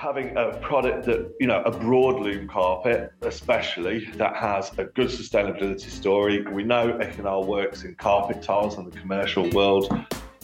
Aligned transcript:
having 0.00 0.34
a 0.38 0.56
product 0.62 1.04
that, 1.04 1.30
you 1.38 1.46
know, 1.46 1.62
a 1.64 1.70
broadloom 1.70 2.48
carpet, 2.48 3.12
especially, 3.20 4.06
that 4.16 4.34
has 4.34 4.70
a 4.78 4.84
good 4.84 5.08
sustainability 5.08 5.90
story. 5.90 6.40
We 6.40 6.62
know 6.62 6.98
Econyl 7.02 7.46
works 7.46 7.82
in 7.82 7.94
carpet 7.96 8.42
tiles 8.42 8.78
in 8.78 8.88
the 8.88 8.98
commercial 8.98 9.50
world. 9.50 9.92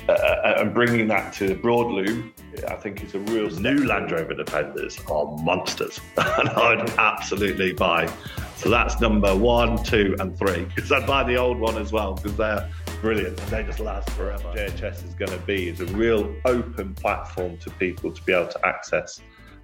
Uh, 0.08 0.12
uh 0.12 0.54
and 0.58 0.74
bringing 0.74 1.08
that 1.08 1.32
to 1.32 1.48
the 1.48 1.54
broadloom, 1.54 2.32
I 2.68 2.74
think 2.74 3.02
is 3.02 3.14
a 3.14 3.18
real 3.18 3.48
new 3.48 3.86
Land 3.86 4.12
Rover 4.12 4.34
Defenders 4.34 5.00
are 5.10 5.24
monsters, 5.38 6.00
and 6.18 6.50
I'd 6.50 6.90
absolutely 6.98 7.72
buy. 7.72 8.12
So 8.56 8.68
that's 8.68 9.00
number 9.00 9.34
one, 9.34 9.82
two, 9.82 10.16
and 10.20 10.38
three. 10.38 10.66
Because 10.74 10.92
I'd 10.92 11.06
buy 11.06 11.24
the 11.24 11.36
old 11.36 11.58
one 11.58 11.78
as 11.78 11.92
well 11.92 12.12
because 12.12 12.36
they're 12.36 12.70
brilliant 13.00 13.40
and 13.40 13.48
they 13.48 13.62
just 13.62 13.80
last 13.80 14.10
forever. 14.10 14.52
JHS 14.54 15.04
is 15.06 15.14
going 15.14 15.32
to 15.32 15.44
be 15.46 15.68
is 15.68 15.80
a 15.80 15.86
real 15.86 16.34
open 16.44 16.94
platform 16.94 17.56
to 17.58 17.70
people 17.70 18.12
to 18.12 18.22
be 18.22 18.34
able 18.34 18.48
to 18.48 18.66
access 18.66 19.20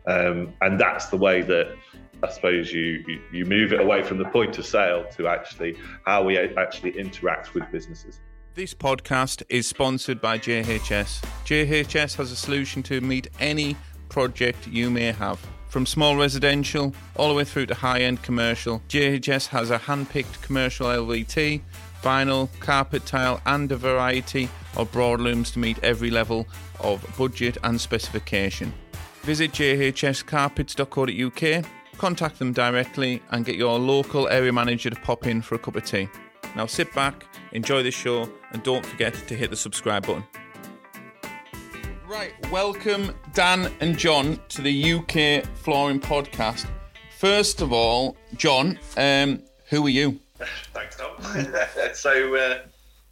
um, 0.07 0.53
and 0.61 0.81
that's 0.81 1.07
the 1.07 1.17
way 1.17 1.43
that 1.43 1.75
I 2.23 2.31
suppose 2.31 2.73
you, 2.73 3.05
you, 3.33 3.45
move 3.45 3.73
it 3.73 3.81
away 3.81 4.03
from 4.03 4.19
the 4.19 4.27
point 4.27 4.57
of 4.57 4.65
sale 4.65 5.05
to 5.17 5.27
actually 5.27 5.77
how 6.07 6.23
we 6.23 6.39
actually 6.39 6.97
interact 6.97 7.53
with 7.53 7.65
businesses. 7.73 8.21
This 8.55 8.75
podcast 8.75 9.43
is 9.49 9.67
sponsored 9.67 10.21
by 10.21 10.39
JHS. 10.39 11.23
JHS 11.45 12.17
has 12.17 12.31
a 12.31 12.37
solution 12.37 12.83
to 12.85 13.01
meet 13.01 13.29
any 13.41 13.77
project 14.09 14.69
you 14.69 14.89
may 14.89 15.11
have. 15.11 15.41
From 15.69 15.87
small 15.87 16.17
residential 16.17 16.95
all 17.17 17.29
the 17.29 17.35
way 17.35 17.45
through 17.45 17.67
to 17.67 17.75
high 17.75 18.03
end 18.03 18.23
commercial, 18.23 18.83
JHS 18.89 19.49
has 19.49 19.71
a 19.71 19.79
hand 19.79 20.11
picked 20.11 20.43
commercial 20.43 20.87
LVT, 20.87 21.63
vinyl, 22.03 22.49
carpet 22.61 23.05
tile, 23.07 23.41
and 23.47 23.73
a 23.73 23.77
variety 23.77 24.49
of 24.77 24.93
broadlooms 24.93 25.51
to 25.53 25.59
meet 25.59 25.83
every 25.83 26.11
level 26.11 26.47
of 26.79 27.05
budget 27.17 27.57
and 27.65 27.81
specification. 27.81 28.73
Visit 29.23 29.53
jhscarpets.co.uk, 29.53 31.65
contact 31.97 32.39
them 32.41 32.53
directly, 32.53 33.23
and 33.31 33.45
get 33.45 33.55
your 33.55 33.79
local 33.79 34.29
area 34.29 34.53
manager 34.53 34.91
to 34.91 34.97
pop 34.97 35.29
in 35.29 35.41
for 35.41 35.55
a 35.55 35.61
cup 35.61 35.77
of 35.77 35.85
tea. 35.85 36.09
Now 36.57 36.67
sit 36.67 36.93
back, 36.93 37.25
enjoy 37.53 37.85
the 37.85 37.93
show, 37.93 38.29
and 38.51 38.65
don't 38.65 38.85
forget 38.85 39.15
to 39.15 39.37
hit 39.37 39.51
the 39.51 39.57
subscribe 39.57 40.09
button. 40.09 40.25
Right, 42.05 42.33
welcome 42.51 43.15
Dan 43.33 43.73
and 43.79 43.97
Jon 43.97 44.41
to 44.49 44.61
the 44.61 44.95
UK 44.95 45.45
Flooring 45.57 46.01
Podcast. 46.01 46.67
First 47.17 47.61
of 47.61 47.73
all, 47.73 48.17
Jon, 48.35 48.77
um, 48.97 49.41
who 49.69 49.87
are 49.87 49.91
you? 49.91 50.19
Thanks, 50.75 50.97
Tom. 50.97 51.13
so, 51.95 52.35
uh, 52.35 52.63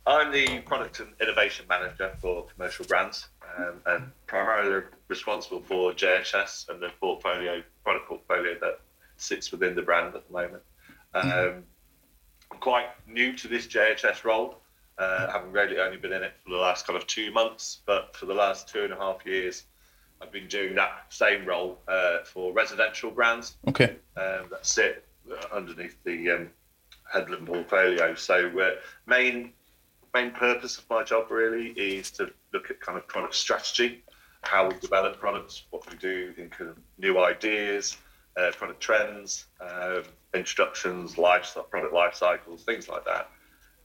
I'm 0.08 0.32
the 0.32 0.58
product 0.62 0.98
and 0.98 1.12
innovation 1.20 1.66
manager 1.68 2.16
for 2.20 2.46
commercial 2.46 2.84
brands 2.86 3.28
um, 3.56 3.74
and 3.86 4.10
primarily 4.26 4.82
responsible 5.10 5.60
for 5.60 5.92
JHS 5.92 6.68
and 6.68 6.80
the 6.80 6.90
portfolio 7.00 7.62
product 7.84 8.08
portfolio 8.08 8.56
that 8.60 8.80
sits 9.16 9.52
within 9.52 9.74
the 9.74 9.82
brand 9.82 10.14
at 10.14 10.26
the 10.26 10.32
moment. 10.32 10.62
Mm-hmm. 11.14 11.56
Um, 11.56 11.64
I'm 12.50 12.58
quite 12.58 12.86
new 13.06 13.32
to 13.34 13.48
this 13.48 13.66
JHS 13.66 14.24
role, 14.24 14.62
uh, 14.98 15.30
having 15.30 15.52
really 15.52 15.78
only 15.78 15.98
been 15.98 16.12
in 16.12 16.22
it 16.22 16.32
for 16.42 16.50
the 16.50 16.56
last 16.56 16.86
kind 16.86 16.96
of 16.96 17.06
two 17.06 17.30
months, 17.32 17.80
but 17.86 18.16
for 18.16 18.26
the 18.26 18.34
last 18.34 18.68
two 18.68 18.84
and 18.84 18.92
a 18.92 18.96
half 18.96 19.26
years, 19.26 19.64
I've 20.22 20.32
been 20.32 20.48
doing 20.48 20.74
that 20.76 21.06
same 21.08 21.46
role 21.46 21.78
uh, 21.88 22.18
for 22.24 22.52
residential 22.52 23.10
brands. 23.10 23.56
Okay. 23.68 23.96
Um, 24.16 24.48
that 24.50 24.66
sit 24.66 25.04
underneath 25.52 25.96
the 26.04 26.30
um, 26.30 26.50
Headlam 27.12 27.46
portfolio. 27.46 28.14
So, 28.14 28.48
uh, 28.60 28.70
main 29.06 29.52
main 30.12 30.32
purpose 30.32 30.76
of 30.78 30.88
my 30.90 31.04
job 31.04 31.30
really 31.30 31.68
is 31.68 32.10
to 32.10 32.30
look 32.52 32.70
at 32.70 32.80
kind 32.80 32.98
of 32.98 33.06
product 33.06 33.34
strategy, 33.34 34.02
how 34.42 34.68
we 34.68 34.74
develop 34.78 35.18
products, 35.18 35.64
what 35.70 35.88
we 35.90 35.96
do 35.98 36.32
in 36.36 36.48
kind 36.50 36.70
of 36.70 36.78
new 36.98 37.18
ideas, 37.18 37.96
uh, 38.36 38.50
product 38.56 38.80
trends, 38.80 39.46
uh, 39.60 40.00
introductions, 40.34 41.18
life 41.18 41.56
product 41.70 41.92
life 41.92 42.14
cycles, 42.14 42.64
things 42.64 42.88
like 42.88 43.04
that, 43.04 43.28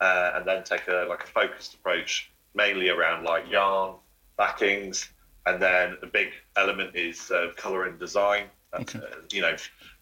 uh, 0.02 0.32
and 0.36 0.48
then 0.48 0.64
take 0.64 0.88
a 0.88 1.06
like 1.10 1.24
a 1.24 1.28
focused 1.28 1.74
approach, 1.74 2.32
mainly 2.54 2.90
around 2.90 3.24
like 3.24 3.50
yarn, 3.50 3.96
backings, 4.38 5.10
and 5.46 5.62
then 5.62 5.98
a 6.02 6.08
big 6.08 6.30
element 6.58 6.96
is 6.96 7.32
uh, 7.32 7.52
color 7.56 7.86
and 7.86 8.00
design. 8.00 8.46
Okay. 8.74 9.00
Uh, 9.00 9.16
you 9.32 9.42
know, 9.42 9.56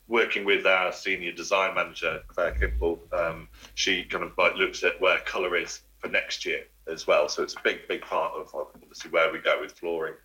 working 0.07 0.45
with 0.45 0.65
our 0.65 0.91
senior 0.91 1.31
design 1.31 1.75
manager 1.75 2.21
Claire 2.27 2.51
Kimball, 2.51 2.99
um, 3.13 3.47
she 3.75 4.03
kind 4.03 4.23
of 4.23 4.37
like 4.37 4.55
looks 4.55 4.83
at 4.83 4.99
where 4.99 5.19
color 5.19 5.55
is 5.55 5.81
for 5.99 6.09
next 6.09 6.45
year 6.45 6.63
as 6.91 7.07
well. 7.07 7.29
So 7.29 7.43
it's 7.43 7.55
a 7.55 7.61
big, 7.63 7.87
big 7.87 8.01
part 8.01 8.33
of 8.33 8.53
obviously 8.53 9.11
where 9.11 9.31
we 9.31 9.39
go 9.39 9.61
with 9.61 9.71
flooring. 9.71 10.15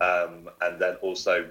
Um, 0.00 0.50
and 0.60 0.80
then 0.80 0.96
also 0.96 1.48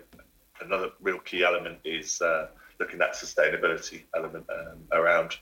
another 0.62 0.92
real 1.02 1.20
key 1.20 1.44
element 1.44 1.80
is 1.84 2.22
uh, 2.22 2.48
looking 2.80 3.02
at 3.02 3.14
sustainability 3.14 4.04
element 4.16 4.46
um, 4.50 4.80
around 4.92 5.38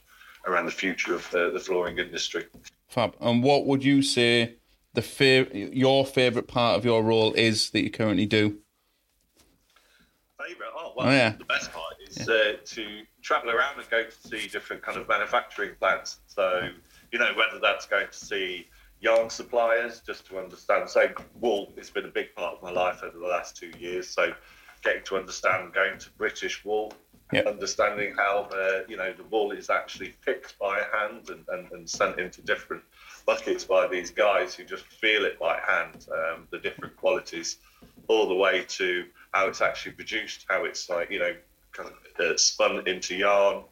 around 0.47 0.66
the 0.66 0.72
future 0.72 1.14
of 1.14 1.30
the, 1.30 1.52
the, 1.52 1.59
flooring 1.59 2.00
industry. 2.00 2.46
Fab. 2.88 3.16
And 3.22 3.44
what 3.44 3.68
would 3.68 3.84
you 3.84 4.02
say 4.02 4.56
the 4.94 5.02
fav- 5.02 5.69
your 5.72 6.03
favourite 6.06 6.47
part 6.47 6.78
of 6.78 6.86
your 6.86 7.03
role 7.03 7.34
is 7.34 7.69
that 7.72 7.81
you 7.81 7.92
currently 7.92 8.25
do? 8.25 8.58
Favourite? 10.40 10.72
Oh, 10.75 10.94
well, 10.98 11.08
oh, 11.08 11.12
yeah. 11.12 11.36
the 11.38 11.46
best 11.46 11.72
part 11.72 11.94
is 12.08 12.28
yeah. 12.28 12.34
uh, 12.34 12.53
to 12.66 13.03
travel 13.22 13.52
around 13.52 13.80
and 13.80 13.88
go 13.92 14.03
to 14.03 14.28
see 14.28 14.48
different 14.48 14.81
kind 14.81 14.98
of 14.98 15.08
manufacturing 15.08 15.75
plants. 15.80 16.19
So, 16.25 16.69
you 17.12 17.19
know, 17.19 17.31
whether 17.36 17.59
that's 17.62 17.86
going 17.86 18.08
to 18.08 18.18
see 18.18 18.68
yarn 19.01 19.29
suppliers 19.29 20.01
just 20.06 20.25
to 20.28 20.38
understand. 20.38 20.89
So 20.89 21.09
wool 21.39 21.73
it's 21.75 21.89
been 21.89 22.06
a 22.06 22.09
big 22.09 22.34
part 22.35 22.56
of 22.56 22.63
my 22.63 22.72
life 22.72 23.01
over 23.03 23.17
the 23.17 23.28
last 23.28 23.57
two 23.57 23.72
years. 23.79 24.07
So 24.07 24.34
getting 24.84 25.03
to 25.03 25.17
understand 25.17 25.73
going 25.73 25.97
to 26.00 26.09
British 26.12 26.63
wool, 26.63 26.94
yep. 27.34 27.47
understanding 27.47 28.13
how 28.16 28.47
uh, 28.53 28.81
you 28.88 28.97
know 28.97 29.12
the 29.12 29.23
wool 29.25 29.51
is 29.51 29.69
actually 29.69 30.13
picked 30.25 30.57
by 30.59 30.81
hand 30.94 31.29
and, 31.29 31.44
and, 31.50 31.72
and, 31.72 31.89
sent 31.89 32.19
into 32.19 32.41
different 32.41 32.84
buckets 33.25 33.63
by 33.63 33.88
these 33.88 34.12
guys 34.12 34.53
who 34.53 34.63
just 34.63 34.85
feel 34.85 35.25
it 35.25 35.39
by 35.39 35.59
hand, 35.68 36.07
um, 36.12 36.47
the 36.51 36.59
different 36.59 36.95
qualities, 36.95 37.57
all 38.07 38.28
the 38.28 38.35
way 38.35 38.63
to 38.68 39.06
how 39.31 39.47
it's 39.47 39.62
actually 39.62 39.94
produced, 39.94 40.45
how 40.47 40.63
it's 40.63 40.89
like 40.89 41.09
you 41.09 41.19
know 41.19 41.35
kind 41.72 41.89
of 41.89 42.25
uh, 42.25 42.38
spun 42.38 42.88
into 42.88 43.16
yarn. 43.16 43.63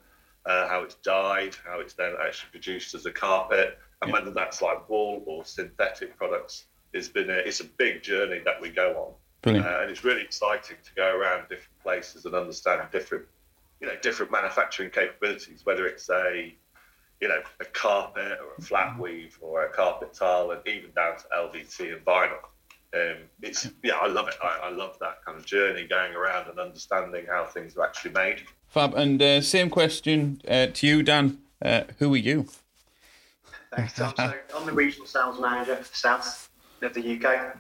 Uh, 0.46 0.68
how 0.70 0.82
it's 0.82 0.96
dyed, 1.04 1.54
how 1.66 1.82
it's 1.82 1.94
then 1.94 2.16
actually 2.26 2.50
produced 2.50 2.96
as 2.96 3.06
a 3.06 3.12
carpet, 3.12 3.78
and 4.02 4.12
whether 4.12 4.32
that's 4.32 4.62
like 4.62 4.90
wool 4.90 5.24
or 5.26 5.44
synthetic 5.44 6.18
products, 6.18 6.66
it's 6.94 7.08
been 7.08 7.30
a, 7.30 7.34
it's 7.34 7.60
a 7.60 7.66
big 7.66 8.02
journey 8.02 8.42
that 8.46 8.62
we 8.62 8.70
go 8.70 9.16
on, 9.46 9.56
uh, 9.56 9.82
and 9.82 9.92
it's 9.92 10.04
really 10.04 10.22
exciting 10.22 10.78
to 10.84 10.94
go 10.96 11.16
around 11.16 11.42
different 11.44 11.80
places 11.84 12.26
and 12.26 12.34
understand 12.36 12.82
different, 12.92 13.26
you 13.82 13.88
know, 13.88 13.94
different 14.02 14.32
manufacturing 14.32 14.90
capabilities. 14.90 15.62
Whether 15.66 15.86
it's 15.86 16.10
a, 16.10 16.54
you 17.22 17.28
know, 17.28 17.42
a 17.60 17.66
carpet 17.66 18.40
or 18.42 18.54
a 18.58 18.62
flat 18.62 18.98
weave 18.98 19.38
or 19.42 19.66
a 19.66 19.70
carpet 19.70 20.14
tile, 20.14 20.52
and 20.52 20.62
even 20.68 20.92
down 20.96 21.18
to 21.18 21.24
LVT 21.36 21.94
and 21.94 22.06
vinyl. 22.06 22.40
Um, 22.92 23.18
it's 23.44 23.70
yeah, 23.84 23.98
I 24.02 24.08
love 24.08 24.28
it. 24.30 24.36
I, 24.44 24.62
I, 24.64 24.70
love 24.72 24.98
that 25.00 25.24
kind 25.24 25.38
of 25.38 25.46
journey 25.46 25.86
going 25.86 26.16
around 26.16 26.50
and 26.50 26.60
understanding 26.60 27.28
how 27.30 27.46
things 27.46 27.78
are 27.78 27.86
actually 27.86 28.14
made. 28.14 28.42
Fab. 28.68 28.96
And 28.96 29.22
uh, 29.22 29.42
same 29.42 29.70
question 29.70 30.42
uh, 30.48 30.68
to 30.74 30.88
you, 30.88 31.04
Dan. 31.04 31.38
Uh, 31.64 31.84
who 32.00 32.12
are 32.16 32.18
you? 32.18 32.48
Thanks, 33.76 33.94
Tom. 33.94 34.14
So 34.16 34.34
I'm 34.56 34.66
the 34.66 34.72
regional 34.72 35.06
sales 35.06 35.40
manager 35.40 35.76
for 35.78 35.96
south 35.96 36.50
of 36.82 36.94
the 36.94 37.16
UK. 37.16 37.56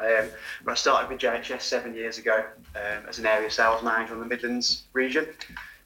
Um, 0.00 0.28
I 0.66 0.74
started 0.74 1.10
with 1.10 1.20
JHS 1.20 1.60
seven 1.60 1.94
years 1.94 2.18
ago 2.18 2.44
um, 2.74 3.04
as 3.08 3.18
an 3.18 3.26
area 3.26 3.50
sales 3.50 3.82
manager 3.82 4.14
on 4.14 4.20
the 4.20 4.26
Midlands 4.26 4.84
region. 4.92 5.28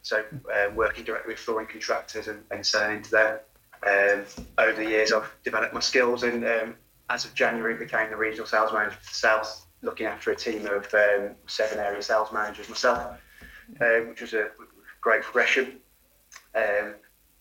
So 0.02 0.24
uh, 0.54 0.70
working 0.74 1.04
directly 1.04 1.34
with 1.34 1.40
flooring 1.40 1.66
contractors 1.66 2.28
and, 2.28 2.42
and 2.50 2.64
selling 2.64 2.98
into 2.98 3.10
them. 3.10 3.38
Um, 3.86 4.24
over 4.56 4.72
the 4.72 4.88
years, 4.88 5.12
I've 5.12 5.30
developed 5.44 5.74
my 5.74 5.80
skills 5.80 6.22
and 6.22 6.44
um, 6.44 6.74
as 7.10 7.24
of 7.24 7.34
January 7.34 7.74
became 7.74 8.10
the 8.10 8.16
regional 8.16 8.46
sales 8.46 8.72
manager 8.72 8.96
for 9.00 9.10
the 9.10 9.14
south, 9.14 9.66
looking 9.82 10.06
after 10.06 10.30
a 10.30 10.36
team 10.36 10.66
of 10.66 10.92
um, 10.94 11.34
seven 11.46 11.78
area 11.78 12.02
sales 12.02 12.32
managers 12.32 12.68
myself, 12.68 13.18
which 14.08 14.20
was 14.22 14.32
a 14.32 14.48
great 15.00 15.22
progression. 15.22 15.80
Um, 16.54 16.94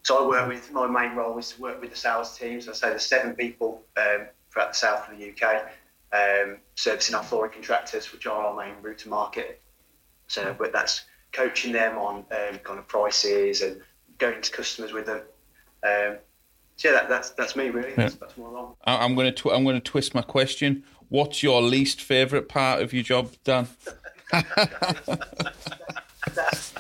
so 0.08 0.24
I 0.24 0.26
work 0.26 0.48
with 0.48 0.72
my 0.72 0.88
main 0.88 1.18
role 1.18 1.38
is 1.38 1.52
to 1.52 1.62
work 1.62 1.82
with 1.82 1.90
the 1.90 1.98
sales 1.98 2.38
teams. 2.38 2.70
I 2.70 2.72
say 2.72 2.88
there's 2.88 3.06
seven 3.06 3.36
people 3.36 3.84
um, 3.98 4.28
throughout 4.50 4.72
the 4.72 4.78
south 4.78 5.12
of 5.12 5.18
the 5.18 5.30
UK 5.30 5.66
um, 6.14 6.60
servicing 6.76 7.14
our 7.14 7.24
flooring 7.24 7.52
contractors, 7.52 8.14
which 8.14 8.26
are 8.26 8.42
our 8.42 8.56
main 8.56 8.76
route 8.82 9.00
to 9.00 9.10
market. 9.10 9.62
So, 10.28 10.56
but 10.58 10.72
that's 10.72 11.04
coaching 11.34 11.74
them 11.74 11.98
on 11.98 12.20
um, 12.32 12.58
kind 12.64 12.80
of 12.80 12.88
prices 12.88 13.62
and 13.62 13.82
going 14.18 14.42
to 14.42 14.50
customers 14.50 14.94
with 14.94 15.08
them. 15.08 15.24
Um, 15.84 16.20
so 16.78 16.88
yeah, 16.88 16.94
that, 16.94 17.10
that's 17.10 17.32
that's 17.32 17.58
me 17.58 17.70
really. 17.70 17.94
That's, 17.94 18.16
that's 18.16 18.38
more 18.38 18.48
along. 18.48 18.76
I'm 18.86 19.14
going 19.14 19.26
to 19.26 19.34
tw- 19.34 19.52
I'm 19.52 19.66
going 19.66 19.76
to 19.76 19.82
twist 19.82 20.16
my 20.16 20.22
question. 20.22 20.86
What's 21.10 21.44
your 21.44 21.62
least 21.62 22.02
favourite 22.02 22.48
part 22.48 22.82
of 22.82 22.94
your 22.94 23.04
job, 23.04 23.32
Dan? 23.44 23.68
that's, 24.32 24.48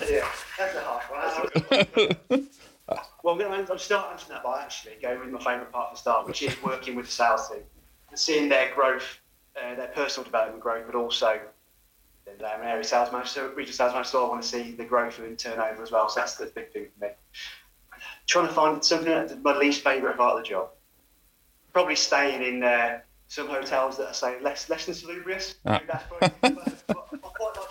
yeah, 0.09 0.25
that's 0.57 0.75
a 0.75 0.81
hard 0.81 1.49
one. 2.29 2.47
Well, 3.27 3.35
I'm 3.51 3.77
start 3.77 4.11
answering 4.13 4.35
that 4.35 4.43
by 4.43 4.61
actually 4.61 4.93
going 5.01 5.19
with 5.19 5.31
my 5.31 5.39
favourite 5.39 5.69
part 5.69 5.91
the 5.91 5.97
start, 5.97 6.25
which 6.25 6.41
is 6.43 6.55
working 6.63 6.95
with 6.95 7.07
the 7.07 7.11
sales 7.11 7.49
team 7.49 7.59
and 8.09 8.17
seeing 8.17 8.47
their 8.47 8.73
growth, 8.73 9.19
uh, 9.61 9.75
their 9.75 9.89
personal 9.89 10.23
development 10.23 10.61
growth, 10.61 10.85
but 10.85 10.95
also 10.95 11.37
them 12.25 12.61
area 12.63 12.85
sales 12.85 13.11
manager, 13.11 13.27
so 13.27 13.47
regional 13.49 13.73
sales 13.73 13.91
manager, 13.91 14.09
so 14.11 14.25
I 14.25 14.29
want 14.29 14.43
to 14.43 14.47
see 14.47 14.71
the 14.71 14.85
growth 14.85 15.19
in 15.19 15.35
turnover 15.35 15.83
as 15.83 15.91
well. 15.91 16.07
So 16.07 16.21
that's 16.21 16.35
the 16.35 16.45
big 16.45 16.71
thing 16.71 16.87
for 16.97 17.05
me. 17.05 17.11
Trying 18.27 18.47
to 18.47 18.53
find 18.53 18.81
something 18.81 19.09
that's 19.09 19.35
my 19.43 19.57
least 19.57 19.83
favourite 19.83 20.15
part 20.15 20.37
of 20.37 20.43
the 20.43 20.49
job. 20.49 20.69
Probably 21.73 21.97
staying 21.97 22.43
in 22.43 22.63
uh, 22.63 22.99
some 23.27 23.49
hotels 23.49 23.97
that 23.97 24.07
are 24.07 24.13
say 24.13 24.39
less 24.39 24.69
less 24.69 24.85
than 24.85 24.95
salubrious. 24.95 25.55
Ah. 25.65 25.81
That's 25.85 26.05
probably, 26.07 26.29
I 26.43 26.49
quite 26.51 26.65
like 26.87 27.06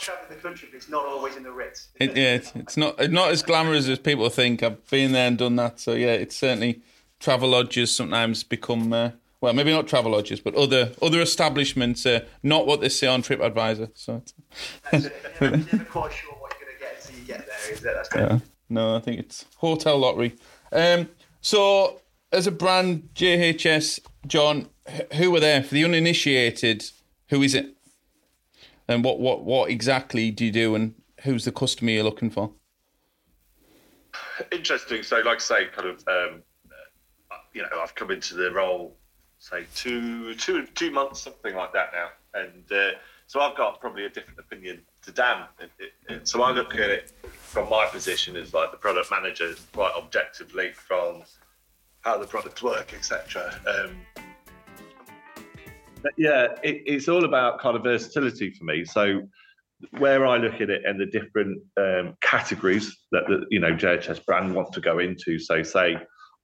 travelling 0.06 0.28
the 0.28 0.42
country, 0.42 0.68
but 0.70 0.76
it's 0.76 0.88
not 0.88 1.04
always 1.04 1.36
in 1.36 1.42
the 1.42 1.52
Ritz. 1.52 1.88
It, 1.96 2.16
yeah, 2.16 2.34
it's, 2.34 2.52
it's 2.54 2.76
not 2.76 3.10
not 3.10 3.30
as 3.30 3.42
glamorous 3.42 3.88
as 3.88 3.98
people 3.98 4.28
think. 4.30 4.62
I've 4.62 4.88
been 4.88 5.12
there 5.12 5.28
and 5.28 5.36
done 5.36 5.56
that, 5.56 5.80
so 5.80 5.92
yeah, 5.92 6.12
it's 6.12 6.36
certainly 6.36 6.80
travel 7.18 7.50
lodges 7.50 7.94
sometimes 7.94 8.44
become 8.44 8.92
uh, 8.92 9.10
well, 9.40 9.52
maybe 9.52 9.72
not 9.72 9.86
travel 9.86 10.12
lodges, 10.12 10.40
but 10.40 10.54
other 10.54 10.92
other 11.02 11.20
establishments. 11.20 12.06
Uh, 12.06 12.24
not 12.42 12.66
what 12.66 12.80
they 12.80 12.88
say 12.88 13.06
on 13.06 13.22
TripAdvisor. 13.22 13.90
So 13.94 14.16
it's, 14.16 14.34
That's 14.90 15.06
it. 15.06 15.16
You're 15.40 15.50
never, 15.50 15.76
never 15.76 15.84
quite 15.84 16.12
sure 16.12 16.32
what 16.34 16.54
you're 16.58 16.68
going 16.68 16.78
to 16.78 16.84
get 16.84 16.96
until 17.00 17.20
you 17.20 17.26
get 17.26 17.46
there. 17.46 17.72
Is 17.72 17.84
it? 17.84 17.94
That's 17.94 18.08
yeah. 18.14 18.38
no, 18.68 18.96
I 18.96 19.00
think 19.00 19.20
it's 19.20 19.44
hotel 19.56 19.98
lottery. 19.98 20.36
Um, 20.72 21.08
so 21.40 22.00
as 22.32 22.46
a 22.46 22.52
brand, 22.52 23.08
JHS, 23.14 24.00
Jon, 24.26 24.68
who 25.14 25.30
were 25.30 25.40
there 25.40 25.62
for 25.62 25.74
the 25.74 25.84
uninitiated? 25.84 26.90
Who 27.28 27.42
is 27.42 27.54
it? 27.54 27.75
And 28.88 29.04
what 29.04 29.18
what 29.18 29.44
what 29.44 29.70
exactly 29.70 30.30
do 30.30 30.44
you 30.44 30.52
do? 30.52 30.74
And 30.74 30.94
who's 31.22 31.44
the 31.44 31.52
customer 31.52 31.90
you're 31.90 32.04
looking 32.04 32.30
for? 32.30 32.52
Interesting. 34.52 35.02
So, 35.02 35.16
like 35.20 35.36
I 35.36 35.40
say, 35.40 35.66
kind 35.74 35.88
of, 35.88 35.98
um, 36.08 36.42
uh, 37.30 37.36
you 37.52 37.62
know, 37.62 37.68
I've 37.80 37.94
come 37.94 38.10
into 38.10 38.34
the 38.34 38.50
role, 38.52 38.96
say 39.38 39.64
two, 39.74 40.34
two, 40.34 40.66
two 40.74 40.90
months, 40.90 41.20
something 41.20 41.54
like 41.54 41.72
that 41.72 41.90
now, 41.92 42.08
and 42.34 42.70
uh, 42.70 42.96
so 43.26 43.40
I've 43.40 43.56
got 43.56 43.80
probably 43.80 44.04
a 44.04 44.08
different 44.08 44.38
opinion 44.38 44.82
to 45.02 45.10
Dan. 45.10 45.44
So 46.22 46.42
I 46.42 46.52
look 46.52 46.74
at 46.74 46.90
it 46.90 47.12
from 47.22 47.68
my 47.68 47.86
position 47.86 48.36
as 48.36 48.54
like 48.54 48.70
the 48.70 48.76
product 48.76 49.10
manager, 49.10 49.54
quite 49.72 49.92
objectively 49.96 50.70
from 50.72 51.22
how 52.02 52.18
the 52.18 52.26
products 52.26 52.62
work, 52.62 52.94
etc. 52.94 53.52
Um, 53.66 54.15
yeah, 56.16 56.48
it, 56.62 56.82
it's 56.86 57.08
all 57.08 57.24
about 57.24 57.60
kind 57.60 57.76
of 57.76 57.82
versatility 57.82 58.50
for 58.50 58.64
me. 58.64 58.84
So 58.84 59.22
where 59.98 60.26
I 60.26 60.38
look 60.38 60.60
at 60.60 60.70
it 60.70 60.82
and 60.84 60.98
the 60.98 61.06
different 61.06 61.62
um, 61.76 62.16
categories 62.22 62.96
that 63.12 63.24
the 63.28 63.44
you 63.50 63.60
know 63.60 63.72
JHS 63.72 64.24
brand 64.24 64.54
wants 64.54 64.70
to 64.72 64.80
go 64.80 64.98
into, 64.98 65.38
so 65.38 65.62
say 65.62 65.96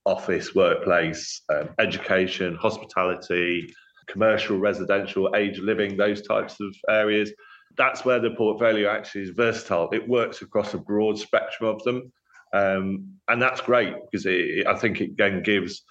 office, 0.05 0.55
workplace, 0.55 1.43
um, 1.53 1.70
education, 1.79 2.56
hospitality, 2.56 3.73
commercial, 4.09 4.59
residential, 4.59 5.35
age 5.37 5.59
living, 5.59 5.97
those 5.97 6.23
types 6.23 6.56
of 6.61 6.75
areas. 6.88 7.32
That's 7.79 8.05
where 8.05 8.20
the 8.20 8.32
portfolio 8.32 8.91
actually 8.91 9.23
is 9.23 9.31
versatile. 9.31 9.88
It 9.93 10.06
works 10.06 10.43
across 10.43 10.75
a 10.75 10.79
broad 10.79 11.19
spectrum 11.19 11.70
of 11.70 11.82
them, 11.85 12.12
um, 12.53 13.08
and 13.29 13.41
that's 13.41 13.61
great 13.61 13.94
because 14.11 14.26
it, 14.26 14.67
I 14.67 14.76
think 14.76 15.00
it 15.00 15.11
again 15.12 15.43
gives 15.43 15.82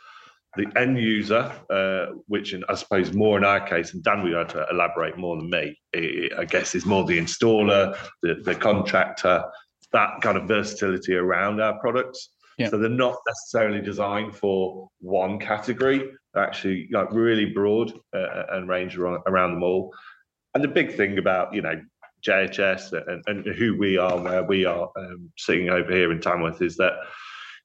the 0.57 0.67
end 0.75 0.97
user, 0.97 1.51
uh, 1.69 2.07
which 2.27 2.53
in, 2.53 2.63
I 2.67 2.75
suppose 2.75 3.13
more 3.13 3.37
in 3.37 3.45
our 3.45 3.61
case, 3.61 3.93
and 3.93 4.03
Dan 4.03 4.23
will 4.23 4.37
have 4.37 4.49
to 4.49 4.65
elaborate 4.69 5.17
more 5.17 5.37
than 5.37 5.49
me, 5.49 5.79
it, 5.93 6.33
I 6.37 6.45
guess 6.45 6.75
is 6.75 6.85
more 6.85 7.05
the 7.05 7.17
installer, 7.17 7.97
the, 8.21 8.35
the 8.35 8.55
contractor, 8.55 9.43
that 9.93 10.21
kind 10.21 10.37
of 10.37 10.47
versatility 10.47 11.15
around 11.15 11.61
our 11.61 11.79
products. 11.79 12.29
Yeah. 12.57 12.69
So 12.69 12.77
they're 12.77 12.89
not 12.89 13.15
necessarily 13.25 13.81
designed 13.81 14.35
for 14.35 14.89
one 14.99 15.39
category. 15.39 16.11
They're 16.33 16.43
actually 16.43 16.89
like 16.91 17.11
really 17.11 17.45
broad 17.45 17.93
uh, 18.15 18.43
and 18.51 18.67
range 18.67 18.97
around, 18.97 19.23
around 19.27 19.53
them 19.53 19.63
all. 19.63 19.93
And 20.53 20.63
the 20.63 20.67
big 20.67 20.95
thing 20.95 21.17
about 21.17 21.53
you 21.53 21.61
know 21.61 21.81
JHS 22.25 22.93
and, 23.07 23.23
and 23.25 23.55
who 23.55 23.77
we 23.77 23.97
are, 23.97 24.17
where 24.17 24.43
we 24.43 24.65
are 24.65 24.91
um, 24.97 25.31
sitting 25.37 25.69
over 25.69 25.91
here 25.91 26.11
in 26.11 26.19
Tamworth, 26.19 26.61
is 26.61 26.75
that 26.77 26.93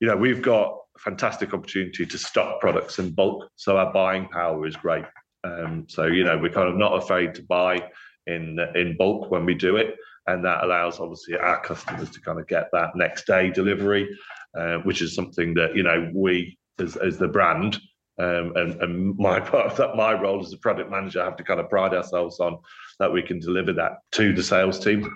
you 0.01 0.07
know 0.07 0.17
we've 0.17 0.41
got 0.41 0.79
a 0.97 0.99
fantastic 0.99 1.55
opportunity 1.55 2.07
to 2.07 2.19
stock 2.19 2.61
products 2.61 2.99
in 2.99 3.11
bulk, 3.11 3.49
so 3.57 3.77
our 3.77 3.93
buying 3.93 4.29
power 4.29 4.67
is 4.67 4.77
great. 4.77 5.05
Um, 5.45 5.87
so 5.89 6.07
you 6.07 6.25
know 6.25 6.39
we're 6.39 6.53
kind 6.53 6.69
of 6.69 6.77
not 6.77 6.97
afraid 6.97 7.35
to 7.37 7.43
buy 7.43 7.89
in 8.27 8.59
in 8.75 8.97
bulk 8.97 9.31
when 9.31 9.45
we 9.45 9.55
do 9.55 9.77
it, 9.77 9.97
and 10.27 10.45
that 10.45 10.65
allows 10.65 10.99
obviously 10.99 11.37
our 11.37 11.61
customers 11.61 12.11
to 12.11 12.21
kind 12.21 12.41
of 12.41 12.47
get 12.49 12.69
that 12.73 12.97
next 12.97 13.27
day 13.27 13.51
delivery, 13.51 14.09
uh, 14.59 14.79
which 14.79 15.03
is 15.03 15.15
something 15.15 15.55
that 15.55 15.77
you 15.77 15.83
know 15.83 16.11
we 16.15 16.59
as 16.79 16.97
as 16.97 17.19
the 17.19 17.29
brand. 17.29 17.79
Um, 18.19 18.55
and, 18.57 18.81
and 18.81 19.19
my 19.19 19.41
part 19.53 19.67
of 19.67 19.77
that, 19.77 19.95
my 19.95 20.15
role 20.15 20.41
as 20.41 20.53
a 20.53 20.59
product 20.59 20.91
manager, 20.91 21.23
have 21.23 21.37
to 21.37 21.45
kind 21.45 21.61
of 21.61 21.69
pride 21.69 21.93
ourselves 21.93 22.41
on 22.41 22.59
that 22.99 23.13
we 23.13 23.23
can 23.23 23.39
deliver 23.39 23.75
that 23.75 23.99
to 24.13 24.33
the 24.33 24.43
sales 24.43 24.79
team. 24.79 25.07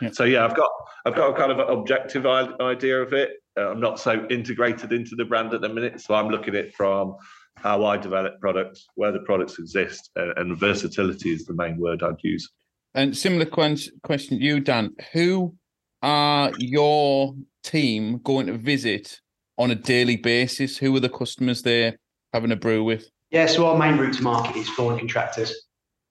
Yeah. 0.00 0.10
So 0.12 0.24
yeah, 0.24 0.44
I've 0.44 0.54
got 0.54 0.70
I've 1.04 1.14
got 1.14 1.30
a 1.30 1.34
kind 1.34 1.52
of 1.52 1.58
an 1.58 1.68
objective 1.68 2.26
idea 2.26 3.02
of 3.02 3.12
it. 3.12 3.30
Uh, 3.56 3.70
I'm 3.70 3.80
not 3.80 4.00
so 4.00 4.26
integrated 4.30 4.92
into 4.92 5.14
the 5.14 5.24
brand 5.24 5.54
at 5.54 5.60
the 5.60 5.68
minute, 5.68 6.00
so 6.00 6.14
I'm 6.14 6.28
looking 6.28 6.54
at 6.56 6.66
it 6.66 6.74
from 6.74 7.16
how 7.56 7.84
I 7.84 7.96
develop 7.96 8.40
products, 8.40 8.86
where 8.94 9.12
the 9.12 9.20
products 9.20 9.58
exist, 9.58 10.10
uh, 10.18 10.34
and 10.36 10.58
versatility 10.58 11.32
is 11.32 11.44
the 11.46 11.54
main 11.54 11.78
word 11.78 12.02
I'd 12.02 12.16
use. 12.22 12.50
And 12.94 13.16
similar 13.16 13.46
question 13.46 14.00
question 14.02 14.38
to 14.38 14.44
you, 14.44 14.60
Dan. 14.60 14.90
Who 15.12 15.54
are 16.02 16.52
your 16.58 17.34
team 17.62 18.18
going 18.18 18.46
to 18.46 18.58
visit 18.58 19.20
on 19.58 19.70
a 19.70 19.74
daily 19.74 20.16
basis? 20.16 20.76
Who 20.76 20.94
are 20.96 21.00
the 21.00 21.08
customers 21.08 21.62
they're 21.62 21.96
having 22.32 22.52
a 22.52 22.56
brew 22.56 22.84
with? 22.84 23.08
Yeah, 23.30 23.46
so 23.46 23.66
our 23.66 23.78
main 23.78 23.98
route 23.98 24.14
to 24.14 24.22
market 24.22 24.56
is 24.56 24.68
foreign 24.70 24.98
contractors. 24.98 25.52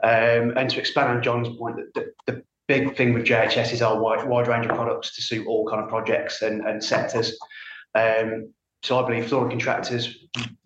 Um, 0.03 0.57
and 0.57 0.69
to 0.69 0.79
expand 0.79 1.09
on 1.09 1.23
Jon's 1.23 1.55
point, 1.57 1.77
the, 1.77 2.11
the, 2.25 2.33
the 2.33 2.43
big 2.67 2.95
thing 2.95 3.13
with 3.13 3.25
JHS 3.25 3.73
is 3.73 3.81
our 3.81 3.99
wide, 3.99 4.27
wide 4.27 4.47
range 4.47 4.65
of 4.65 4.75
products 4.75 5.15
to 5.15 5.21
suit 5.21 5.45
all 5.47 5.67
kind 5.67 5.81
of 5.81 5.89
projects 5.89 6.41
and, 6.41 6.65
and 6.65 6.83
sectors. 6.83 7.37
Um, 7.95 8.53
so 8.83 9.03
I 9.03 9.07
believe 9.07 9.27
flooring 9.27 9.49
contractors 9.49 10.17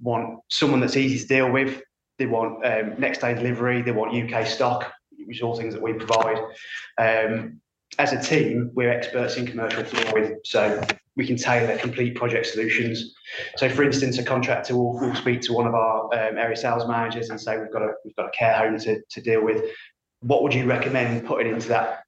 want 0.02 0.40
someone 0.50 0.80
that's 0.80 0.98
easy 0.98 1.20
to 1.20 1.28
deal 1.28 1.52
with. 1.52 1.82
They 2.18 2.26
want 2.26 2.66
um, 2.66 2.96
next 2.98 3.20
day 3.20 3.34
delivery. 3.34 3.82
They 3.82 3.92
want 3.92 4.16
UK 4.16 4.48
stock, 4.48 4.92
which 5.26 5.42
are 5.42 5.46
all 5.46 5.56
things 5.56 5.74
that 5.74 5.84
we 5.84 5.94
provide. 5.94 6.38
Um, 6.98 7.62
as 8.00 8.14
a 8.14 8.22
team, 8.22 8.72
we're 8.74 8.92
experts 8.92 9.38
in 9.38 9.48
commercial 9.48 9.84
flooring, 9.84 10.40
so 10.44 10.82
we 11.16 11.26
can 11.26 11.36
tailor 11.36 11.78
complete 11.78 12.16
project 12.16 12.48
solutions. 12.48 13.14
So, 13.56 13.70
for 13.70 13.84
instance, 13.84 14.18
a 14.18 14.24
contractor 14.24 14.76
will, 14.76 15.00
will 15.00 15.16
speak 15.16 15.42
to 15.42 15.54
one 15.54 15.68
of 15.68 15.74
our 15.74 16.06
um, 16.06 16.38
area 16.38 16.56
sales 16.56 16.88
managers 16.88 17.30
and 17.30 17.40
say, 17.40 17.58
"We've 17.58 17.72
got 17.72 17.82
a 17.82 17.94
we've 18.04 18.16
got 18.16 18.28
a 18.28 18.32
care 18.32 18.54
home 18.54 18.78
to, 18.80 19.02
to 19.02 19.22
deal 19.22 19.44
with. 19.44 19.64
What 20.22 20.44
would 20.44 20.54
you 20.54 20.66
recommend 20.66 21.26
putting 21.26 21.52
into 21.52 21.70
that 21.70 22.04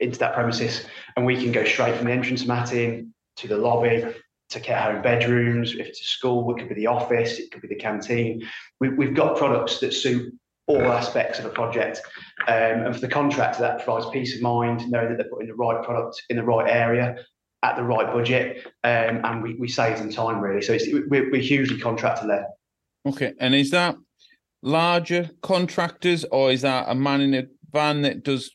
into 0.00 0.18
that 0.18 0.34
premises?" 0.34 0.86
And 1.16 1.24
we 1.24 1.40
can 1.40 1.52
go 1.52 1.64
straight 1.64 1.96
from 1.96 2.06
the 2.06 2.12
entrance 2.12 2.46
matting 2.46 3.14
to 3.36 3.48
the 3.48 3.56
lobby 3.56 4.04
to 4.50 4.60
care 4.60 4.80
home 4.80 5.02
bedrooms. 5.02 5.74
If 5.74 5.86
it's 5.86 6.00
a 6.00 6.04
school, 6.04 6.54
it 6.54 6.58
could 6.58 6.68
be 6.68 6.74
the 6.74 6.86
office, 6.86 7.38
it 7.38 7.50
could 7.50 7.62
be 7.62 7.68
the 7.68 7.74
canteen. 7.76 8.46
We, 8.80 8.90
we've 8.90 9.14
got 9.14 9.36
products 9.36 9.80
that 9.80 9.92
suit 9.92 10.32
all 10.66 10.82
aspects 10.82 11.38
of 11.38 11.44
a 11.44 11.50
project. 11.50 12.00
Um, 12.46 12.86
and 12.86 12.94
for 12.94 13.00
the 13.00 13.08
contractor, 13.08 13.60
that 13.60 13.84
provides 13.84 14.10
peace 14.10 14.34
of 14.34 14.42
mind, 14.42 14.90
knowing 14.90 15.10
that 15.10 15.18
they're 15.18 15.28
putting 15.28 15.48
the 15.48 15.54
right 15.54 15.82
product 15.82 16.22
in 16.30 16.36
the 16.36 16.42
right 16.42 16.70
area 16.70 17.16
at 17.62 17.76
the 17.76 17.82
right 17.82 18.06
budget, 18.12 18.66
um, 18.84 19.20
and 19.24 19.42
we, 19.42 19.54
we 19.54 19.68
save 19.68 19.98
them 19.98 20.10
time 20.10 20.40
really. 20.40 20.60
So 20.60 20.76
we're, 21.08 21.30
we're 21.30 21.40
hugely 21.40 21.78
contractor 21.78 22.26
led. 22.26 22.44
Okay, 23.06 23.32
and 23.40 23.54
is 23.54 23.70
that 23.70 23.96
larger 24.62 25.30
contractors, 25.42 26.24
or 26.24 26.50
is 26.52 26.62
that 26.62 26.86
a 26.88 26.94
man 26.94 27.22
in 27.22 27.34
a 27.34 27.46
van 27.74 28.00
that 28.02 28.22
does 28.24 28.50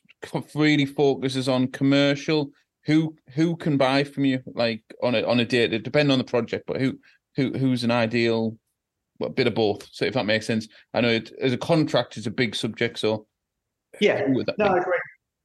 really 0.54 0.86
focuses 0.86 1.48
on 1.48 1.68
commercial? 1.68 2.50
Who 2.86 3.14
who 3.34 3.56
can 3.56 3.76
buy 3.76 4.04
from 4.04 4.24
you, 4.24 4.40
like 4.54 4.82
on 5.02 5.14
a 5.14 5.22
on 5.22 5.38
a 5.38 5.44
day? 5.44 5.68
Depends 5.68 6.10
on 6.10 6.18
the 6.18 6.24
project, 6.24 6.64
but 6.66 6.80
who 6.80 6.98
who 7.36 7.52
who's 7.52 7.84
an 7.84 7.90
ideal? 7.90 8.56
Well, 9.20 9.30
bit 9.30 9.46
of 9.46 9.54
both. 9.54 9.86
So 9.92 10.06
if 10.06 10.14
that 10.14 10.24
makes 10.24 10.46
sense, 10.46 10.66
I 10.94 11.02
know 11.02 11.10
it, 11.10 11.30
as 11.42 11.52
a 11.52 11.58
contract 11.58 12.16
is 12.16 12.26
a 12.26 12.30
big 12.30 12.56
subject. 12.56 12.98
So 12.98 13.26
Yeah, 14.00 14.26
who 14.26 14.32
would 14.34 14.46
that 14.46 14.58
no, 14.58 14.64
be? 14.64 14.70
I 14.70 14.78
agree. 14.78 14.98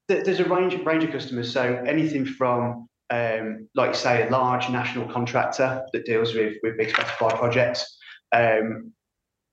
There's 0.08 0.39
a 0.39 0.46
range 0.46 0.75
range 0.86 1.03
of 1.03 1.12
customers. 1.12 1.51
So 1.51 1.84
anything 1.86 2.25
from 2.25 2.88
um, 3.10 3.67
like 3.75 3.94
say 3.96 4.27
a 4.27 4.29
large 4.32 4.70
national 4.70 5.08
contractor 5.12 5.84
that 5.91 6.05
deals 6.05 6.34
with 6.34 6.55
with 6.63 6.77
big 6.77 6.89
specified 6.89 7.36
projects, 7.36 7.98
um, 8.32 8.94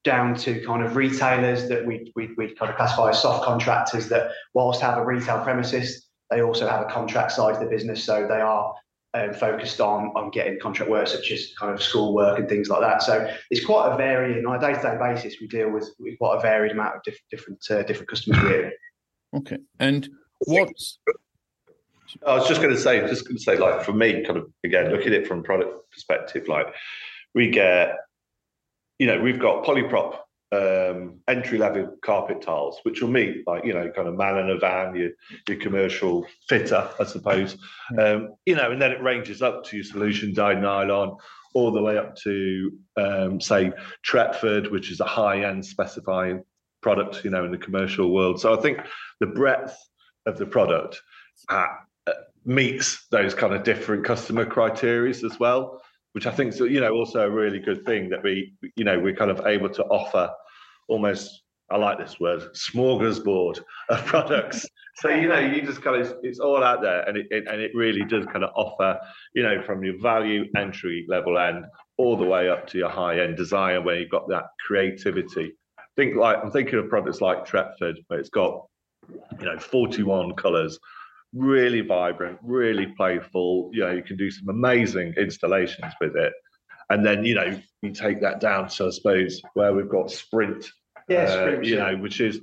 down 0.05 0.35
to 0.35 0.65
kind 0.65 0.83
of 0.83 0.97
retailers 0.97 1.69
that 1.69 1.87
we 1.87 2.13
we 2.17 2.31
we 2.37 2.55
kind 2.55 2.71
of 2.71 2.77
classify 2.77 3.11
as 3.11 3.23
soft 3.23 3.45
contractors 3.45 4.09
that 4.09 4.31
whilst 4.55 4.81
have 4.81 4.99
a 4.99 5.05
retail 5.05 5.43
premises, 5.43 6.09
they 6.31 6.43
also 6.43 6.69
have 6.69 6.83
a 6.83 6.91
contract 6.91 7.33
side 7.33 7.55
of 7.55 7.61
the 7.61 7.67
business. 7.67 8.03
So 8.03 8.27
they 8.27 8.41
are 8.41 8.75
um, 9.15 9.33
focused 9.35 9.81
on 9.81 10.13
on 10.17 10.31
getting 10.31 10.59
contract 10.61 10.91
work 10.91 11.07
such 11.07 11.31
as 11.31 11.53
kind 11.59 11.73
of 11.73 11.83
school 11.83 12.15
work 12.15 12.39
and 12.39 12.49
things 12.49 12.69
like 12.69 12.81
that. 12.81 13.03
So 13.03 13.33
it's 13.51 13.65
quite 13.65 13.93
a 13.93 13.97
varying 13.97 14.45
on 14.47 14.57
a 14.57 14.61
day 14.61 14.75
to 14.75 14.83
day 14.83 14.97
basis. 14.99 15.37
We 15.41 15.47
deal 15.47 15.71
with, 15.71 15.91
with 15.99 16.19
quite 16.19 16.39
a 16.39 16.41
varied 16.41 16.73
amount 16.73 16.97
of 16.97 17.03
diff- 17.05 17.23
different 17.31 17.65
uh, 17.71 17.83
different 17.83 18.09
customers 18.09 18.43
really. 18.43 18.71
Okay, 19.35 19.59
and 19.79 20.09
what's 20.41 20.99
I 22.27 22.35
was 22.35 22.49
just 22.49 22.61
going 22.61 22.75
to 22.75 22.81
say, 22.81 23.01
just 23.09 23.25
going 23.25 23.37
to 23.37 23.43
say, 23.43 23.57
like 23.57 23.83
for 23.83 23.93
me, 23.93 24.25
kind 24.25 24.39
of 24.39 24.51
again, 24.65 24.91
look 24.91 25.07
at 25.07 25.13
it 25.13 25.27
from 25.27 25.43
product 25.43 25.91
perspective. 25.91 26.49
Like 26.49 26.67
we 27.35 27.51
get, 27.51 27.97
you 29.03 29.09
know, 29.09 29.21
we've 29.21 29.41
got 29.41 29.65
polyprop 29.65 30.19
um, 30.53 31.19
entry 31.27 31.59
level 31.59 31.97
carpet 32.05 32.41
tiles, 32.41 32.79
which 32.85 33.03
will 33.03 33.11
meet 33.11 33.45
like 33.49 33.65
you 33.65 33.75
know 33.75 33.91
kind 33.91 34.07
of 34.07 34.17
man 34.17 34.39
in 34.39 34.49
a 34.49 34.59
van, 34.59 34.95
your 34.95 35.11
your 35.49 35.59
commercial 35.59 36.25
fitter, 36.49 36.89
I 37.01 37.05
suppose. 37.05 37.57
Um, 37.99 38.37
you 38.47 38.55
know, 38.55 38.71
and 38.71 38.81
then 38.81 38.93
it 38.93 39.03
ranges 39.03 39.43
up 39.43 39.65
to 39.65 39.77
your 39.77 39.85
solution 39.85 40.33
dyed 40.33 40.63
nylon, 40.63 41.17
all 41.53 41.73
the 41.73 41.83
way 41.83 41.99
up 41.99 42.15
to 42.19 42.71
um, 42.97 43.41
say 43.41 43.73
Tretford, 44.07 44.71
which 44.71 44.93
is 44.93 45.01
a 45.01 45.05
high 45.05 45.43
end 45.43 45.67
specifying 45.67 46.45
product, 46.81 47.25
you 47.25 47.31
know, 47.31 47.45
in 47.45 47.51
the 47.51 47.59
commercial 47.59 48.15
world. 48.15 48.41
So 48.41 48.57
I 48.57 48.63
think 48.63 48.79
the 49.19 49.27
breadth 49.27 49.77
of 50.27 50.39
the 50.39 50.47
product 50.47 51.03
uh, 51.49 51.67
meets 52.45 53.05
those 53.11 53.35
kind 53.35 53.53
of 53.53 53.65
different 53.65 54.05
customer 54.05 54.47
criteria 54.47 55.11
as 55.11 55.41
well 55.41 55.83
which 56.13 56.27
I 56.27 56.31
think 56.31 56.55
is 56.55 56.61
you 56.61 56.81
know 56.81 56.93
also 56.93 57.21
a 57.27 57.31
really 57.31 57.59
good 57.59 57.85
thing 57.85 58.09
that 58.11 58.23
we 58.23 58.55
you 58.77 58.85
know 58.85 58.99
we're 58.99 59.17
kind 59.17 59.31
of 59.31 59.47
able 59.47 59.69
to 59.71 59.85
offer 59.85 60.31
almost 60.89 61.43
I 61.71 61.77
like 61.77 61.99
this 61.99 62.21
word 62.21 62.43
smorgasbord 62.55 63.61
of 63.89 64.05
products. 64.07 64.67
so 64.97 65.09
you 65.09 65.29
know 65.29 65.39
you 65.39 65.63
just 65.63 65.83
kind 65.83 66.01
of 66.01 66.15
it's 66.23 66.39
all 66.39 66.63
out 66.63 66.83
there 66.83 67.03
and 67.09 67.17
it, 67.17 67.27
it, 67.31 67.45
and 67.49 67.61
it 67.61 67.73
really 67.75 68.05
does 68.05 68.27
kind 68.27 68.45
of 68.45 68.51
offer 68.55 68.99
you 69.35 69.43
know 69.43 69.63
from 69.63 69.83
your 69.83 69.99
value 70.01 70.45
entry 70.57 71.07
level 71.09 71.39
end 71.39 71.65
all 71.97 72.17
the 72.17 72.25
way 72.25 72.49
up 72.49 72.67
to 72.69 72.79
your 72.79 72.91
high 72.91 73.21
end 73.21 73.37
design 73.37 73.85
where 73.85 73.99
you've 73.99 74.11
got 74.11 74.29
that 74.29 74.45
creativity. 74.67 75.53
Think 75.97 76.17
like 76.17 76.39
I'm 76.43 76.51
thinking 76.51 76.79
of 76.79 76.89
products 76.89 77.21
like 77.21 77.47
Tretford 77.47 77.97
where 78.09 78.19
it's 78.19 78.31
got 78.31 78.67
you 79.09 79.47
know 79.47 79.59
41 79.59 80.35
colors 80.35 80.79
really 81.35 81.81
vibrant, 81.81 82.39
really 82.43 82.87
playful. 82.97 83.71
You 83.73 83.81
know, 83.85 83.91
you 83.93 84.03
can 84.03 84.17
do 84.17 84.31
some 84.31 84.49
amazing 84.49 85.15
installations 85.17 85.93
with 86.01 86.17
it. 86.17 86.33
And 86.91 87.05
then, 87.05 87.25
you 87.25 87.35
know, 87.35 87.59
you 87.83 87.93
take 87.93 88.21
that 88.21 88.41
down 88.41 88.69
to, 88.69 88.87
I 88.87 88.91
suppose, 88.91 89.41
where 89.55 89.73
we've 89.73 89.89
got 89.89 90.11
Sprint, 90.11 90.69
Yeah, 91.09 91.23
uh, 91.25 91.41
Sprint, 91.41 91.65
you 91.65 91.77
yeah. 91.77 91.91
know, 91.93 91.97
which 91.99 92.21
is 92.21 92.41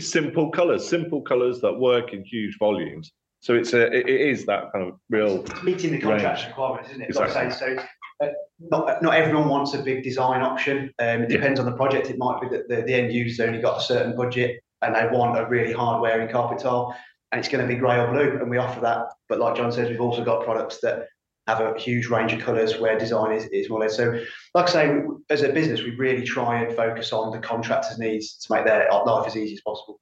simple 0.00 0.50
colors, 0.50 0.88
simple 0.88 1.20
colors 1.22 1.60
that 1.60 1.72
work 1.78 2.12
in 2.12 2.24
huge 2.24 2.56
volumes. 2.58 3.12
So 3.40 3.54
it's 3.54 3.74
a, 3.74 3.86
it 3.94 4.08
it 4.08 4.20
is 4.22 4.46
that 4.46 4.72
kind 4.72 4.88
of 4.88 4.98
real, 5.10 5.42
It's 5.44 5.62
meeting 5.62 5.92
the 5.92 6.00
contract 6.00 6.38
range. 6.40 6.48
requirements, 6.48 6.90
isn't 6.90 7.02
it? 7.02 7.14
Like 7.14 7.36
I 7.36 7.44
Exactly. 7.44 7.76
say, 7.76 7.82
so 8.20 8.26
uh, 8.26 8.30
not 8.60 9.02
not 9.02 9.14
everyone 9.14 9.48
wants 9.48 9.74
a 9.74 9.82
big 9.82 10.02
design 10.02 10.40
option. 10.42 10.90
Um, 10.98 11.22
it 11.22 11.30
Yeah. 11.30 11.36
depends 11.36 11.60
on 11.60 11.66
the 11.66 11.72
project. 11.76 12.08
It 12.10 12.16
might 12.18 12.40
be 12.40 12.48
that 12.48 12.66
the, 12.68 12.76
the 12.82 12.94
end 12.94 13.12
user's 13.12 13.46
only 13.46 13.60
got 13.60 13.78
a 13.78 13.82
certain 13.82 14.16
budget 14.16 14.60
and 14.82 14.94
they 14.96 15.06
want 15.16 15.38
a 15.38 15.46
really 15.46 15.72
hard 15.74 16.00
wearing 16.00 16.28
carpet 16.28 16.58
tile, 16.60 16.96
and 17.32 17.38
it's 17.38 17.48
going 17.48 17.66
to 17.66 17.72
be 17.72 17.78
grey 17.78 17.98
or 17.98 18.10
blue, 18.12 18.38
and 18.40 18.50
we 18.50 18.58
offer 18.58 18.80
that. 18.80 19.06
But 19.28 19.38
like 19.38 19.56
Jon 19.56 19.72
says, 19.72 19.88
we've 19.88 20.00
also 20.00 20.24
got 20.24 20.44
products 20.44 20.78
that 20.80 21.08
have 21.46 21.60
a 21.60 21.78
huge 21.78 22.08
range 22.08 22.32
of 22.32 22.40
colours 22.40 22.78
where 22.78 22.98
design 22.98 23.32
is, 23.32 23.44
is 23.46 23.70
less. 23.70 23.96
So, 23.96 24.20
like 24.54 24.68
I 24.68 24.72
say, 24.72 25.00
as 25.30 25.42
a 25.42 25.52
business, 25.52 25.82
we 25.82 25.90
really 25.90 26.24
try 26.24 26.62
and 26.62 26.74
focus 26.74 27.12
on 27.12 27.30
the 27.30 27.38
contractor's 27.38 27.98
needs 27.98 28.36
to 28.38 28.52
make 28.52 28.64
their 28.64 28.88
life 28.90 29.26
as 29.26 29.36
easy 29.36 29.54
as 29.54 29.60
possible. 29.60 30.00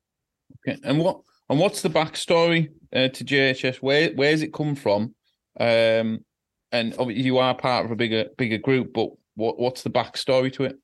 Okay. 0.67 0.79
And 0.85 0.99
what 0.99 1.21
and 1.51 1.59
what's 1.59 1.83
the 1.83 1.91
backstory 1.91 2.71
uh, 2.95 3.09
to 3.09 3.25
JHS? 3.25 3.77
Where 3.77 4.11
where's 4.15 4.43
it 4.43 4.53
come 4.53 4.75
from? 4.75 5.15
Um, 5.59 6.25
and 6.73 6.95
you 7.09 7.39
are 7.39 7.55
part 7.55 7.85
of 7.85 7.91
a 7.91 7.97
bigger 7.97 8.27
bigger 8.37 8.59
group, 8.59 8.93
but 8.93 9.11
what 9.35 9.59
what's 9.59 9.83
the 9.83 9.91
backstory 9.91 10.53
to 10.55 10.65
it? 10.65 10.77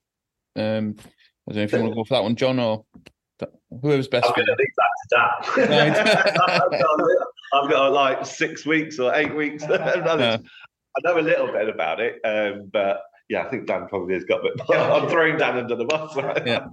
Um, 0.57 0.97
I 1.49 1.53
don't 1.53 1.57
know 1.57 1.63
if 1.63 1.73
you 1.73 1.79
want 1.81 1.93
to 1.93 1.97
go 1.97 2.05
for 2.05 2.15
that 2.15 2.23
one, 2.23 2.37
Jon, 2.37 2.59
or 2.59 2.85
whoever's 3.83 4.09
best. 4.09 4.27
I'm 4.27 4.35
going 4.35 4.47
to 4.47 4.57
leave 4.59 4.69
that 4.77 5.57
to 5.57 5.67
Dan. 5.67 5.71
Right. 5.71 6.67
I've, 7.53 7.71
got, 7.71 7.93
like 7.93 8.27
six 8.27 8.65
weeks 8.65 8.99
or 8.99 9.15
eight 9.15 9.35
weeks. 9.35 9.65
Yeah. 9.71 10.39
I 10.97 11.09
know 11.09 11.19
a 11.19 11.23
little 11.23 11.47
bit 11.47 11.69
about 11.69 12.01
it, 12.01 12.21
um, 12.25 12.69
but 12.73 13.03
yeah, 13.29 13.45
I 13.45 13.49
think 13.49 13.67
Dan 13.67 13.87
probably 13.87 14.15
has 14.15 14.25
got 14.25 14.41
a 14.41 14.43
bit. 14.43 14.61
I'm 14.77 15.09
throwing 15.09 15.39
Dan 15.39 15.57
under 15.57 15.77
the 15.77 15.85
bus. 15.85 16.17
Right? 16.17 16.45
Yeah. 16.45 16.67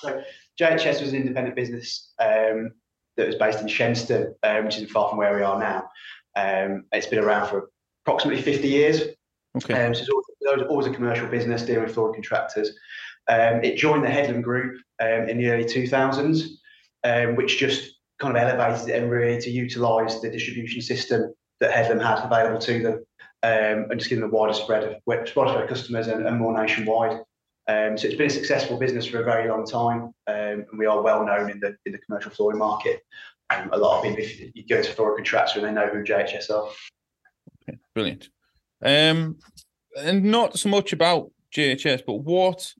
So 0.00 0.22
JHS 0.60 1.00
was 1.00 1.10
an 1.10 1.16
independent 1.16 1.56
business 1.56 2.12
um, 2.20 2.70
that 3.16 3.26
was 3.26 3.34
based 3.34 3.60
in 3.60 3.66
Shenstone, 3.66 4.34
um, 4.44 4.64
which 4.64 4.76
isn't 4.76 4.90
far 4.90 5.08
from 5.08 5.18
where 5.18 5.34
we 5.34 5.42
are 5.42 5.58
now. 5.58 5.88
Um, 6.36 6.84
it's 6.92 7.08
been 7.08 7.18
around 7.18 7.48
for 7.48 7.70
approximately 8.06 8.40
50 8.40 8.68
years. 8.68 9.02
Okay. 9.56 9.84
Um, 9.84 9.94
so 9.94 10.00
it's 10.00 10.10
always, 10.10 10.24
it 10.40 10.58
was 10.58 10.66
always 10.68 10.86
a 10.86 10.90
commercial 10.90 11.26
business 11.26 11.62
dealing 11.62 11.84
with 11.84 11.94
flooring 11.94 12.14
contractors. 12.14 12.70
Um, 13.28 13.64
it 13.64 13.76
joined 13.76 14.04
the 14.04 14.08
Headlam 14.08 14.42
Group 14.42 14.80
um, 15.00 15.28
in 15.28 15.38
the 15.38 15.48
early 15.48 15.64
2000s, 15.64 16.46
um, 17.04 17.36
which 17.36 17.58
just 17.58 17.94
kind 18.18 18.36
of 18.36 18.42
elevated 18.42 18.88
it 18.88 19.02
and 19.02 19.10
really 19.10 19.40
to 19.40 19.50
utilise 19.50 20.20
the 20.20 20.30
distribution 20.30 20.82
system 20.82 21.32
that 21.60 21.72
Headlam 21.72 22.02
had 22.02 22.24
available 22.24 22.60
to 22.60 22.82
them 22.82 23.04
um, 23.42 23.90
and 23.90 23.98
just 23.98 24.08
give 24.08 24.20
them 24.20 24.30
a 24.30 24.32
wider 24.32 24.54
spread 24.54 24.84
of 24.84 24.96
wider 25.06 25.26
spread 25.26 25.48
of 25.48 25.68
customers 25.68 26.06
and, 26.06 26.26
and 26.26 26.38
more 26.38 26.56
nationwide. 26.58 27.20
Um, 27.66 27.96
so 27.96 28.08
it's 28.08 28.16
been 28.16 28.26
a 28.26 28.30
successful 28.30 28.78
business 28.78 29.06
for 29.06 29.20
a 29.20 29.24
very 29.24 29.48
long 29.48 29.66
time, 29.66 30.02
um, 30.02 30.14
and 30.26 30.78
we 30.78 30.86
are 30.86 31.02
well 31.02 31.24
known 31.24 31.50
in 31.50 31.60
the 31.60 31.76
in 31.86 31.92
the 31.92 31.98
commercial 31.98 32.30
flooring 32.30 32.58
market. 32.58 33.00
A 33.50 33.78
lot 33.78 33.98
of 33.98 34.04
people, 34.04 34.24
if 34.24 34.54
you 34.54 34.66
go 34.66 34.82
to 34.82 34.90
a 34.90 34.92
flooring 34.94 35.16
contractor, 35.16 35.60
and 35.60 35.68
they 35.68 35.72
know 35.72 35.88
who 35.88 36.02
JHS 36.02 36.50
are. 36.50 36.68
Okay, 37.62 37.78
brilliant. 37.94 38.28
And 38.82 39.36
not 40.24 40.58
so 40.58 40.68
much 40.68 40.92
about 40.92 41.30
JHS, 41.54 42.02
but 42.06 42.14
what 42.14 42.74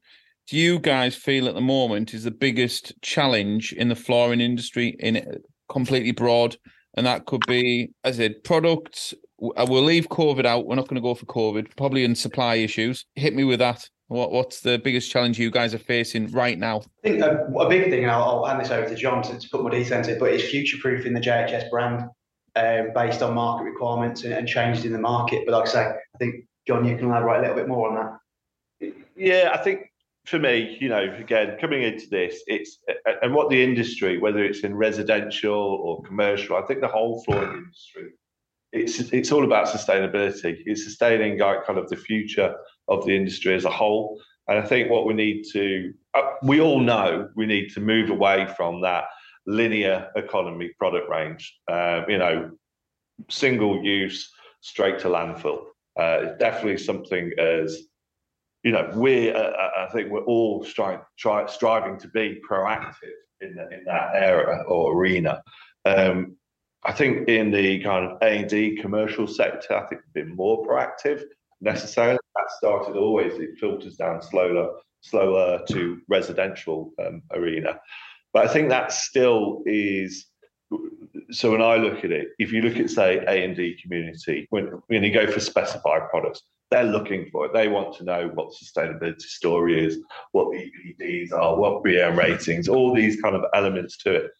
do 0.48 0.56
you 0.56 0.78
guys 0.78 1.14
feel 1.16 1.48
at 1.48 1.54
the 1.54 1.60
moment 1.60 2.14
is 2.14 2.24
the 2.24 2.30
biggest 2.30 2.92
challenge 3.02 3.72
in 3.72 3.88
the 3.88 3.96
flooring 3.96 4.40
industry 4.40 4.96
in 5.00 5.16
it 5.16 5.44
completely 5.68 6.12
broad? 6.12 6.56
And 6.96 7.06
that 7.06 7.26
could 7.26 7.44
be, 7.46 7.90
as 8.04 8.20
I 8.20 8.24
said, 8.24 8.44
products. 8.44 9.14
w- 9.38 9.52
uh, 9.56 9.66
We'll 9.68 9.82
leave 9.82 10.08
COVID 10.08 10.44
out. 10.44 10.66
We're 10.66 10.76
not 10.76 10.86
going 10.86 10.96
to 10.96 11.00
go 11.02 11.14
for 11.14 11.26
COVID, 11.26 11.76
probably 11.76 12.04
in 12.04 12.14
supply 12.14 12.56
issues. 12.56 13.06
Hit 13.16 13.34
me 13.34 13.44
with 13.44 13.58
that. 13.58 13.88
What 14.08 14.30
What's 14.32 14.60
the 14.60 14.78
biggest 14.78 15.10
challenge 15.10 15.38
you 15.38 15.50
guys 15.50 15.74
are 15.74 15.78
facing 15.78 16.30
right 16.30 16.58
now? 16.58 16.82
I 17.04 17.08
think 17.08 17.22
a, 17.22 17.46
a 17.58 17.68
big 17.68 17.90
thing, 17.90 18.02
and 18.02 18.10
I'll, 18.12 18.22
I'll 18.22 18.44
hand 18.44 18.60
this 18.60 18.70
over 18.70 18.88
to 18.88 18.94
Jon 18.94 19.22
to, 19.22 19.38
to 19.38 19.48
put 19.48 19.62
more 19.62 19.70
detail 19.70 19.98
into 19.98 20.12
it, 20.12 20.20
but 20.20 20.30
it's 20.30 20.44
future-proofing 20.44 21.14
the 21.14 21.20
JHS 21.20 21.70
brand 21.70 22.04
um, 22.54 22.92
based 22.94 23.22
on 23.22 23.34
market 23.34 23.64
requirements 23.64 24.22
and, 24.24 24.34
and 24.34 24.46
changes 24.46 24.84
in 24.84 24.92
the 24.92 24.98
market. 24.98 25.44
But 25.46 25.52
like 25.52 25.68
I 25.68 25.72
say, 25.72 25.80
I 25.86 26.18
think 26.18 26.44
Jon, 26.68 26.84
you 26.84 26.96
can 26.96 27.06
elaborate 27.06 27.38
a 27.38 27.40
little 27.40 27.56
bit 27.56 27.66
more 27.66 27.88
on 27.88 27.94
that. 28.80 28.92
Yeah, 29.16 29.50
I 29.54 29.56
think 29.58 29.90
for 30.24 30.38
me, 30.38 30.78
you 30.80 30.88
know, 30.88 31.14
again, 31.18 31.58
coming 31.60 31.82
into 31.82 32.08
this, 32.08 32.42
it's 32.46 32.78
and 33.22 33.34
what 33.34 33.50
the 33.50 33.62
industry, 33.62 34.18
whether 34.18 34.42
it's 34.42 34.60
in 34.60 34.74
residential 34.74 35.52
or 35.54 36.02
commercial, 36.02 36.56
I 36.56 36.62
think 36.62 36.80
the 36.80 36.88
whole 36.88 37.22
flooring 37.24 37.58
industry, 37.58 38.12
it's 38.72 39.00
it's 39.12 39.32
all 39.32 39.44
about 39.44 39.66
sustainability. 39.66 40.62
It's 40.64 40.84
sustaining 40.84 41.38
like 41.38 41.66
kind 41.66 41.78
of 41.78 41.88
the 41.90 41.96
future 41.96 42.54
of 42.88 43.04
the 43.04 43.14
industry 43.14 43.54
as 43.54 43.66
a 43.66 43.70
whole. 43.70 44.20
And 44.48 44.58
I 44.58 44.62
think 44.62 44.90
what 44.90 45.06
we 45.06 45.14
need 45.14 45.44
to, 45.52 45.92
uh, 46.14 46.22
we 46.42 46.60
all 46.60 46.80
know 46.80 47.28
we 47.34 47.46
need 47.46 47.70
to 47.70 47.80
move 47.80 48.10
away 48.10 48.46
from 48.56 48.80
that 48.82 49.04
linear 49.46 50.10
economy 50.16 50.70
product 50.78 51.08
range. 51.08 51.54
Um, 51.70 52.04
you 52.08 52.18
know, 52.18 52.50
single 53.28 53.82
use, 53.84 54.30
straight 54.62 54.98
to 55.00 55.08
landfill. 55.08 55.64
Uh, 55.98 56.18
it's 56.22 56.38
definitely 56.38 56.78
something 56.78 57.30
as 57.38 57.84
you 58.64 58.72
know, 58.72 58.90
we 58.94 59.30
uh, 59.30 59.52
I 59.78 59.88
think 59.92 60.10
we're 60.10 60.24
all 60.24 60.64
try, 60.64 60.98
striving 61.46 61.98
to 61.98 62.08
be 62.08 62.40
proactive 62.48 62.94
in, 63.42 63.54
the, 63.54 63.68
in 63.70 63.84
that 63.84 64.12
area 64.14 64.62
or 64.66 64.96
arena. 64.96 65.42
Um, 65.84 66.36
I 66.82 66.92
think 66.92 67.28
in 67.28 67.50
the 67.50 67.82
kind 67.82 68.06
of 68.06 68.18
A 68.22 68.38
and 68.38 68.48
D 68.48 68.76
commercial 68.76 69.26
sector, 69.26 69.74
I 69.74 69.86
think 69.86 70.00
we've 70.02 70.24
been 70.24 70.34
more 70.34 70.66
proactive 70.66 71.22
necessarily. 71.60 72.18
That 72.34 72.50
started 72.56 72.96
always; 72.96 73.34
it 73.34 73.58
filters 73.58 73.96
down 73.96 74.22
slower, 74.22 74.80
slower 75.02 75.62
to 75.68 76.00
residential 76.08 76.92
um, 77.04 77.22
arena. 77.32 77.78
But 78.32 78.46
I 78.46 78.52
think 78.52 78.70
that 78.70 78.92
still 78.92 79.62
is. 79.66 80.26
So 81.30 81.52
when 81.52 81.62
I 81.62 81.76
look 81.76 82.02
at 82.04 82.10
it, 82.10 82.28
if 82.38 82.50
you 82.50 82.62
look 82.62 82.78
at 82.78 82.90
say 82.90 83.18
A 83.18 83.44
and 83.44 83.54
D 83.54 83.78
community, 83.80 84.46
when 84.48 84.64
when 84.86 85.04
you 85.04 85.12
go 85.12 85.30
for 85.30 85.40
specified 85.40 86.08
products, 86.10 86.42
they're 86.74 86.82
looking 86.82 87.30
for 87.30 87.46
it. 87.46 87.52
They 87.52 87.68
want 87.68 87.94
to 87.98 88.04
know 88.04 88.32
what 88.34 88.52
sustainability 88.52 89.20
story 89.20 89.86
is, 89.86 89.98
what 90.32 90.50
the 90.50 90.58
EPDs 90.58 91.32
are, 91.32 91.54
what 91.56 91.84
BREEAM 91.84 92.16
ratings, 92.16 92.66
all 92.66 92.92
these 92.92 93.20
kind 93.22 93.36
of 93.36 93.44
elements 93.54 93.96
to 93.98 94.12
it. 94.12 94.32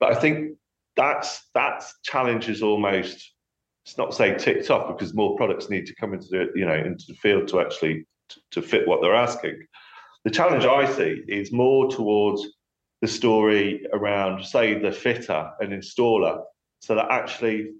But 0.00 0.12
I 0.12 0.14
think 0.18 0.56
that's 0.96 1.42
that 1.52 1.84
challenge 2.02 2.48
is 2.48 2.62
almost 2.62 3.30
it's 3.84 3.98
not 3.98 4.14
saying 4.14 4.38
ticked 4.38 4.70
off 4.70 4.88
because 4.88 5.12
more 5.12 5.36
products 5.36 5.68
need 5.68 5.84
to 5.86 5.94
come 5.94 6.14
into 6.14 6.28
the 6.28 6.50
you 6.54 6.64
know 6.64 6.74
into 6.74 7.04
the 7.08 7.14
field 7.14 7.46
to 7.48 7.60
actually 7.60 8.06
to, 8.30 8.40
to 8.52 8.62
fit 8.62 8.88
what 8.88 9.02
they're 9.02 9.14
asking. 9.14 9.58
The 10.24 10.30
challenge 10.30 10.64
I 10.64 10.90
see 10.90 11.24
is 11.28 11.52
more 11.52 11.90
towards 11.90 12.42
the 13.02 13.08
story 13.08 13.84
around 13.92 14.42
say 14.46 14.78
the 14.78 14.92
fitter 14.92 15.50
and 15.60 15.74
installer, 15.74 16.42
so 16.80 16.94
that 16.94 17.10
actually 17.10 17.72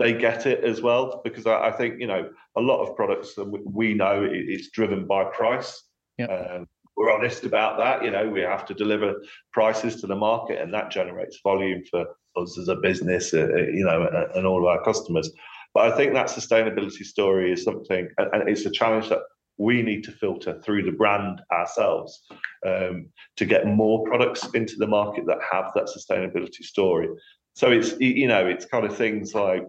they 0.00 0.14
get 0.14 0.46
it 0.46 0.64
as 0.64 0.80
well 0.80 1.20
because 1.22 1.46
I, 1.46 1.68
I 1.68 1.72
think 1.72 2.00
you 2.00 2.06
know 2.06 2.30
a 2.56 2.60
lot 2.60 2.82
of 2.82 2.96
products 2.96 3.34
that 3.34 3.44
we- 3.44 3.94
know 3.94 4.24
it- 4.24 4.48
it's 4.54 4.70
driven 4.70 5.06
by 5.06 5.24
price. 5.24 5.70
Yeah. 6.18 6.26
Um, 6.26 6.66
we're 6.96 7.12
honest 7.12 7.44
about 7.44 7.78
that. 7.78 8.04
You 8.04 8.10
know, 8.10 8.28
we 8.28 8.40
have 8.40 8.66
to 8.66 8.74
deliver 8.74 9.14
prices 9.52 10.00
to 10.00 10.06
the 10.06 10.16
market, 10.16 10.60
and 10.60 10.72
that 10.74 10.90
generates 10.90 11.38
volume 11.42 11.82
for 11.90 12.04
us 12.36 12.58
as 12.58 12.68
a 12.68 12.76
business. 12.76 13.32
Uh, 13.32 13.48
uh, 13.52 13.56
you 13.78 13.84
know, 13.84 14.06
and, 14.06 14.32
and 14.36 14.46
all 14.46 14.60
of 14.60 14.66
our 14.66 14.82
customers. 14.82 15.30
But 15.74 15.92
I 15.92 15.96
think 15.96 16.14
that 16.14 16.26
sustainability 16.26 17.04
story 17.04 17.52
is 17.52 17.62
something, 17.62 18.08
and, 18.18 18.28
and 18.34 18.48
it's 18.48 18.66
a 18.66 18.70
challenge 18.70 19.08
that 19.10 19.20
we 19.56 19.82
need 19.82 20.02
to 20.04 20.12
filter 20.12 20.60
through 20.62 20.82
the 20.84 20.92
brand 20.92 21.42
ourselves 21.52 22.22
um, 22.66 23.06
to 23.36 23.44
get 23.44 23.66
more 23.66 24.02
products 24.04 24.48
into 24.54 24.76
the 24.76 24.86
market 24.86 25.26
that 25.26 25.38
have 25.52 25.70
that 25.74 25.84
sustainability 25.96 26.62
story. 26.62 27.08
So 27.54 27.70
it's 27.70 27.94
you 28.00 28.26
know 28.26 28.46
it's 28.46 28.64
kind 28.64 28.86
of 28.86 28.96
things 28.96 29.34
like 29.34 29.64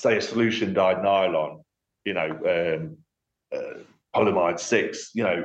say 0.00 0.16
a 0.16 0.20
solution 0.20 0.72
dyed 0.72 1.02
nylon, 1.02 1.62
you 2.04 2.14
know, 2.14 2.30
um, 2.30 2.96
uh, 3.54 3.80
polyamide 4.14 4.58
six, 4.58 5.10
you 5.14 5.22
know, 5.22 5.44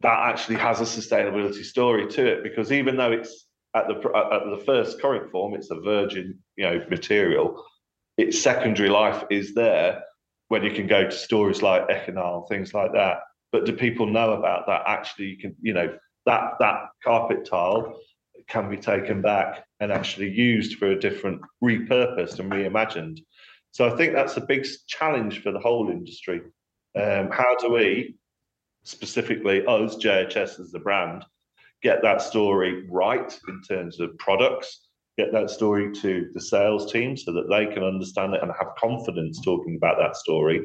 that 0.00 0.18
actually 0.30 0.56
has 0.56 0.80
a 0.80 0.84
sustainability 0.84 1.64
story 1.64 2.06
to 2.08 2.26
it 2.26 2.42
because 2.42 2.72
even 2.72 2.96
though 2.96 3.12
it's 3.12 3.46
at 3.74 3.86
the 3.86 3.94
at 3.94 4.50
the 4.50 4.62
first 4.64 5.00
current 5.00 5.30
form, 5.30 5.54
it's 5.54 5.70
a 5.70 5.80
virgin 5.80 6.38
you 6.56 6.64
know 6.64 6.84
material. 6.90 7.64
Its 8.16 8.40
secondary 8.40 8.88
life 8.88 9.24
is 9.30 9.54
there 9.54 10.02
when 10.48 10.64
you 10.64 10.72
can 10.72 10.86
go 10.86 11.04
to 11.04 11.12
stories 11.12 11.62
like 11.62 11.88
Econyl, 11.88 12.48
things 12.48 12.74
like 12.74 12.92
that. 12.92 13.18
But 13.52 13.66
do 13.66 13.72
people 13.72 14.06
know 14.06 14.32
about 14.32 14.66
that? 14.66 14.82
Actually, 14.86 15.26
you 15.26 15.38
can 15.38 15.54
you 15.60 15.74
know 15.74 15.94
that 16.26 16.52
that 16.60 16.88
carpet 17.04 17.44
tile 17.44 17.98
can 18.48 18.68
be 18.68 18.76
taken 18.76 19.22
back 19.22 19.64
and 19.80 19.92
actually 19.92 20.30
used 20.30 20.78
for 20.78 20.90
a 20.90 20.98
different 20.98 21.40
repurposed 21.62 22.38
and 22.38 22.50
reimagined. 22.50 23.20
So 23.72 23.88
I 23.88 23.96
think 23.96 24.14
that's 24.14 24.36
a 24.36 24.40
big 24.40 24.66
challenge 24.86 25.42
for 25.42 25.52
the 25.52 25.60
whole 25.60 25.90
industry. 25.90 26.40
Um, 26.96 27.30
how 27.30 27.56
do 27.56 27.72
we, 27.72 28.16
specifically 28.82 29.64
us, 29.66 29.96
JHS 29.96 30.60
as 30.60 30.70
the 30.72 30.80
brand, 30.80 31.24
get 31.82 32.02
that 32.02 32.20
story 32.20 32.86
right 32.88 33.38
in 33.48 33.62
terms 33.62 34.00
of 34.00 34.16
products, 34.18 34.88
get 35.16 35.32
that 35.32 35.50
story 35.50 35.92
to 35.92 36.30
the 36.34 36.40
sales 36.40 36.90
team 36.90 37.16
so 37.16 37.32
that 37.32 37.48
they 37.48 37.66
can 37.66 37.82
understand 37.82 38.34
it 38.34 38.42
and 38.42 38.52
have 38.58 38.74
confidence 38.76 39.40
talking 39.40 39.76
about 39.76 39.98
that 39.98 40.16
story. 40.16 40.64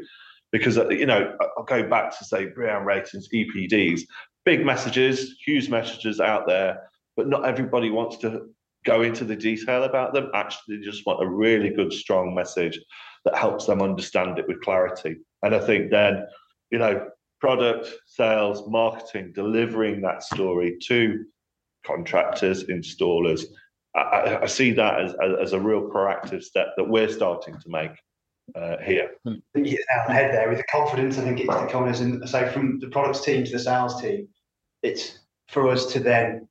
Because, 0.52 0.78
uh, 0.78 0.90
you 0.90 1.06
know, 1.06 1.36
I'll 1.58 1.64
go 1.64 1.88
back 1.88 2.18
to 2.18 2.26
say 2.26 2.48
BREEAM 2.48 2.86
ratings, 2.86 3.28
EPDs, 3.34 4.02
big 4.46 4.66
messages, 4.66 5.36
huge 5.46 5.70
messages 5.70 6.20
out 6.20 6.48
there, 6.48 6.90
but 7.16 7.28
not 7.28 7.46
everybody 7.46 7.90
wants 7.90 8.18
to 8.18 8.48
go 8.86 9.02
into 9.02 9.26
the 9.26 9.36
detail 9.36 9.84
about 9.84 10.14
them. 10.14 10.30
Actually, 10.34 10.80
just 10.80 11.06
want 11.06 11.24
a 11.24 11.28
really 11.28 11.70
good, 11.70 11.92
strong 11.92 12.34
message 12.34 12.80
that 13.26 13.36
helps 13.36 13.66
them 13.66 13.82
understand 13.82 14.40
it 14.40 14.48
with 14.48 14.62
clarity. 14.62 15.18
And 15.44 15.54
I 15.54 15.60
think 15.60 15.92
then, 15.92 16.26
you 16.72 16.80
know, 16.80 17.08
product, 17.42 17.90
sales, 18.06 18.68
marketing, 18.70 19.34
delivering 19.34 20.02
that 20.02 20.24
story 20.24 20.78
to 20.88 21.26
contractors, 21.86 22.66
installers. 22.66 23.46
I, 23.96 24.40
I 24.44 24.46
see 24.46 24.72
that 24.72 25.02
as, 25.02 25.14
as 25.42 25.54
a 25.54 25.60
real 25.60 25.90
proactive 25.90 26.44
step 26.44 26.68
that 26.78 26.88
we're 26.88 27.10
starting 27.10 27.56
to 27.60 27.70
make 27.70 27.92
uh, 28.56 28.78
here. 28.84 29.12
I 29.26 29.32
think 29.54 29.68
you 29.68 29.78
hit 29.78 29.86
the 30.08 30.14
head 30.14 30.34
there 30.34 30.50
with 30.50 30.60
the 30.60 30.66
confidence. 30.66 31.18
I 31.18 31.22
think 31.22 31.40
it's 31.40 31.50
the 31.50 31.68
confidence, 31.68 32.00
and 32.02 32.28
so 32.30 32.48
from 32.50 32.80
the 32.80 32.90
products 32.90 33.22
team 33.22 33.44
to 33.44 33.52
the 33.52 33.60
sales 33.60 34.02
team, 34.02 34.28
it's 34.84 35.20
for 35.48 35.70
us 35.70 35.92
to 35.94 36.00
then 36.00 36.48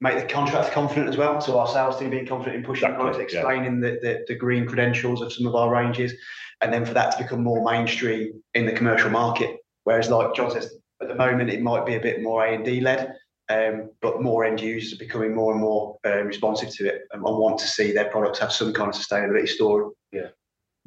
make 0.00 0.18
the 0.18 0.32
contractor 0.32 0.72
confident 0.72 1.08
as 1.08 1.16
well. 1.16 1.40
So 1.40 1.58
our 1.58 1.68
sales 1.68 1.98
team 1.98 2.10
being 2.10 2.26
confident 2.26 2.56
in 2.56 2.64
pushing 2.64 2.88
exactly, 2.88 3.10
products, 3.10 3.32
explaining 3.32 3.82
yeah. 3.82 3.90
the, 3.90 3.98
the, 4.00 4.24
the 4.28 4.34
green 4.34 4.66
credentials 4.66 5.20
of 5.20 5.32
some 5.32 5.46
of 5.46 5.54
our 5.54 5.70
ranges, 5.70 6.14
and 6.60 6.72
then 6.72 6.84
for 6.84 6.94
that 6.94 7.12
to 7.12 7.22
become 7.22 7.42
more 7.42 7.64
mainstream 7.64 8.42
in 8.54 8.66
the 8.66 8.72
commercial 8.72 9.10
market. 9.10 9.56
Whereas, 9.84 10.10
like 10.10 10.34
Jon 10.34 10.50
says, 10.50 10.74
at 11.02 11.08
the 11.08 11.14
moment 11.14 11.50
it 11.50 11.62
might 11.62 11.86
be 11.86 11.94
a 11.94 12.00
bit 12.00 12.22
more 12.22 12.44
A 12.44 12.54
and 12.54 12.64
D 12.64 12.80
led, 12.80 13.16
um, 13.48 13.90
but 14.00 14.22
more 14.22 14.44
end 14.44 14.60
users 14.60 14.92
are 14.92 15.04
becoming 15.04 15.34
more 15.34 15.52
and 15.52 15.60
more 15.60 15.98
uh, 16.06 16.22
responsive 16.22 16.70
to 16.76 16.86
it 16.86 17.02
and, 17.12 17.22
and 17.24 17.38
want 17.38 17.58
to 17.58 17.66
see 17.66 17.92
their 17.92 18.10
products 18.10 18.38
have 18.38 18.52
some 18.52 18.72
kind 18.72 18.88
of 18.88 18.94
sustainability 18.94 19.48
story. 19.48 19.90
Yeah. 20.12 20.28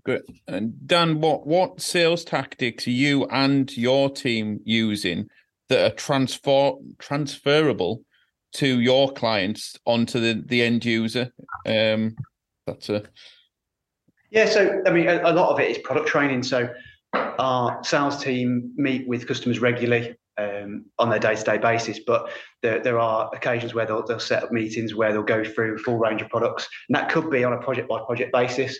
Good. 0.05 0.23
And 0.47 0.73
Dan, 0.85 1.21
what 1.21 1.47
what 1.47 1.81
sales 1.81 2.25
tactics 2.25 2.87
are 2.87 2.91
you 2.91 3.25
and 3.27 3.75
your 3.75 4.09
team 4.09 4.59
using 4.65 5.29
that 5.69 5.91
are 5.91 5.95
transfer 5.95 6.73
transferable 6.99 8.03
to 8.53 8.79
your 8.79 9.11
clients 9.11 9.77
onto 9.85 10.19
the, 10.19 10.43
the 10.45 10.61
end 10.61 10.85
user. 10.85 11.31
Um, 11.65 12.15
that's 12.67 12.89
a 12.89 13.03
yeah. 14.31 14.45
So 14.45 14.81
I 14.85 14.91
mean, 14.91 15.07
a, 15.07 15.21
a, 15.23 15.33
lot 15.33 15.51
of 15.51 15.59
it 15.59 15.69
is 15.69 15.77
product 15.79 16.07
training. 16.07 16.43
So 16.43 16.69
our 17.13 17.83
sales 17.83 18.23
team 18.23 18.71
meet 18.75 19.07
with 19.07 19.27
customers 19.27 19.59
regularly 19.59 20.15
um, 20.37 20.85
on 20.97 21.09
their 21.09 21.19
day-to-day 21.19 21.59
basis, 21.59 21.99
but 22.05 22.31
there, 22.63 22.79
there 22.79 22.99
are 22.99 23.29
occasions 23.33 23.73
where 23.73 23.85
they'll, 23.85 24.03
they'll 24.03 24.19
set 24.19 24.43
up 24.43 24.51
meetings 24.51 24.95
where 24.95 25.11
they'll 25.11 25.21
go 25.21 25.43
through 25.43 25.75
a 25.75 25.77
full 25.77 25.97
range 25.97 26.21
of 26.21 26.29
products, 26.29 26.67
and 26.89 26.95
that 26.95 27.09
could 27.09 27.29
be 27.29 27.43
on 27.43 27.53
a 27.53 27.59
project-by-project 27.59 28.33
basis. 28.33 28.77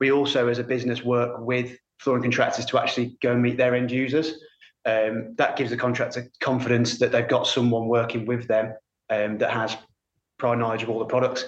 We 0.00 0.12
also, 0.12 0.48
as 0.48 0.58
a 0.58 0.64
business, 0.64 1.02
work 1.02 1.34
with 1.40 1.76
flooring 1.98 2.22
contractors 2.22 2.64
to 2.66 2.80
actually 2.80 3.16
go 3.22 3.32
and 3.32 3.42
meet 3.42 3.56
their 3.56 3.74
end 3.74 3.90
users. 3.90 4.38
Um, 4.86 5.34
that 5.36 5.56
gives 5.56 5.70
the 5.70 5.76
contractor 5.76 6.30
confidence 6.40 6.98
that 6.98 7.12
they've 7.12 7.28
got 7.28 7.46
someone 7.46 7.88
working 7.88 8.26
with 8.26 8.48
them 8.48 8.74
um, 9.14 9.38
that 9.38 9.50
has 9.50 9.76
prior 10.38 10.56
knowledge 10.56 10.82
of 10.82 10.90
all 10.90 10.98
the 10.98 11.04
products. 11.04 11.44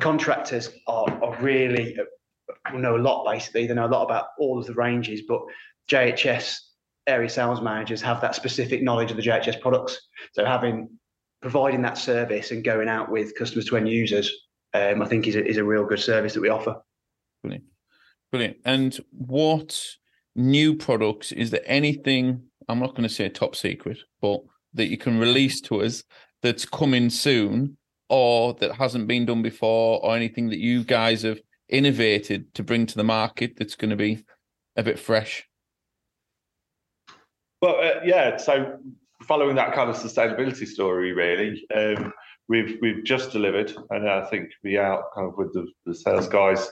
Contractors 0.00 0.70
are, 0.86 1.10
are 1.22 1.40
really 1.40 1.96
uh, 1.98 2.76
know 2.76 2.96
a 2.96 2.98
lot 2.98 3.24
basically. 3.24 3.66
They 3.66 3.74
know 3.74 3.86
a 3.86 3.88
lot 3.88 4.04
about 4.04 4.26
all 4.38 4.58
of 4.58 4.66
the 4.66 4.74
ranges, 4.74 5.22
but 5.26 5.40
JHS 5.90 6.56
area 7.06 7.28
sales 7.28 7.60
managers 7.60 8.02
have 8.02 8.20
that 8.20 8.34
specific 8.34 8.82
knowledge 8.82 9.10
of 9.10 9.16
the 9.16 9.22
JHS 9.22 9.60
products. 9.60 9.98
So 10.32 10.44
having 10.44 10.90
providing 11.40 11.82
that 11.82 11.98
service 11.98 12.50
and 12.50 12.64
going 12.64 12.88
out 12.88 13.10
with 13.10 13.34
customers 13.36 13.66
to 13.66 13.76
end 13.76 13.88
users, 13.88 14.32
um, 14.74 15.02
I 15.02 15.06
think 15.06 15.26
is 15.26 15.36
a, 15.36 15.44
is 15.44 15.56
a 15.56 15.64
real 15.64 15.84
good 15.84 16.00
service 16.00 16.34
that 16.34 16.40
we 16.40 16.48
offer. 16.48 16.76
Brilliant, 17.42 17.64
brilliant. 18.30 18.56
And 18.64 18.98
what 19.10 19.80
new 20.34 20.74
products 20.74 21.32
is 21.32 21.50
there 21.50 21.62
anything? 21.64 22.42
I'm 22.68 22.80
not 22.80 22.90
going 22.90 23.08
to 23.08 23.14
say 23.14 23.28
top 23.28 23.56
secret, 23.56 23.98
but 24.20 24.40
that 24.74 24.88
you 24.88 24.98
can 24.98 25.18
release 25.18 25.60
to 25.62 25.82
us 25.82 26.04
that's 26.42 26.64
coming 26.64 27.10
soon 27.10 27.76
or 28.08 28.54
that 28.54 28.74
hasn't 28.74 29.06
been 29.06 29.26
done 29.26 29.42
before 29.42 30.00
or 30.02 30.16
anything 30.16 30.48
that 30.48 30.58
you 30.58 30.84
guys 30.84 31.22
have 31.22 31.40
innovated 31.68 32.52
to 32.54 32.62
bring 32.62 32.86
to 32.86 32.96
the 32.96 33.04
market 33.04 33.54
that's 33.56 33.74
going 33.76 33.90
to 33.90 33.96
be 33.96 34.24
a 34.76 34.82
bit 34.82 34.98
fresh? 34.98 35.46
Well, 37.60 37.76
uh, 37.80 38.00
yeah. 38.04 38.36
So 38.36 38.78
following 39.24 39.56
that 39.56 39.74
kind 39.74 39.90
of 39.90 39.96
sustainability 39.96 40.66
story, 40.66 41.12
really, 41.12 41.66
um, 41.74 42.12
we've 42.48 42.78
we've 42.80 43.04
just 43.04 43.32
delivered, 43.32 43.74
and 43.90 44.08
I 44.08 44.24
think 44.26 44.50
be 44.62 44.78
out 44.78 45.12
kind 45.14 45.28
of 45.28 45.36
with 45.36 45.52
the, 45.52 45.66
the 45.84 45.94
sales 45.94 46.28
guys. 46.28 46.70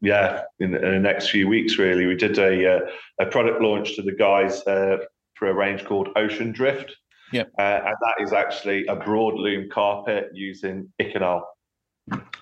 Yeah, 0.00 0.42
in, 0.58 0.74
in, 0.74 0.80
the 0.80 0.98
next 0.98 1.28
few 1.28 1.48
weeks, 1.48 1.78
really, 1.78 2.06
we 2.06 2.16
did 2.16 2.38
a 2.38 2.76
uh, 2.76 2.80
a 3.20 3.26
product 3.26 3.60
launch 3.60 3.94
to 3.96 4.02
the 4.02 4.12
guys 4.12 4.66
uh, 4.66 4.98
for 5.34 5.48
a 5.48 5.54
range 5.54 5.84
called 5.84 6.08
Ocean 6.16 6.50
Drift. 6.50 6.96
Yeah. 7.32 7.44
Uh, 7.58 7.80
and 7.86 7.96
that 8.00 8.14
is 8.20 8.32
actually 8.32 8.86
a 8.86 8.96
broadloom 8.96 9.70
carpet 9.70 10.30
using 10.32 10.92
Econyl. 11.00 11.42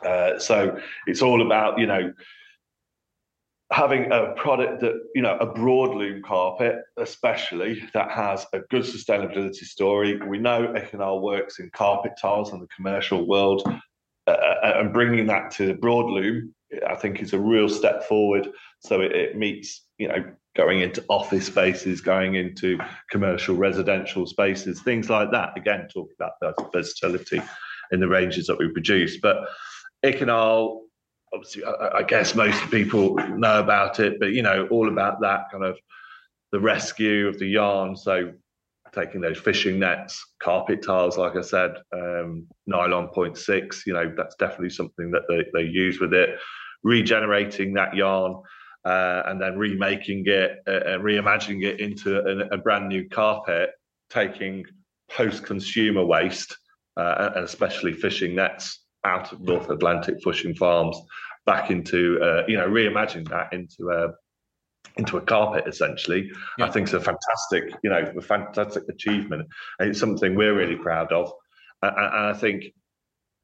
Uh, 0.04 0.38
so 0.38 0.78
it's 1.06 1.22
all 1.22 1.42
about, 1.42 1.78
you 1.78 1.86
know, 1.86 2.12
having 3.72 4.12
a 4.12 4.32
product 4.36 4.80
that, 4.80 4.94
you 5.14 5.22
know, 5.22 5.36
a 5.38 5.46
broadloom 5.46 6.22
carpet, 6.22 6.82
especially 6.98 7.82
that 7.94 8.10
has 8.10 8.46
a 8.52 8.60
good 8.70 8.84
sustainability 8.84 9.64
story. 9.64 10.16
We 10.18 10.38
know 10.38 10.72
Econyl 10.76 11.20
works 11.20 11.58
in 11.58 11.70
carpet 11.70 12.12
tiles 12.20 12.52
in 12.52 12.60
the 12.60 12.68
commercial 12.68 13.26
world. 13.26 13.62
Uh, 14.28 14.32
uh, 14.32 14.72
and 14.80 14.92
bringing 14.92 15.24
that 15.24 15.52
to 15.52 15.66
the 15.66 15.74
broadloom, 15.74 16.52
I 16.88 16.96
think 16.96 17.22
is 17.22 17.32
a 17.32 17.38
real 17.38 17.68
step 17.68 18.02
forward. 18.02 18.48
So 18.80 19.00
it, 19.00 19.12
it 19.12 19.36
meets, 19.36 19.85
you 19.98 20.08
know, 20.08 20.24
going 20.56 20.80
into 20.80 21.04
office 21.08 21.46
spaces, 21.46 22.00
going 22.00 22.34
into 22.34 22.78
commercial 23.10 23.56
residential 23.56 24.26
spaces, 24.26 24.82
things 24.82 25.10
like 25.10 25.30
that. 25.30 25.56
Again, 25.56 25.88
talking 25.92 26.14
about 26.18 26.32
the 26.40 26.54
versatility 26.72 27.40
in 27.92 28.00
the 28.00 28.08
ranges 28.08 28.46
that 28.46 28.58
we 28.58 28.68
produce. 28.70 29.18
But 29.20 29.48
Econyl, 30.04 30.80
obviously, 31.32 31.64
I, 31.64 31.98
I, 31.98 32.02
guess 32.02 32.34
most 32.34 32.70
people 32.70 33.16
know 33.36 33.60
about 33.60 34.00
it, 34.00 34.18
but 34.18 34.32
you 34.32 34.42
know, 34.42 34.66
all 34.70 34.88
about 34.88 35.20
that 35.20 35.44
kind 35.50 35.64
of 35.64 35.78
the 36.52 36.60
rescue 36.60 37.28
of 37.28 37.38
the 37.38 37.46
yarn. 37.46 37.96
So 37.96 38.32
taking 38.94 39.20
those 39.20 39.38
fishing 39.38 39.78
nets, 39.78 40.24
carpet 40.42 40.82
tiles, 40.82 41.18
like 41.18 41.36
I 41.36 41.42
said, 41.42 41.76
um, 41.92 42.46
nylon 42.66 43.08
0.6, 43.14 43.86
you 43.86 43.92
know, 43.92 44.12
that's 44.16 44.36
definitely 44.36 44.70
something 44.70 45.10
that 45.10 45.22
they, 45.28 45.44
they 45.52 45.68
use 45.68 46.00
with 46.00 46.14
it. 46.14 46.38
Regenerating 46.82 47.74
that 47.74 47.94
yarn 47.94 48.36
uh, 48.86 49.24
and 49.26 49.40
then 49.40 49.58
remaking 49.58 50.22
it 50.26 50.62
uh, 50.68 50.80
and 50.86 51.02
reimagining 51.02 51.64
it 51.64 51.80
into 51.80 52.20
a, 52.20 52.54
a, 52.54 52.56
brand 52.56 52.88
new 52.88 53.08
carpet, 53.08 53.70
taking 54.10 54.64
post-consumer 55.10 56.04
waste 56.04 56.56
uh, 56.96 57.32
and 57.34 57.44
especially 57.44 57.92
fishing 57.92 58.36
nets 58.36 58.84
out 59.04 59.32
of 59.32 59.40
North 59.40 59.70
Atlantic 59.70 60.22
fishing 60.22 60.54
farms 60.54 60.96
back 61.46 61.70
into 61.70 62.20
uh, 62.22 62.42
you 62.46 62.56
know 62.56 62.68
reimagining 62.68 63.28
that 63.28 63.52
into 63.52 63.90
a 63.90 64.12
into 64.96 65.16
a 65.16 65.20
carpet 65.20 65.64
essentially. 65.66 66.30
Yeah. 66.58 66.66
i 66.66 66.70
think 66.70 66.84
it's 66.84 66.94
a 66.94 67.00
fantastic 67.00 67.74
you 67.82 67.90
know 67.90 68.12
a 68.16 68.22
fantastic 68.22 68.84
achievement. 68.88 69.48
And 69.80 69.90
it's 69.90 69.98
something 69.98 70.36
we're 70.36 70.56
really 70.56 70.76
proud 70.76 71.12
of. 71.12 71.32
And, 71.82 71.96
and 71.96 72.26
i 72.26 72.34
think 72.34 72.66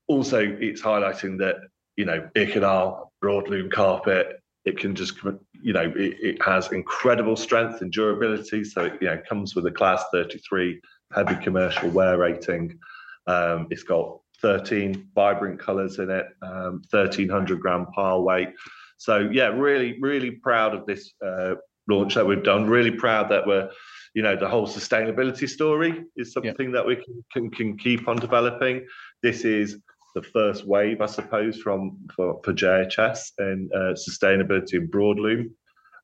also 0.06 0.38
it's 0.40 0.82
highlighting 0.82 1.38
that 1.38 1.56
you 1.96 2.04
know 2.04 2.28
Econyl 2.36 3.08
broadloom 3.22 3.72
carpet 3.72 4.41
it 4.64 4.78
can 4.78 4.94
just, 4.94 5.14
you 5.60 5.72
know, 5.72 5.92
it, 5.96 6.16
it, 6.20 6.42
has 6.42 6.70
incredible 6.72 7.36
strength 7.36 7.80
and 7.80 7.92
durability. 7.92 8.64
So 8.64 8.84
it, 8.84 8.98
you 9.00 9.08
know, 9.08 9.20
comes 9.28 9.54
with 9.54 9.66
a 9.66 9.70
Class 9.70 10.04
33 10.12 10.80
heavy 11.12 11.34
commercial 11.36 11.90
wear 11.90 12.18
rating. 12.18 12.78
Um, 13.26 13.66
it's 13.70 13.82
got 13.82 14.20
13 14.40 15.08
vibrant 15.14 15.60
colours 15.60 15.98
in 15.98 16.10
it, 16.10 16.26
um, 16.42 16.82
1300 16.90 17.60
gram 17.60 17.86
pile 17.94 18.22
weight. 18.22 18.50
So 18.98 19.30
yeah, 19.32 19.48
really, 19.48 19.98
really 20.00 20.32
proud 20.32 20.74
of 20.74 20.86
this 20.86 21.12
uh, 21.24 21.54
launch 21.88 22.14
that 22.14 22.26
we've 22.26 22.42
done. 22.42 22.68
Really 22.68 22.90
proud 22.90 23.28
that 23.30 23.46
we're, 23.46 23.68
you 24.14 24.22
know, 24.22 24.36
the 24.36 24.48
whole 24.48 24.68
sustainability 24.68 25.48
story 25.48 26.04
is 26.16 26.32
something 26.32 26.68
yeah. 26.68 26.72
that 26.72 26.86
we 26.86 26.96
can, 26.96 27.24
can, 27.32 27.50
can 27.50 27.78
keep 27.78 28.06
on 28.06 28.16
developing. 28.16 28.86
This 29.22 29.44
is 29.44 29.78
the 30.14 30.22
first 30.22 30.66
wave, 30.66 31.00
I 31.00 31.06
suppose, 31.06 31.60
from 31.60 31.98
for, 32.14 32.40
for 32.44 32.52
JHS 32.52 33.32
and 33.38 33.72
uh, 33.72 33.94
sustainability 33.94 34.74
in 34.74 34.88
broadloom. 34.88 35.50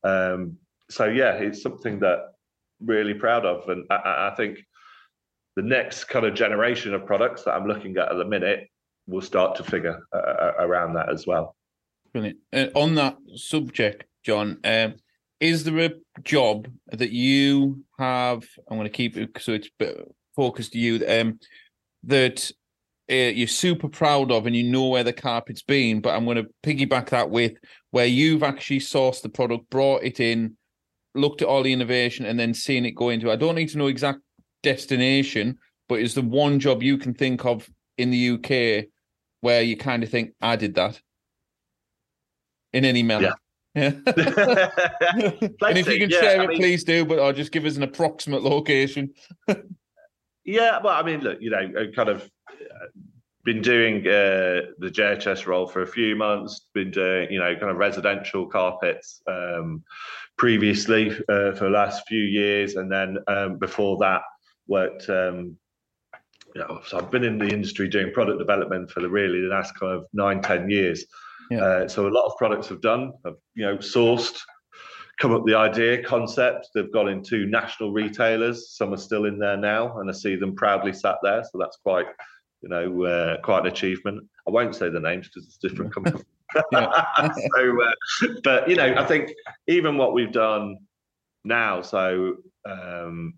Um, 0.04 0.56
so 0.90 1.06
yeah, 1.06 1.34
it's 1.34 1.62
something 1.62 2.00
that 2.00 2.34
really 2.80 3.14
proud 3.14 3.44
of, 3.44 3.68
and 3.68 3.84
I, 3.90 4.30
I, 4.30 4.34
think 4.36 4.58
the 5.56 5.62
next 5.62 6.04
kind 6.04 6.24
of 6.24 6.34
generation 6.34 6.94
of 6.94 7.04
products 7.04 7.42
that 7.42 7.52
I'm 7.52 7.66
looking 7.66 7.96
at 7.96 8.10
at 8.10 8.16
the 8.16 8.24
minute 8.24 8.68
will 9.06 9.20
start 9.20 9.56
to 9.56 9.64
figure 9.64 10.00
uh, 10.12 10.16
uh 10.16 10.52
around 10.60 10.94
that 10.94 11.10
as 11.10 11.26
well. 11.26 11.56
Brilliant. 12.12 12.38
Uh, 12.52 12.66
on 12.74 12.94
that 12.94 13.16
subject, 13.34 14.04
Jon, 14.24 14.58
um, 14.64 14.94
is 15.40 15.64
there 15.64 15.78
a 15.78 15.90
job 16.22 16.68
that 16.92 17.10
you 17.10 17.84
have? 17.98 18.46
I'm 18.68 18.76
going 18.76 18.84
to 18.84 18.90
keep 18.90 19.16
it 19.16 19.30
so 19.40 19.52
it's 19.52 19.68
focused 20.34 20.72
to 20.72 20.78
you. 20.78 21.04
Um, 21.06 21.38
that 22.04 22.50
uh, 23.10 23.14
you're 23.14 23.48
super 23.48 23.88
proud 23.88 24.30
of 24.30 24.46
and 24.46 24.54
you 24.54 24.64
know 24.64 24.88
where 24.88 25.04
the 25.04 25.12
carpet's 25.12 25.62
been. 25.62 26.00
But 26.00 26.14
I'm 26.14 26.24
going 26.24 26.36
to 26.36 26.48
piggyback 26.62 27.08
that 27.10 27.30
with 27.30 27.52
where 27.90 28.06
you've 28.06 28.42
actually 28.42 28.80
sourced 28.80 29.22
the 29.22 29.28
product, 29.28 29.70
brought 29.70 30.02
it 30.02 30.20
in, 30.20 30.56
looked 31.14 31.42
at 31.42 31.48
all 31.48 31.62
the 31.62 31.72
innovation, 31.72 32.26
and 32.26 32.38
then 32.38 32.52
seen 32.54 32.84
it 32.84 32.92
go 32.92 33.08
into. 33.08 33.30
I 33.30 33.36
don't 33.36 33.54
need 33.54 33.70
to 33.70 33.78
know 33.78 33.86
exact 33.86 34.20
destination, 34.62 35.58
but 35.88 36.00
is 36.00 36.14
the 36.14 36.22
one 36.22 36.60
job 36.60 36.82
you 36.82 36.98
can 36.98 37.14
think 37.14 37.44
of 37.44 37.68
in 37.96 38.10
the 38.10 38.30
UK 38.30 38.86
where 39.40 39.62
you 39.62 39.76
kind 39.76 40.02
of 40.02 40.10
think 40.10 40.32
I 40.40 40.56
did 40.56 40.74
that 40.74 41.00
in 42.72 42.84
any 42.84 43.02
manner? 43.02 43.28
Yeah. 43.28 43.32
Yeah. 43.74 43.90
and 44.06 45.78
if 45.78 45.86
you 45.86 45.98
can 45.98 46.10
yeah, 46.10 46.20
share 46.20 46.40
I 46.40 46.44
it, 46.44 46.48
mean, 46.48 46.58
please 46.58 46.84
do. 46.84 47.04
But 47.04 47.20
I'll 47.20 47.32
just 47.32 47.52
give 47.52 47.64
us 47.64 47.76
an 47.76 47.82
approximate 47.82 48.42
location. 48.42 49.12
yeah, 50.44 50.78
well, 50.82 50.94
I 50.94 51.02
mean, 51.02 51.20
look, 51.20 51.38
you 51.40 51.50
know, 51.50 51.68
kind 51.94 52.08
of 52.08 52.28
been 53.44 53.62
doing 53.62 54.00
uh, 54.00 54.68
the 54.78 54.90
JHS 54.90 55.46
role 55.46 55.66
for 55.66 55.82
a 55.82 55.86
few 55.86 56.16
months. 56.16 56.68
Been 56.74 56.90
doing, 56.90 57.30
you 57.30 57.38
know, 57.38 57.54
kind 57.56 57.70
of 57.70 57.78
residential 57.78 58.46
carpets 58.46 59.22
um, 59.26 59.82
previously 60.36 61.10
uh, 61.10 61.52
for 61.52 61.64
the 61.64 61.70
last 61.70 62.06
few 62.06 62.20
years, 62.20 62.76
and 62.76 62.92
then 62.92 63.16
um, 63.26 63.58
before 63.58 63.96
that, 63.98 64.22
worked. 64.66 65.08
Um, 65.08 65.56
you 66.54 66.62
know, 66.62 66.80
so 66.86 66.98
I've 66.98 67.10
been 67.10 67.24
in 67.24 67.38
the 67.38 67.48
industry 67.48 67.88
doing 67.88 68.12
product 68.12 68.38
development 68.38 68.90
for 68.90 69.00
the 69.00 69.08
really 69.08 69.40
the 69.40 69.48
last 69.48 69.78
kind 69.78 69.92
of 69.92 70.06
nine, 70.12 70.42
ten 70.42 70.68
years. 70.68 71.04
Yeah. 71.50 71.64
Uh, 71.64 71.88
so 71.88 72.06
a 72.06 72.08
lot 72.08 72.26
of 72.26 72.36
products 72.36 72.68
have 72.68 72.82
done, 72.82 73.12
have, 73.24 73.36
you 73.54 73.64
know, 73.64 73.76
sourced, 73.78 74.38
come 75.18 75.32
up 75.32 75.42
with 75.42 75.52
the 75.52 75.58
idea, 75.58 76.02
concept. 76.02 76.68
They've 76.74 76.92
gone 76.92 77.08
into 77.08 77.46
national 77.46 77.92
retailers. 77.92 78.70
Some 78.70 78.92
are 78.92 78.98
still 78.98 79.24
in 79.24 79.38
there 79.38 79.56
now, 79.56 79.98
and 79.98 80.10
I 80.10 80.12
see 80.12 80.36
them 80.36 80.54
proudly 80.54 80.92
sat 80.92 81.16
there. 81.22 81.42
So 81.44 81.58
that's 81.58 81.78
quite 81.82 82.06
you 82.62 82.68
know, 82.68 83.04
uh, 83.04 83.40
quite 83.42 83.60
an 83.60 83.66
achievement. 83.66 84.26
I 84.46 84.50
won't 84.50 84.74
say 84.74 84.88
the 84.88 85.00
names 85.00 85.28
because 85.28 85.46
it's 85.46 85.58
different 85.58 85.92
companies. 85.92 86.24
so, 86.72 87.82
uh, 87.82 88.28
but 88.42 88.68
you 88.68 88.76
know, 88.76 88.94
I 88.96 89.04
think 89.04 89.32
even 89.66 89.98
what 89.98 90.14
we've 90.14 90.32
done 90.32 90.78
now, 91.44 91.82
so 91.82 92.36
um, 92.68 93.34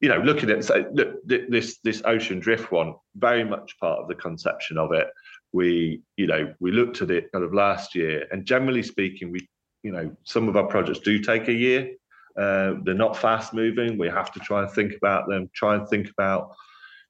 you 0.00 0.08
know, 0.08 0.18
looking 0.18 0.50
at 0.50 0.64
so 0.64 0.86
look, 0.92 1.16
this 1.26 1.78
this 1.84 2.02
ocean 2.04 2.40
drift 2.40 2.72
one, 2.72 2.94
very 3.16 3.44
much 3.44 3.78
part 3.78 4.00
of 4.00 4.08
the 4.08 4.14
conception 4.14 4.78
of 4.78 4.92
it. 4.92 5.08
We, 5.52 6.02
you 6.16 6.26
know, 6.26 6.54
we 6.60 6.70
looked 6.70 7.02
at 7.02 7.10
it 7.10 7.30
kind 7.32 7.44
of 7.44 7.52
last 7.52 7.94
year, 7.94 8.26
and 8.30 8.46
generally 8.46 8.82
speaking, 8.82 9.30
we, 9.30 9.48
you 9.82 9.92
know, 9.92 10.14
some 10.24 10.48
of 10.48 10.56
our 10.56 10.66
projects 10.66 11.00
do 11.00 11.18
take 11.18 11.48
a 11.48 11.52
year. 11.52 11.92
Uh, 12.38 12.74
they're 12.84 12.94
not 12.94 13.16
fast 13.16 13.52
moving. 13.52 13.98
We 13.98 14.08
have 14.08 14.32
to 14.32 14.40
try 14.40 14.62
and 14.62 14.70
think 14.70 14.94
about 14.96 15.28
them. 15.28 15.50
Try 15.54 15.74
and 15.74 15.88
think 15.88 16.08
about 16.10 16.54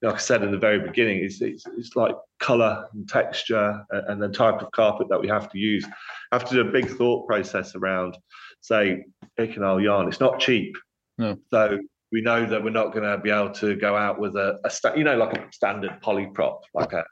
like 0.02 0.14
I 0.14 0.18
said 0.18 0.42
in 0.42 0.50
the 0.50 0.58
very 0.58 0.80
beginning, 0.80 1.22
it's, 1.22 1.40
it's, 1.42 1.64
it's 1.76 1.94
like 1.94 2.14
color 2.38 2.86
and 2.94 3.08
texture 3.08 3.84
and, 3.90 4.08
and 4.08 4.22
the 4.22 4.28
type 4.28 4.62
of 4.62 4.70
carpet 4.72 5.08
that 5.10 5.20
we 5.20 5.28
have 5.28 5.50
to 5.50 5.58
use. 5.58 5.84
I 6.32 6.36
have 6.36 6.48
to 6.48 6.54
do 6.54 6.68
a 6.68 6.72
big 6.72 6.88
thought 6.88 7.26
process 7.26 7.74
around, 7.74 8.16
say, 8.60 9.04
Econyl 9.38 9.82
yarn. 9.82 10.08
It's 10.08 10.20
not 10.20 10.40
cheap. 10.40 10.74
No. 11.18 11.36
So 11.50 11.78
we 12.12 12.22
know 12.22 12.46
that 12.46 12.62
we're 12.64 12.70
not 12.70 12.92
going 12.92 13.04
to 13.04 13.18
be 13.18 13.30
able 13.30 13.50
to 13.52 13.76
go 13.76 13.94
out 13.96 14.18
with 14.18 14.36
a, 14.36 14.58
a 14.64 14.70
sta- 14.70 14.94
you 14.94 15.04
know, 15.04 15.16
like 15.16 15.36
a 15.36 15.52
standard 15.52 16.00
polyprop, 16.02 16.60
like 16.74 16.92
a 16.92 17.04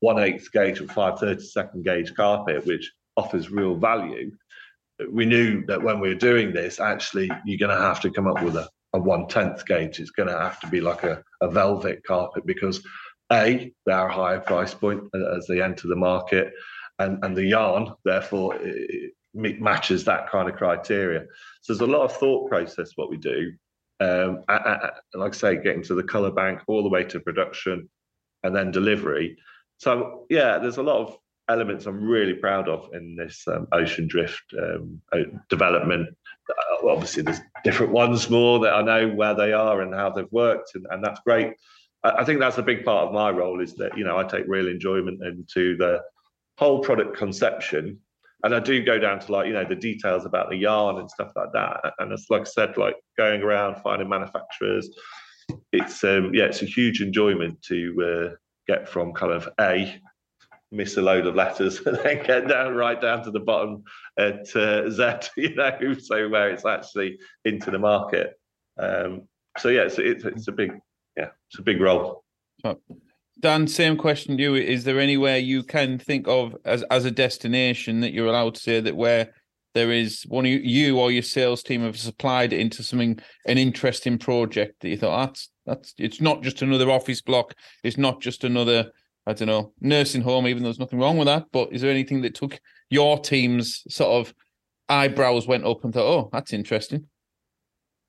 one 0.00 0.18
eighth 0.20 0.50
gauge 0.52 0.80
or 0.80 0.86
five 0.86 1.18
thirty 1.18 1.42
second 1.42 1.84
gauge 1.84 2.14
carpet, 2.14 2.64
which 2.64 2.90
offers 3.16 3.50
real 3.50 3.74
value. 3.74 4.30
We 5.10 5.26
knew 5.26 5.66
that 5.66 5.82
when 5.82 6.00
we 6.00 6.08
were 6.08 6.14
doing 6.14 6.52
this, 6.52 6.80
actually, 6.80 7.30
you're 7.44 7.58
going 7.58 7.76
to 7.76 7.82
have 7.82 8.00
to 8.02 8.10
come 8.10 8.26
up 8.26 8.42
with 8.42 8.56
a 8.56 8.68
a 8.92 8.98
one 8.98 9.28
tenth 9.28 9.66
gauge. 9.66 10.00
It's 10.00 10.10
going 10.10 10.28
to 10.28 10.38
have 10.38 10.60
to 10.60 10.66
be 10.66 10.80
like 10.80 11.04
a, 11.04 11.22
a 11.40 11.50
velvet 11.50 12.04
carpet 12.06 12.46
because 12.46 12.82
a 13.32 13.72
they're 13.84 14.08
a 14.08 14.12
higher 14.12 14.40
price 14.40 14.74
point 14.74 15.02
as 15.36 15.46
they 15.46 15.62
enter 15.62 15.88
the 15.88 15.96
market, 15.96 16.52
and 16.98 17.22
and 17.24 17.36
the 17.36 17.44
yarn 17.44 17.92
therefore 18.04 18.58
matches 19.34 20.04
that 20.04 20.30
kind 20.30 20.48
of 20.48 20.56
criteria. 20.56 21.24
So 21.60 21.72
there's 21.72 21.88
a 21.88 21.92
lot 21.92 22.04
of 22.04 22.16
thought 22.16 22.48
process 22.48 22.92
what 22.96 23.10
we 23.10 23.18
do. 23.18 23.52
Um, 24.00 24.44
I, 24.48 24.54
I, 24.54 24.90
like 25.14 25.34
I 25.34 25.36
say, 25.36 25.56
getting 25.56 25.82
to 25.84 25.94
the 25.94 26.02
color 26.02 26.30
bank 26.30 26.60
all 26.66 26.82
the 26.82 26.88
way 26.88 27.04
to 27.04 27.20
production, 27.20 27.88
and 28.42 28.54
then 28.56 28.70
delivery. 28.70 29.36
So 29.78 30.26
yeah, 30.30 30.58
there's 30.58 30.78
a 30.78 30.82
lot 30.82 31.06
of 31.06 31.16
elements 31.48 31.86
I'm 31.86 32.02
really 32.02 32.34
proud 32.34 32.68
of 32.68 32.90
in 32.92 33.16
this 33.16 33.42
um, 33.46 33.66
ocean 33.72 34.06
drift 34.06 34.42
um, 34.58 35.00
development 35.48 36.10
obviously 36.88 37.22
there's 37.22 37.40
different 37.64 37.92
ones 37.92 38.30
more 38.30 38.58
that 38.60 38.74
I 38.74 38.82
know 38.82 39.08
where 39.08 39.34
they 39.34 39.52
are 39.52 39.80
and 39.80 39.94
how 39.94 40.10
they've 40.10 40.30
worked, 40.30 40.74
and, 40.74 40.86
and 40.90 41.04
that's 41.04 41.20
great. 41.20 41.54
I, 42.04 42.10
I 42.10 42.24
think 42.24 42.40
that's 42.40 42.58
a 42.58 42.62
big 42.62 42.84
part 42.84 43.08
of 43.08 43.14
my 43.14 43.30
role 43.30 43.60
is 43.60 43.74
that 43.74 43.96
you 43.96 44.04
know 44.04 44.18
I 44.18 44.24
take 44.24 44.44
real 44.46 44.68
enjoyment 44.68 45.22
into 45.22 45.76
the 45.76 46.00
whole 46.58 46.80
product 46.80 47.16
conception, 47.16 47.98
and 48.44 48.54
I 48.54 48.60
do 48.60 48.84
go 48.84 48.98
down 48.98 49.20
to 49.20 49.32
like 49.32 49.46
you 49.46 49.52
know 49.52 49.64
the 49.64 49.76
details 49.76 50.24
about 50.24 50.50
the 50.50 50.56
yarn 50.56 50.98
and 50.98 51.10
stuff 51.10 51.32
like 51.36 51.52
that. 51.52 51.92
And 51.98 52.12
it's 52.12 52.30
like 52.30 52.42
I 52.42 52.44
said, 52.44 52.76
like 52.76 52.96
going 53.16 53.42
around 53.42 53.80
finding 53.82 54.08
manufacturers. 54.08 54.88
It's 55.72 56.04
um, 56.04 56.34
yeah, 56.34 56.44
it's 56.44 56.62
a 56.62 56.66
huge 56.66 57.00
enjoyment 57.00 57.60
to 57.62 58.30
uh, 58.32 58.36
get 58.66 58.88
from 58.88 59.12
kind 59.12 59.32
of 59.32 59.48
a 59.60 60.00
miss 60.70 60.96
a 60.96 61.02
load 61.02 61.26
of 61.26 61.34
letters 61.34 61.80
and 61.86 61.98
then 61.98 62.24
get 62.24 62.48
down 62.48 62.74
right 62.74 63.00
down 63.00 63.24
to 63.24 63.30
the 63.30 63.40
bottom 63.40 63.84
at 64.18 64.54
uh, 64.56 64.90
Z, 64.90 65.30
you 65.36 65.54
know, 65.54 65.94
so 65.98 66.28
where 66.28 66.50
it's 66.50 66.66
actually 66.66 67.18
into 67.44 67.70
the 67.70 67.78
market. 67.78 68.38
Um, 68.78 69.22
so 69.58 69.68
yeah, 69.68 69.82
it's, 69.82 69.98
it's, 69.98 70.24
it's 70.24 70.48
a 70.48 70.52
big 70.52 70.72
yeah, 71.16 71.30
it's 71.50 71.58
a 71.58 71.62
big 71.62 71.80
role. 71.80 72.22
Dan, 73.40 73.66
same 73.66 73.96
question 73.96 74.36
to 74.36 74.42
you: 74.42 74.54
Is 74.54 74.84
there 74.84 74.98
anywhere 74.98 75.38
you 75.38 75.62
can 75.62 75.98
think 75.98 76.26
of 76.28 76.56
as 76.64 76.82
as 76.84 77.04
a 77.04 77.10
destination 77.10 78.00
that 78.00 78.12
you're 78.12 78.26
allowed 78.26 78.54
to 78.54 78.60
say 78.60 78.80
that 78.80 78.96
where 78.96 79.32
there 79.74 79.92
is 79.92 80.24
one 80.28 80.44
of 80.44 80.50
you, 80.50 80.58
you 80.58 80.98
or 80.98 81.12
your 81.12 81.22
sales 81.22 81.62
team 81.62 81.82
have 81.82 81.98
supplied 81.98 82.52
it 82.52 82.60
into 82.60 82.82
something 82.82 83.18
an 83.46 83.58
interesting 83.58 84.18
project 84.18 84.80
that 84.80 84.88
you 84.88 84.96
thought 84.96 85.26
that's 85.26 85.50
that's 85.66 85.94
it's 85.98 86.20
not 86.20 86.42
just 86.42 86.62
another 86.62 86.90
office 86.90 87.20
block, 87.20 87.54
it's 87.84 87.98
not 87.98 88.20
just 88.20 88.44
another 88.44 88.90
I 89.28 89.34
don't 89.34 89.48
know, 89.48 89.72
nursing 89.80 90.22
home, 90.22 90.48
even 90.48 90.62
though 90.62 90.68
there's 90.68 90.78
nothing 90.78 90.98
wrong 90.98 91.18
with 91.18 91.26
that. 91.26 91.46
But 91.52 91.72
is 91.72 91.82
there 91.82 91.90
anything 91.90 92.22
that 92.22 92.34
took 92.34 92.58
your 92.88 93.18
team's 93.18 93.84
sort 93.88 94.26
of 94.26 94.34
eyebrows 94.88 95.46
went 95.46 95.66
up 95.66 95.84
and 95.84 95.92
thought, 95.92 96.06
oh, 96.06 96.30
that's 96.32 96.54
interesting? 96.54 97.06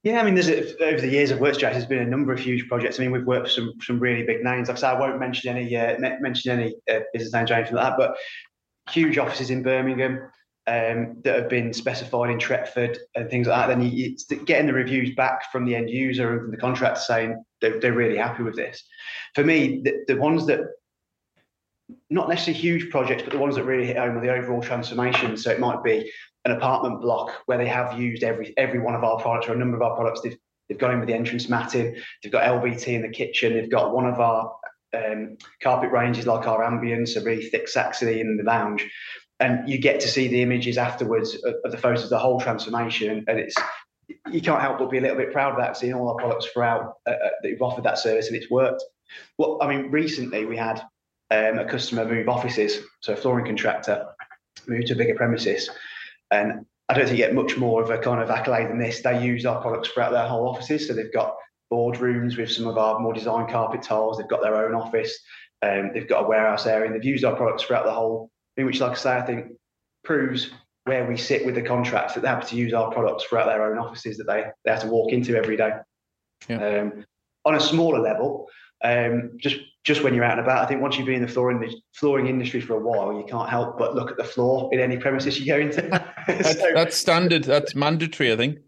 Yeah, 0.04 0.22
I 0.22 0.24
mean, 0.24 0.34
there's 0.34 0.48
a, 0.48 0.82
over 0.82 1.02
the 1.02 1.10
years 1.10 1.30
of 1.30 1.42
work 1.42 1.56
strategy, 1.56 1.80
there's 1.80 1.90
been 1.90 2.08
a 2.08 2.10
number 2.10 2.32
of 2.32 2.40
huge 2.40 2.70
projects. 2.70 3.00
I 3.00 3.04
mean, 3.04 3.12
we've 3.12 3.26
worked 3.26 3.44
with 3.44 3.52
some 3.52 3.74
some 3.82 4.00
really 4.00 4.24
big 4.24 4.46
names. 4.46 4.70
Like 4.70 4.78
I 4.78 4.80
said, 4.80 4.96
I 4.96 5.00
won't 5.00 5.20
mention 5.20 5.56
any 5.56 5.76
uh, 5.76 5.98
mention 6.22 6.58
any 6.58 6.74
uh, 6.90 7.02
business 7.12 7.34
names 7.34 7.52
or 7.52 7.56
anything 7.56 7.76
like 7.76 7.86
that, 7.86 7.98
but 7.98 8.16
huge 8.90 9.18
offices 9.18 9.50
in 9.50 9.62
Birmingham 9.62 10.32
um, 10.68 11.18
that 11.24 11.36
have 11.36 11.50
been 11.50 11.74
specified 11.74 12.30
in 12.30 12.38
Tretford 12.38 12.98
and 13.16 13.30
things 13.30 13.48
like 13.48 13.68
that. 13.68 13.76
Then 13.76 13.92
you, 13.92 14.16
getting 14.46 14.68
the 14.68 14.74
reviews 14.74 15.14
back 15.16 15.52
from 15.52 15.66
the 15.66 15.76
end 15.76 15.90
user 15.90 16.32
and 16.32 16.42
from 16.44 16.52
the 16.52 16.58
contractor 16.58 17.02
saying 17.02 17.44
they're, 17.60 17.80
they're 17.82 17.94
really 17.94 18.18
happy 18.18 18.44
with 18.44 18.56
this. 18.56 18.82
For 19.36 19.44
me, 19.44 19.82
the, 19.84 20.06
the 20.08 20.16
ones 20.16 20.46
that 20.48 20.62
not 22.10 22.30
necessarily 22.30 22.60
huge 22.60 22.90
projects, 22.90 23.24
but 23.24 23.32
the 23.32 23.40
ones 23.40 23.56
that 23.56 23.64
really 23.64 23.86
hit 23.86 23.98
home 23.98 24.18
are 24.18 24.22
the 24.22 24.34
overall 24.34 24.62
transformation. 24.62 25.38
So 25.38 25.52
it 25.52 25.60
might 25.60 25.84
be 25.84 26.12
an 26.46 26.52
apartment 26.52 27.02
block 27.02 27.32
where 27.46 27.58
they 27.58 27.68
have 27.68 28.00
used 28.00 28.24
every 28.24 28.54
every 28.58 28.80
one 28.80 28.96
of 28.96 29.04
our 29.04 29.20
products 29.20 29.48
or 29.48 29.54
a 29.54 29.58
number 29.58 29.76
of 29.76 29.82
our 29.82 29.96
products. 29.96 30.22
They've 30.22 30.38
they've 30.68 30.78
gone 30.78 30.92
in 30.92 31.00
with 31.00 31.08
the 31.08 31.16
entrance 31.16 31.50
matting. 31.50 31.96
They've 32.22 32.32
got 32.32 32.44
LVT 32.44 32.88
in 32.88 33.02
the 33.02 33.10
kitchen. 33.10 33.54
They've 33.54 33.70
got 33.70 33.94
one 33.94 34.06
of 34.06 34.20
our 34.20 34.54
um, 34.96 35.38
carpet 35.62 35.92
ranges 35.92 36.26
like 36.26 36.48
our 36.48 36.64
ambience, 36.64 37.16
a 37.16 37.24
really 37.24 37.46
thick 37.50 37.68
Saxony 37.68 38.20
in 38.20 38.38
the 38.38 38.44
lounge. 38.44 38.90
and 39.40 39.70
you 39.70 39.78
get 39.78 40.00
to 40.02 40.08
see 40.08 40.28
the 40.28 40.42
images 40.42 40.78
afterwards 40.78 41.36
of, 41.44 41.56
of 41.64 41.72
the 41.72 41.78
photos 41.78 42.04
of 42.04 42.10
the 42.10 42.20
whole 42.20 42.40
transformation, 42.40 43.24
and 43.28 43.40
it's 43.40 43.56
you 44.32 44.42
can't 44.42 44.62
help 44.62 44.80
but 44.80 44.90
be 44.90 44.98
a 44.98 45.02
little 45.02 45.18
bit 45.18 45.32
proud 45.32 45.54
of 45.54 45.60
that, 45.60 45.78
seeing 45.78 45.94
all 45.94 46.10
our 46.10 46.16
products 46.16 46.48
throughout 46.48 46.96
uh, 47.08 47.12
uh, 47.12 47.30
that 47.42 47.50
you've 47.50 47.62
offered 47.62 47.84
that 47.84 47.98
service 47.98 48.28
and 48.28 48.36
it's 48.36 48.50
worked. 48.50 48.84
Well, 49.38 49.60
I 49.62 49.68
mean, 49.68 49.92
recently 49.92 50.46
we 50.46 50.58
had 50.58 50.82
um, 51.32 51.60
a 51.60 51.66
customer 51.66 52.06
move 52.06 52.30
offices, 52.30 52.80
so 53.02 53.14
a 53.14 53.16
flooring 53.16 53.46
contractor 53.46 54.06
moved 54.68 54.88
to 54.88 54.94
a 54.94 54.98
bigger 54.98 55.16
premises, 55.16 55.70
and 56.32 56.66
I 56.90 56.94
don't 56.96 57.06
think 57.06 57.20
you 57.20 57.26
get 57.26 57.36
much 57.36 57.58
more 57.58 57.84
of 57.84 57.92
a 57.92 58.00
kind 58.00 58.22
of 58.22 58.30
accolade 58.30 58.70
than 58.70 58.80
this. 58.80 59.02
They 59.02 59.24
use 59.24 59.46
our 59.46 59.62
products 59.62 59.90
throughout 59.90 60.12
their 60.12 60.28
whole 60.28 60.48
offices, 60.48 60.88
so 60.88 60.94
they've 60.94 61.14
got 61.14 61.36
boardrooms 61.72 62.38
with 62.38 62.52
some 62.52 62.66
of 62.66 62.78
our 62.78 63.00
more 63.00 63.14
designed 63.14 63.50
carpet 63.50 63.84
tiles. 63.84 64.18
They've 64.18 64.28
got 64.28 64.42
their 64.42 64.66
own 64.66 64.74
office. 64.74 65.18
Um, 65.62 65.92
they've 65.94 66.08
got 66.08 66.26
a 66.26 66.28
warehouse 66.28 66.66
area, 66.66 66.88
and 66.88 66.96
they've 66.96 67.06
used 67.06 67.24
our 67.26 67.36
products 67.36 67.64
throughout 67.64 67.86
the 67.86 67.94
whole 67.94 68.32
thing, 68.56 68.66
which, 68.66 68.80
like 68.80 68.92
I 68.92 68.96
say, 68.96 69.18
I 69.18 69.22
think 69.22 69.52
proves 70.04 70.50
where 70.86 71.06
we 71.06 71.18
sit 71.18 71.46
with 71.46 71.56
the 71.56 71.62
contracts 71.62 72.16
that 72.16 72.22
they 72.22 72.28
have 72.28 72.48
to 72.50 72.56
use 72.56 72.74
our 72.74 72.92
products 72.92 73.26
throughout 73.26 73.46
their 73.46 73.72
own 73.72 73.78
offices 73.78 74.18
that 74.18 74.26
they, 74.26 74.46
they 74.66 74.72
have 74.72 74.82
to 74.82 74.88
walk 74.88 75.12
into 75.12 75.36
every 75.36 75.58
day. 75.58 75.72
Yeah. 76.48 76.82
Um, 76.82 77.06
on 77.50 77.56
a 77.56 77.60
smaller 77.60 78.00
level, 78.00 78.48
um, 78.84 79.32
just 79.38 79.58
just 79.84 80.04
when 80.04 80.14
you're 80.14 80.24
out 80.24 80.38
and 80.38 80.42
about, 80.42 80.64
I 80.64 80.68
think 80.68 80.82
once 80.82 80.98
you've 80.98 81.06
been 81.06 81.16
in 81.16 81.22
the 81.22 81.28
flooring 81.28 81.60
the 81.60 81.74
flooring 81.94 82.28
industry 82.28 82.62
for 82.62 82.76
a 82.76 82.80
while, 82.80 83.14
you 83.14 83.26
can't 83.28 83.50
help 83.50 83.78
but 83.78 83.96
look 83.96 84.12
at 84.12 84.18
the 84.18 84.24
floor 84.24 84.70
in 84.74 84.80
any 84.80 84.98
premises 84.98 85.40
you 85.40 85.46
go 85.46 85.58
into. 85.58 85.82
that's, 86.28 86.60
so, 86.60 86.72
that's, 86.74 86.96
standard. 86.96 87.44
That's 87.44 87.76
mandatory. 87.76 88.32
I 88.32 88.38
think. 88.38 88.60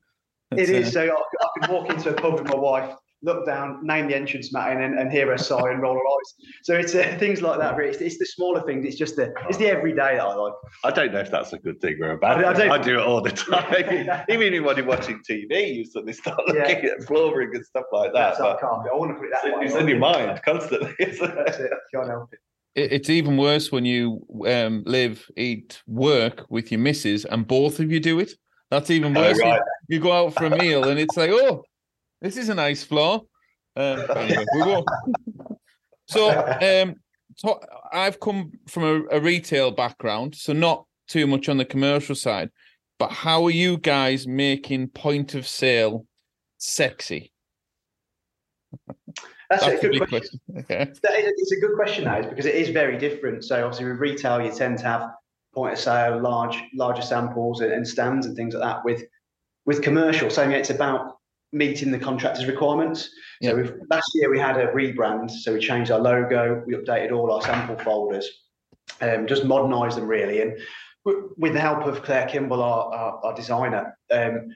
That's, 0.49 0.63
it 0.63 0.69
is. 0.69 0.87
Uh... 0.87 0.91
So 0.91 1.01
I, 1.01 1.45
I 1.45 1.59
can 1.59 1.75
walk 1.75 1.89
into 1.89 2.09
a 2.09 2.13
pub 2.13 2.33
with 2.33 2.45
my 2.45 2.55
wife, 2.55 2.95
look 3.23 3.45
down, 3.45 3.85
name 3.85 4.07
the 4.07 4.15
entrance 4.15 4.51
mat, 4.53 4.75
and, 4.75 4.97
and 4.97 5.11
hear 5.11 5.27
her 5.27 5.37
sigh 5.37 5.71
and 5.71 5.81
roll 5.81 5.95
her 5.95 5.99
eyes. 5.99 6.47
So 6.63 6.75
it's 6.75 6.95
uh, 6.95 7.15
things 7.19 7.41
like 7.41 7.59
that. 7.59 7.75
Really. 7.75 7.91
It's, 7.91 8.01
it's, 8.01 8.17
the 8.17 8.25
smaller 8.25 8.61
things. 8.61 8.85
It's 8.85 8.95
just 8.95 9.15
the 9.15 9.33
it's 9.49 9.57
the 9.57 9.67
everyday 9.67 10.17
that 10.17 10.21
I 10.21 10.35
like. 10.35 10.53
I 10.83 10.91
don't 10.91 11.13
know 11.13 11.19
if 11.19 11.31
that's 11.31 11.53
a 11.53 11.59
good 11.59 11.79
thing 11.81 11.97
or 12.01 12.11
a 12.11 12.17
bad. 12.17 12.43
I, 12.43 12.67
I, 12.67 12.73
I 12.75 12.77
do 12.77 12.99
it 12.99 13.05
all 13.05 13.21
the 13.21 13.31
time. 13.31 14.25
Even 14.29 14.63
when 14.63 14.77
you're 14.77 14.85
watching 14.85 15.21
TV, 15.29 15.75
you 15.75 15.85
suddenly 15.85 16.13
start 16.13 16.39
looking 16.47 16.83
yeah. 16.83 16.91
at 16.99 17.03
flooring 17.03 17.51
and 17.53 17.65
stuff 17.65 17.85
like 17.91 18.13
that. 18.13 18.37
That's 18.37 18.39
but 18.39 18.63
I 18.63 18.95
want 18.95 19.11
to 19.11 19.15
put 19.15 19.25
it 19.25 19.31
that 19.31 19.45
it's, 19.45 19.57
way. 19.57 19.65
It's 19.65 19.75
in 19.75 19.87
your 19.87 19.99
mind 19.99 20.41
constantly. 20.43 20.93
that's 20.99 21.59
it. 21.59 21.71
I 21.71 21.97
can't 21.97 22.07
help 22.07 22.33
it 22.33 22.39
it's 22.75 23.09
even 23.09 23.37
worse 23.37 23.71
when 23.71 23.85
you 23.85 24.25
um, 24.47 24.83
live, 24.85 25.29
eat, 25.35 25.81
work 25.87 26.45
with 26.49 26.71
your 26.71 26.79
missus, 26.79 27.25
and 27.25 27.47
both 27.47 27.79
of 27.79 27.91
you 27.91 27.99
do 27.99 28.19
it. 28.19 28.33
That's 28.69 28.89
even 28.89 29.15
oh, 29.15 29.21
worse. 29.21 29.39
Oh, 29.43 29.49
right. 29.49 29.61
You 29.89 29.99
go 29.99 30.13
out 30.13 30.33
for 30.33 30.45
a 30.45 30.49
meal, 30.49 30.87
and 30.87 30.97
it's 30.97 31.17
like, 31.17 31.31
oh, 31.31 31.63
this 32.21 32.37
is 32.37 32.49
a 32.49 32.55
nice 32.55 32.83
floor. 32.83 33.23
Um, 33.75 34.05
anyway, 34.15 34.45
we. 34.55 34.83
So, 36.07 36.29
um, 36.83 36.95
I've 37.91 38.19
come 38.19 38.51
from 38.67 38.83
a, 38.83 39.17
a, 39.17 39.19
retail 39.19 39.71
background, 39.71 40.35
so 40.35 40.53
not 40.53 40.85
too 41.07 41.25
much 41.25 41.49
on 41.49 41.57
the 41.57 41.65
commercial 41.65 42.15
side. 42.15 42.49
But 42.99 43.11
how 43.11 43.43
are 43.45 43.51
you 43.51 43.77
guys 43.77 44.27
making 44.27 44.89
point 44.89 45.33
of 45.33 45.47
sale 45.47 46.05
sexy? 46.57 47.31
That's, 49.49 49.65
That's 49.65 49.83
a 49.83 49.89
good 49.89 50.07
question. 50.07 50.07
question. 50.07 50.39
Okay. 50.59 50.91
It's 50.91 51.51
a 51.51 51.59
good 51.59 51.75
question, 51.75 52.05
that 52.05 52.21
is, 52.21 52.25
because 52.27 52.45
it 52.45 52.55
is 52.55 52.69
very 52.69 52.97
different. 52.97 53.43
So, 53.43 53.65
obviously, 53.65 53.85
with 53.85 53.99
retail, 53.99 54.41
you 54.41 54.51
tend 54.51 54.77
to 54.79 54.85
have 54.85 55.11
point 55.53 55.73
of 55.73 55.79
sale, 55.79 56.19
large, 56.21 56.61
larger 56.73 57.01
samples, 57.01 57.61
and, 57.61 57.71
and 57.71 57.87
stands 57.87 58.25
and 58.25 58.35
things 58.35 58.53
like 58.53 58.63
that. 58.63 58.85
With 58.85 59.03
with 59.65 59.81
commercial, 59.81 60.29
so 60.29 60.43
yeah, 60.43 60.57
it's 60.57 60.71
about 60.71 61.17
meeting 61.51 61.91
the 61.91 61.99
contractor's 61.99 62.45
requirements. 62.45 63.09
Yep. 63.41 63.65
So 63.65 63.73
last 63.89 64.09
year 64.15 64.29
we 64.29 64.39
had 64.39 64.57
a 64.57 64.67
rebrand, 64.67 65.29
so 65.31 65.53
we 65.53 65.59
changed 65.59 65.91
our 65.91 65.99
logo, 65.99 66.63
we 66.65 66.75
updated 66.75 67.11
all 67.11 67.31
our 67.31 67.41
sample 67.41 67.77
folders, 67.77 68.29
um, 69.01 69.27
just 69.27 69.45
modernised 69.45 69.97
them 69.97 70.07
really, 70.07 70.41
and 70.41 70.57
with 71.37 71.53
the 71.53 71.59
help 71.59 71.85
of 71.85 72.03
Claire 72.03 72.27
Kimball, 72.27 72.61
our, 72.61 72.93
our, 72.93 73.25
our 73.25 73.35
designer, 73.35 73.97
um, 74.11 74.55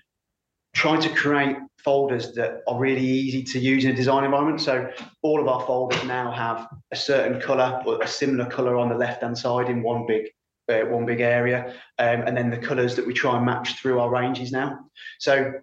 trying 0.73 1.01
to 1.01 1.09
create 1.09 1.57
folders 1.83 2.33
that 2.33 2.61
are 2.67 2.77
really 2.77 3.05
easy 3.05 3.43
to 3.43 3.59
use 3.59 3.85
in 3.85 3.91
a 3.91 3.95
design 3.95 4.23
environment. 4.23 4.61
So 4.61 4.91
all 5.21 5.39
of 5.39 5.47
our 5.47 5.65
folders 5.65 6.03
now 6.03 6.31
have 6.31 6.67
a 6.91 6.95
certain 6.95 7.39
colour 7.39 7.81
or 7.85 8.01
a 8.01 8.07
similar 8.07 8.45
colour 8.45 8.77
on 8.77 8.89
the 8.89 8.95
left 8.95 9.23
hand 9.23 9.37
side 9.37 9.69
in 9.69 9.81
one 9.81 10.05
big 10.05 10.27
uh, 10.67 10.81
one 10.81 11.05
big 11.05 11.21
area, 11.21 11.75
um, 11.99 12.21
and 12.25 12.35
then 12.35 12.49
the 12.49 12.57
colours 12.57 12.95
that 12.95 13.05
we 13.05 13.13
try 13.13 13.37
and 13.37 13.45
match 13.45 13.79
through 13.79 13.99
our 13.99 14.09
ranges 14.09 14.51
now. 14.51 14.79
So 15.19 15.53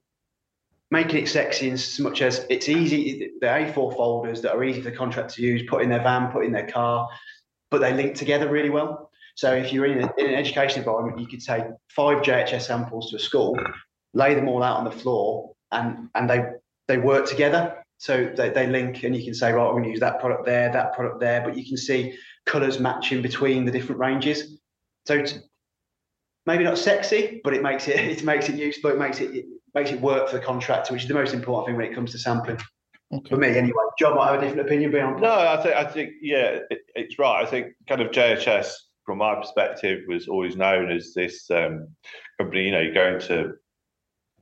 making 0.93 1.23
it 1.23 1.27
sexy 1.27 1.69
in 1.69 1.73
as 1.73 1.99
much 1.99 2.21
as 2.21 2.45
it's 2.51 2.69
easy. 2.69 3.31
The 3.41 3.47
A4 3.47 3.97
folders 3.97 4.43
that 4.43 4.53
are 4.53 4.63
easy 4.63 4.83
for 4.83 4.91
the 4.91 4.97
contractor 4.97 5.37
to 5.37 5.43
use, 5.43 5.63
put 5.67 5.83
in 5.83 5.89
their 5.89 6.03
van, 6.03 6.31
put 6.31 6.45
in 6.45 6.53
their 6.53 6.67
car, 6.67 7.09
but 7.71 7.81
they 7.81 7.95
link 7.95 8.15
together 8.15 8.51
really 8.51 8.69
well. 8.69 9.11
So 9.35 9.55
if 9.55 9.73
you're 9.73 9.87
in, 9.87 10.03
a, 10.03 10.13
in 10.19 10.27
an 10.27 10.35
education 10.35 10.81
environment, 10.81 11.19
you 11.19 11.27
could 11.27 11.41
take 11.41 11.65
five 11.89 12.19
JHS 12.19 12.67
samples 12.67 13.09
to 13.09 13.17
a 13.17 13.19
school, 13.19 13.59
lay 14.13 14.35
them 14.35 14.51
all 14.51 14.63
out 14.63 14.77
on 14.77 14.85
the 14.85 14.91
floor, 14.91 15.55
and 15.73 16.11
and 16.15 16.29
they 16.29 16.45
they 16.89 16.99
work 16.99 17.25
together. 17.25 17.83
So 17.97 18.31
they, 18.37 18.51
they 18.51 18.67
link, 18.67 19.03
and 19.03 19.17
you 19.17 19.25
can 19.25 19.33
say, 19.33 19.51
right, 19.51 19.65
I'm 19.65 19.73
going 19.73 19.85
to 19.85 19.91
use 19.91 20.01
that 20.01 20.21
product 20.21 20.45
there, 20.45 20.71
that 20.73 20.93
product 20.93 21.21
there, 21.21 21.41
but 21.41 21.57
you 21.57 21.65
can 21.65 21.79
see 21.79 22.19
colours 22.45 22.79
matching 22.79 23.23
between 23.23 23.65
the 23.65 23.71
different 23.71 24.01
ranges. 24.01 24.59
So 25.07 25.25
maybe 26.45 26.65
not 26.65 26.77
sexy, 26.77 27.41
but 27.43 27.55
it 27.55 27.63
makes 27.63 27.89
it 27.89 27.97
it 28.19 28.25
makes 28.25 28.51
it 28.51 28.57
useful. 28.57 28.91
It 28.91 28.99
makes 28.99 29.21
it 29.21 29.47
makes 29.75 29.91
it 29.91 30.01
work 30.01 30.29
for 30.29 30.39
the 30.39 30.45
contractor, 30.45 30.93
which 30.93 31.03
is 31.03 31.09
the 31.09 31.15
most 31.15 31.35
important 31.35 31.67
thing 31.67 31.77
when 31.77 31.91
it 31.91 31.95
comes 31.95 32.13
to 32.13 32.19
sampling. 32.19 32.59
Okay. 33.13 33.29
For 33.29 33.37
me, 33.37 33.49
anyway. 33.49 33.73
Jon 33.99 34.17
might 34.17 34.33
have 34.33 34.39
a 34.39 34.41
different 34.41 34.67
opinion 34.67 34.91
beyond. 34.91 35.21
No, 35.21 35.33
I 35.33 35.63
think 35.63 35.75
I 35.77 35.85
think 35.85 36.13
yeah, 36.23 36.61
it, 36.71 36.81
it's 36.95 37.19
right. 37.19 37.43
I 37.43 37.47
think 37.47 37.75
kind 37.87 38.01
of 38.01 38.11
JHS, 38.11 38.73
from 39.05 39.19
my 39.19 39.35
perspective, 39.35 40.05
was 40.09 40.29
always 40.29 40.57
known 40.57 40.91
as 40.91 41.13
this 41.15 41.51
um, 41.51 41.89
company. 42.39 42.65
You 42.65 42.73
know, 42.73 42.81
you 42.81 42.95
go 42.95 43.15
into 43.15 43.53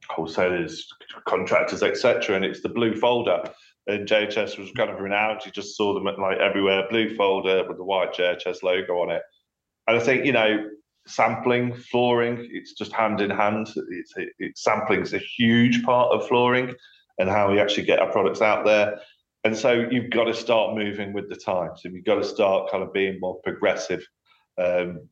wholesalers, 0.08 0.86
contractors, 1.26 1.82
etc., 1.82 2.36
and 2.36 2.44
it's 2.44 2.60
the 2.60 2.68
blue 2.68 2.94
folder. 2.94 3.42
And 3.88 4.06
JHS 4.06 4.56
was 4.56 4.70
kind 4.76 4.90
of 4.90 5.00
renowned. 5.00 5.40
You 5.44 5.50
just 5.50 5.76
saw 5.76 5.92
them 5.92 6.06
at 6.06 6.18
like 6.18 6.38
everywhere, 6.38 6.86
blue 6.88 7.16
folder 7.16 7.66
with 7.66 7.76
the 7.76 7.84
white 7.84 8.12
JHS 8.12 8.62
logo 8.62 9.00
on 9.00 9.10
it. 9.10 9.22
And 9.88 9.96
I 9.96 10.00
think 10.00 10.24
you 10.24 10.32
know 10.32 10.68
sampling, 11.06 11.74
flooring. 11.74 12.48
It's 12.50 12.72
just 12.72 12.92
hand 12.92 13.20
in 13.20 13.30
hand. 13.30 13.68
It's, 13.90 14.16
it, 14.16 14.28
it, 14.38 14.58
sampling 14.58 15.02
is 15.02 15.14
a 15.14 15.18
huge 15.18 15.82
part 15.82 16.12
of 16.12 16.26
flooring 16.28 16.74
and 17.18 17.28
how 17.28 17.50
we 17.50 17.60
actually 17.60 17.84
get 17.84 17.98
our 17.98 18.10
products 18.10 18.40
out 18.40 18.64
there. 18.64 19.00
And 19.44 19.56
so 19.56 19.86
you've 19.90 20.10
got 20.10 20.24
to 20.24 20.34
start 20.34 20.76
moving 20.76 21.12
with 21.12 21.28
the 21.30 21.36
times, 21.36 21.82
and 21.84 21.94
you've 21.94 22.04
got 22.04 22.16
to 22.16 22.24
start 22.24 22.70
kind 22.70 22.82
of 22.82 22.92
being 22.92 23.18
more 23.20 23.40
progressive. 23.42 24.06
Um, 24.58 25.08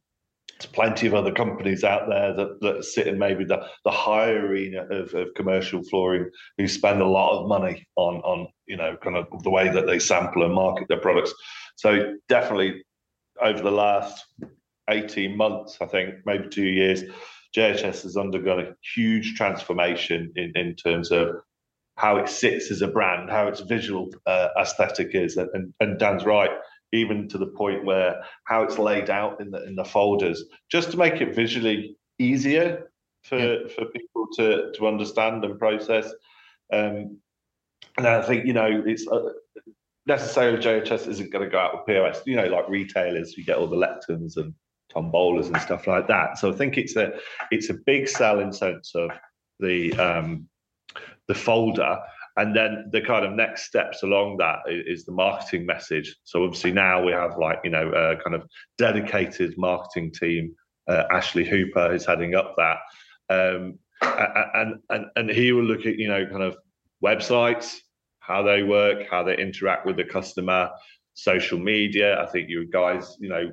there's 0.59 0.72
plenty 0.72 1.07
of 1.07 1.14
other 1.14 1.33
companies 1.33 1.85
out 1.85 2.09
there 2.09 2.35
that, 2.35 2.61
that 2.61 2.85
sit 2.85 3.07
in 3.07 3.18
maybe 3.18 3.44
the, 3.44 3.64
the 3.85 3.90
higher 3.90 4.46
arena 4.46 4.83
of, 4.90 5.14
of 5.14 5.29
commercial 5.35 5.83
flooring 5.85 6.29
who 6.57 6.66
spend 6.66 7.01
a 7.01 7.07
lot 7.07 7.38
of 7.38 7.48
money 7.48 7.87
on 7.96 8.16
on 8.16 8.48
you 8.66 8.77
know 8.77 8.96
kind 8.96 9.16
of 9.16 9.27
the 9.44 9.51
way 9.51 9.68
that 9.68 9.87
they 9.87 9.98
sample 9.98 10.44
and 10.44 10.55
market 10.55 10.88
their 10.88 11.01
products. 11.01 11.33
So 11.77 12.14
definitely 12.29 12.83
over 13.40 13.62
the 13.62 13.70
last 13.70 14.24
18 14.88 15.37
months, 15.37 15.79
I 15.81 15.87
think, 15.87 16.14
maybe 16.24 16.48
two 16.48 16.66
years, 16.66 17.05
JHS 17.57 18.03
has 18.03 18.16
undergone 18.16 18.61
a 18.61 18.74
huge 18.94 19.35
transformation 19.35 20.33
in, 20.37 20.53
in 20.55 20.74
terms 20.74 21.11
of 21.11 21.37
how 21.96 22.16
it 22.16 22.29
sits 22.29 22.70
as 22.70 22.83
a 22.83 22.88
brand, 22.88 23.31
how 23.31 23.48
its 23.48 23.61
visual 23.61 24.09
uh, 24.27 24.48
aesthetic 24.61 25.14
is. 25.14 25.37
And, 25.37 25.74
and 25.81 25.98
Dan's 25.98 26.24
right, 26.24 26.51
even 26.92 27.29
to 27.29 27.38
the 27.38 27.46
point 27.46 27.85
where 27.85 28.22
how 28.44 28.62
it's 28.62 28.79
laid 28.79 29.11
out 29.11 29.40
in 29.40 29.51
the 29.51 29.64
in 29.64 29.74
the 29.74 29.85
folders, 29.85 30.44
just 30.70 30.90
to 30.92 30.96
make 30.96 31.20
it 31.20 31.35
visually 31.35 31.96
easier 32.18 32.90
for, 33.22 33.38
yeah. 33.38 33.68
for 33.74 33.87
people 33.87 34.29
to, 34.37 34.72
to 34.74 34.87
understand 34.87 35.44
and 35.44 35.59
process. 35.59 36.12
Um, 36.72 37.18
and 37.96 38.07
I 38.07 38.22
think, 38.22 38.46
you 38.46 38.53
know, 38.53 38.83
it's 38.87 39.07
uh, 39.09 39.31
necessarily 40.07 40.59
JHS 40.59 41.09
isn't 41.09 41.33
going 41.33 41.44
to 41.44 41.51
go 41.51 41.59
out 41.59 41.74
with 41.74 41.87
POS, 41.87 42.22
you 42.27 42.37
know, 42.37 42.46
like 42.46 42.68
retailers, 42.68 43.37
you 43.37 43.44
get 43.44 43.57
all 43.57 43.66
the 43.66 43.77
lecterns 43.77 44.37
and 44.37 44.55
tombolas 44.94 45.46
and 45.46 45.61
stuff 45.61 45.87
like 45.87 46.07
that. 46.09 46.38
So 46.38 46.53
I 46.53 46.57
think 46.57 46.77
it's 46.77 46.96
a 46.96 47.12
it's 47.51 47.70
a 47.70 47.74
big 47.74 48.09
selling 48.09 48.53
sense 48.53 48.94
of 48.94 49.11
the 49.61 49.92
um, 49.98 50.48
the 51.27 51.35
folder. 51.35 51.98
And 52.37 52.55
then 52.55 52.88
the 52.92 53.01
kind 53.01 53.24
of 53.27 53.33
next 53.33 53.64
steps 53.64 54.05
along 54.05 54.37
that 54.37 54.61
is 54.68 55.05
the 55.05 55.11
marketing 55.11 55.66
message. 55.66 56.14
So 56.22 56.44
obviously 56.44 56.70
now 56.70 57.03
we 57.03 57.11
have 57.11 57.37
like 57.37 57.59
you 57.64 57.70
know 57.70 57.88
a 57.88 58.16
kind 58.22 58.37
of 58.37 58.48
dedicated 58.77 59.59
marketing 59.59 60.12
team. 60.12 60.55
Uh, 60.87 61.05
Ashley 61.11 61.44
Hooper 61.44 61.92
is 61.92 62.07
heading 62.07 62.35
up 62.35 62.55
that, 62.57 62.79
um, 63.29 63.79
and 64.01 64.79
and 64.90 65.07
and 65.16 65.31
he 65.31 65.53
will 65.53 65.64
look 65.64 65.85
at 65.85 65.98
you 65.98 66.09
know 66.09 66.24
kind 66.27 66.44
of 66.44 66.57
websites, 67.05 67.77
how 68.20 68.42
they 68.42 68.62
work, 68.62 69.07
how 69.11 69.22
they 69.22 69.37
interact 69.37 69.85
with 69.85 69.96
the 69.96 70.05
customer, 70.05 70.70
social 71.14 71.59
media. 71.59 72.22
I 72.22 72.27
think 72.27 72.48
you 72.48 72.66
guys, 72.70 73.16
you 73.18 73.29
know, 73.29 73.51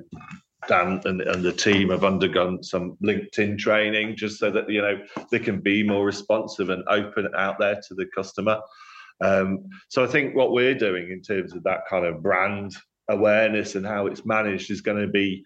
Dan 0.68 1.00
and, 1.04 1.20
and 1.20 1.44
the 1.44 1.52
team 1.52 1.90
have 1.90 2.04
undergone 2.04 2.62
some 2.62 2.96
LinkedIn 3.02 3.58
training 3.58 4.16
just 4.16 4.38
so 4.38 4.50
that 4.50 4.68
you 4.68 4.80
know 4.80 4.98
they 5.30 5.38
can 5.38 5.60
be 5.60 5.82
more 5.82 6.04
responsive 6.04 6.70
and 6.70 6.82
open 6.88 7.28
out 7.36 7.58
there 7.58 7.80
to 7.88 7.94
the 7.94 8.06
customer. 8.14 8.58
Um, 9.20 9.68
so 9.88 10.04
I 10.04 10.06
think 10.06 10.34
what 10.34 10.52
we're 10.52 10.74
doing 10.74 11.10
in 11.10 11.22
terms 11.22 11.54
of 11.54 11.62
that 11.64 11.80
kind 11.88 12.04
of 12.04 12.22
brand 12.22 12.74
awareness 13.08 13.74
and 13.74 13.86
how 13.86 14.06
it's 14.06 14.26
managed 14.26 14.70
is 14.70 14.80
going 14.80 15.00
to 15.00 15.08
be 15.08 15.44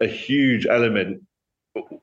a 0.00 0.06
huge 0.06 0.66
element. 0.66 1.22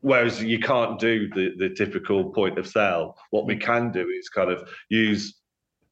Whereas 0.02 0.42
you 0.42 0.60
can't 0.60 1.00
do 1.00 1.30
the, 1.30 1.52
the 1.58 1.70
typical 1.70 2.32
point 2.32 2.58
of 2.58 2.68
sale. 2.68 3.16
What 3.30 3.46
we 3.46 3.56
can 3.56 3.92
do 3.92 4.08
is 4.08 4.30
kind 4.30 4.50
of 4.50 4.68
use 4.90 5.40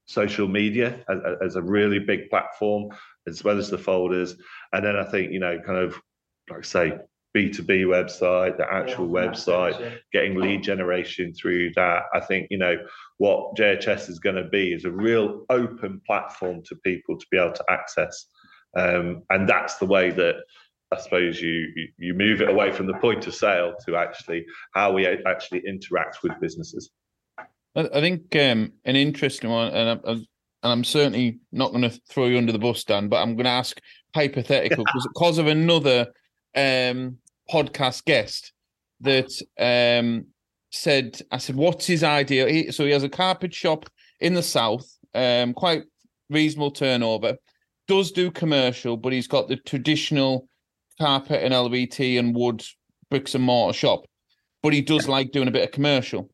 social 0.06 0.48
media 0.48 1.04
as, 1.10 1.18
as 1.46 1.56
a 1.56 1.62
really 1.62 2.00
big 2.00 2.30
platform, 2.30 2.90
as 3.28 3.44
well 3.44 3.60
as 3.60 3.70
the 3.70 3.78
folders. 3.78 4.36
And 4.74 4.84
then 4.84 4.96
I 4.96 5.04
think, 5.04 5.32
you 5.32 5.40
know, 5.40 5.60
kind 5.64 5.78
of 5.78 6.02
like 6.50 6.60
I 6.60 6.64
say, 6.64 6.98
B2B 7.36 7.86
website, 7.86 8.58
the 8.58 8.72
actual 8.72 9.08
yeah, 9.08 9.28
website, 9.28 9.80
yeah. 9.80 9.92
getting 10.12 10.40
lead 10.40 10.64
generation 10.64 11.34
through 11.34 11.72
that. 11.76 12.04
I 12.14 12.20
think, 12.20 12.48
you 12.50 12.58
know, 12.58 12.76
what 13.18 13.56
JHS 13.56 14.10
is 14.10 14.20
going 14.20 14.38
to 14.38 14.46
be 14.50 14.74
is 14.74 14.86
a 14.86 14.92
real 14.92 15.46
open 15.50 16.02
platform 16.06 16.64
to 16.64 16.76
people 16.78 17.18
to 17.18 17.26
be 17.30 17.38
able 17.38 17.54
to 17.54 17.66
access. 17.70 18.28
Um, 18.76 19.24
and 19.30 19.48
that's 19.48 19.78
the 19.78 19.86
way 19.86 20.10
that 20.12 20.36
I 20.92 21.00
suppose 21.00 21.42
you, 21.42 21.68
you 21.98 22.14
move 22.14 22.42
it 22.42 22.50
away 22.50 22.72
from 22.72 22.88
the 22.88 22.94
point 22.96 23.28
of 23.28 23.36
sale 23.36 23.74
to 23.86 23.98
actually 23.98 24.46
how 24.74 24.94
we 24.94 25.06
actually 25.06 25.64
interact 25.68 26.24
with 26.24 26.40
businesses. 26.40 26.92
I 27.76 28.02
think 28.02 28.36
um, 28.36 28.74
an 28.86 28.96
interesting 28.96 29.52
one, 29.52 29.72
and 29.74 29.90
I'm, 29.90 30.00
and 30.06 30.28
I'm 30.64 30.84
certainly 30.84 31.40
not 31.52 31.72
going 31.72 31.84
to 31.84 32.00
throw 32.10 32.26
you 32.26 32.38
under 32.38 32.52
the 32.52 32.58
bus, 32.58 32.84
Dan, 32.84 33.08
but 33.10 33.18
I'm 33.18 33.36
going 33.36 33.44
to 33.44 33.52
ask 33.52 33.80
hypothetical 34.16 34.84
because 34.86 35.08
because 35.14 35.38
of 35.38 35.48
another 35.48 36.08
um, 36.58 37.18
podcast 37.50 38.04
guest 38.06 38.52
that 39.02 39.32
um, 39.60 40.26
said, 40.72 41.22
I 41.32 41.38
said, 41.38 41.56
what's 41.56 41.86
his 41.86 42.04
idea? 42.04 42.50
He, 42.50 42.72
so 42.72 42.84
he 42.86 42.92
has 42.92 43.04
a 43.04 43.10
carpet 43.10 43.54
shop 43.54 43.90
in 44.20 44.34
the 44.34 44.44
south, 44.44 44.92
um, 45.14 45.54
quite 45.54 45.84
reasonable 46.30 46.72
turnover, 46.72 47.38
does 47.88 48.12
do 48.12 48.32
commercial, 48.32 48.98
but 48.98 49.14
he's 49.14 49.28
got 49.28 49.48
the 49.48 49.58
traditional 49.58 50.48
carpet 51.00 51.44
and 51.44 51.54
LVT 51.54 52.20
and 52.20 52.36
wood 52.36 52.64
bricks 53.10 53.36
and 53.36 53.44
mortar 53.44 53.78
shop, 53.78 54.06
but 54.62 54.74
he 54.74 54.82
does 54.82 55.08
like 55.08 55.32
doing 55.32 55.48
a 55.48 55.52
bit 55.52 55.64
of 55.64 55.72
commercial. 55.72 56.30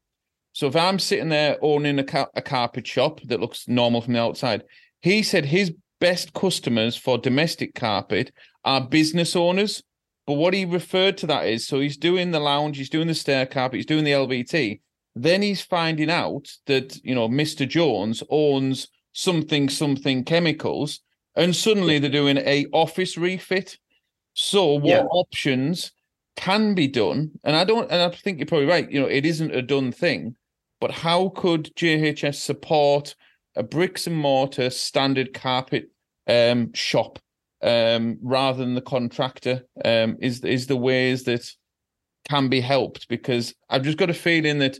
So 0.53 0.67
if 0.67 0.75
I'm 0.75 0.99
sitting 0.99 1.29
there 1.29 1.57
owning 1.61 1.99
a, 1.99 2.03
car- 2.03 2.31
a 2.35 2.41
carpet 2.41 2.87
shop 2.87 3.19
that 3.25 3.39
looks 3.39 3.67
normal 3.67 4.01
from 4.01 4.13
the 4.13 4.21
outside, 4.21 4.63
he 5.01 5.21
said 5.21 5.45
his 5.45 5.73
best 5.99 6.33
customers 6.33 6.95
for 6.95 7.17
domestic 7.17 7.75
carpet 7.75 8.31
are 8.63 8.81
business 8.81 9.35
owners 9.35 9.83
but 10.25 10.33
what 10.33 10.53
he 10.53 10.65
referred 10.65 11.17
to 11.17 11.27
that 11.27 11.47
is 11.47 11.67
so 11.67 11.79
he's 11.79 11.97
doing 11.97 12.31
the 12.31 12.39
lounge, 12.39 12.77
he's 12.77 12.89
doing 12.89 13.07
the 13.07 13.15
stair 13.15 13.45
carpet, 13.45 13.77
he's 13.77 13.85
doing 13.85 14.03
the 14.03 14.11
LVT. 14.11 14.79
Then 15.15 15.41
he's 15.41 15.61
finding 15.61 16.09
out 16.09 16.49
that, 16.65 16.97
you 17.03 17.13
know, 17.13 17.29
Mr. 17.29 17.67
Jones 17.67 18.23
owns 18.29 18.87
something, 19.11 19.69
something 19.69 20.23
chemicals, 20.23 21.01
and 21.35 21.55
suddenly 21.55 21.99
they're 21.99 22.09
doing 22.09 22.37
a 22.37 22.65
office 22.71 23.17
refit. 23.17 23.77
So 24.33 24.73
what 24.73 24.85
yeah. 24.85 25.03
options 25.11 25.91
can 26.35 26.73
be 26.73 26.87
done? 26.87 27.31
And 27.43 27.55
I 27.55 27.63
don't, 27.63 27.91
and 27.91 28.01
I 28.01 28.09
think 28.15 28.39
you're 28.39 28.47
probably 28.47 28.65
right, 28.65 28.89
you 28.89 28.99
know, 28.99 29.07
it 29.07 29.25
isn't 29.25 29.53
a 29.53 29.61
done 29.61 29.91
thing, 29.91 30.35
but 30.79 30.91
how 30.91 31.29
could 31.29 31.75
JHS 31.75 32.35
support 32.35 33.15
a 33.55 33.61
bricks 33.61 34.07
and 34.07 34.17
mortar 34.17 34.69
standard 34.69 35.33
carpet 35.33 35.89
um, 36.27 36.73
shop 36.73 37.19
um, 37.63 38.17
rather 38.21 38.59
than 38.59 38.75
the 38.75 38.81
contractor. 38.81 39.63
Um, 39.83 40.17
is 40.19 40.43
is 40.43 40.67
the 40.67 40.77
ways 40.77 41.23
that 41.23 41.49
can 42.27 42.47
be 42.47 42.61
helped 42.61 43.07
because 43.09 43.53
I've 43.69 43.83
just 43.83 43.97
got 43.97 44.09
a 44.09 44.13
feeling 44.13 44.59
that 44.59 44.79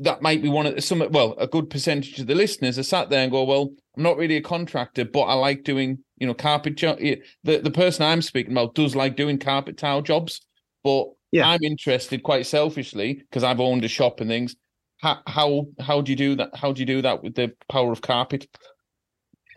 that 0.00 0.22
might 0.22 0.40
be 0.42 0.48
one 0.48 0.66
of 0.66 0.82
some 0.82 1.06
well 1.10 1.34
a 1.38 1.46
good 1.46 1.68
percentage 1.68 2.18
of 2.18 2.26
the 2.26 2.34
listeners 2.34 2.78
are 2.78 2.84
sat 2.84 3.10
there 3.10 3.22
and 3.22 3.32
go 3.32 3.42
well 3.42 3.70
I'm 3.96 4.04
not 4.04 4.16
really 4.16 4.36
a 4.36 4.40
contractor 4.40 5.04
but 5.04 5.22
I 5.22 5.34
like 5.34 5.64
doing 5.64 5.98
you 6.16 6.26
know 6.26 6.32
carpet 6.32 6.76
job 6.76 6.98
the 6.98 7.20
the 7.42 7.70
person 7.70 8.04
I'm 8.04 8.22
speaking 8.22 8.52
about 8.52 8.74
does 8.74 8.94
like 8.94 9.16
doing 9.16 9.38
carpet 9.38 9.76
tile 9.76 10.00
jobs 10.00 10.40
but 10.84 11.08
yeah. 11.32 11.48
I'm 11.48 11.62
interested 11.62 12.22
quite 12.22 12.46
selfishly 12.46 13.14
because 13.14 13.42
I've 13.42 13.60
owned 13.60 13.84
a 13.84 13.88
shop 13.88 14.20
and 14.20 14.28
things. 14.28 14.54
How 14.98 15.20
how 15.26 15.66
how 15.80 16.00
do 16.02 16.12
you 16.12 16.16
do 16.16 16.36
that? 16.36 16.54
How 16.54 16.72
do 16.72 16.80
you 16.80 16.86
do 16.86 17.02
that 17.02 17.22
with 17.22 17.34
the 17.34 17.52
power 17.68 17.90
of 17.90 18.02
carpet 18.02 18.46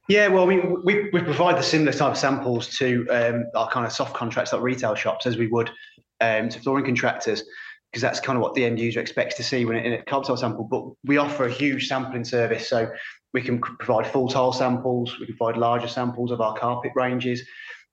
yeah, 0.08 0.28
well, 0.28 0.46
we, 0.46 0.60
we, 0.60 1.10
we 1.12 1.22
provide 1.22 1.58
the 1.58 1.64
similar 1.64 1.92
type 1.92 2.12
of 2.12 2.18
samples 2.18 2.68
to 2.78 3.08
um, 3.10 3.46
our 3.56 3.70
kind 3.70 3.86
of 3.86 3.92
soft 3.92 4.14
contracts 4.14 4.54
like 4.54 4.62
retail 4.62 4.96
shops 4.96 5.26
as 5.26 5.38
we 5.38 5.48
would 5.48 5.72
um, 6.22 6.50
to 6.50 6.60
flooring 6.60 6.86
contractors 6.86 7.44
because 7.92 8.02
that's 8.02 8.20
kind 8.20 8.36
of 8.36 8.44
what 8.44 8.54
the 8.54 8.66
end 8.66 8.80
user 8.80 9.00
expects 9.00 9.36
to 9.36 9.44
see 9.44 9.64
when 9.64 9.78
it, 9.78 9.86
in 9.86 9.94
a 9.94 10.04
carpet 10.04 10.38
sample. 10.38 10.66
But 10.66 10.84
we 11.06 11.18
offer 11.18 11.46
a 11.46 11.52
huge 11.52 11.88
sampling 11.88 12.26
service, 12.26 12.68
so 12.68 12.92
we 13.34 13.42
can 13.42 13.60
provide 13.60 14.06
full 14.06 14.28
tile 14.28 14.54
samples, 14.54 15.18
we 15.20 15.26
can 15.26 15.38
provide 15.38 15.58
larger 15.58 15.88
samples 15.88 16.32
of 16.32 16.42
our 16.42 16.56
carpet 16.56 16.92
ranges, 16.96 17.42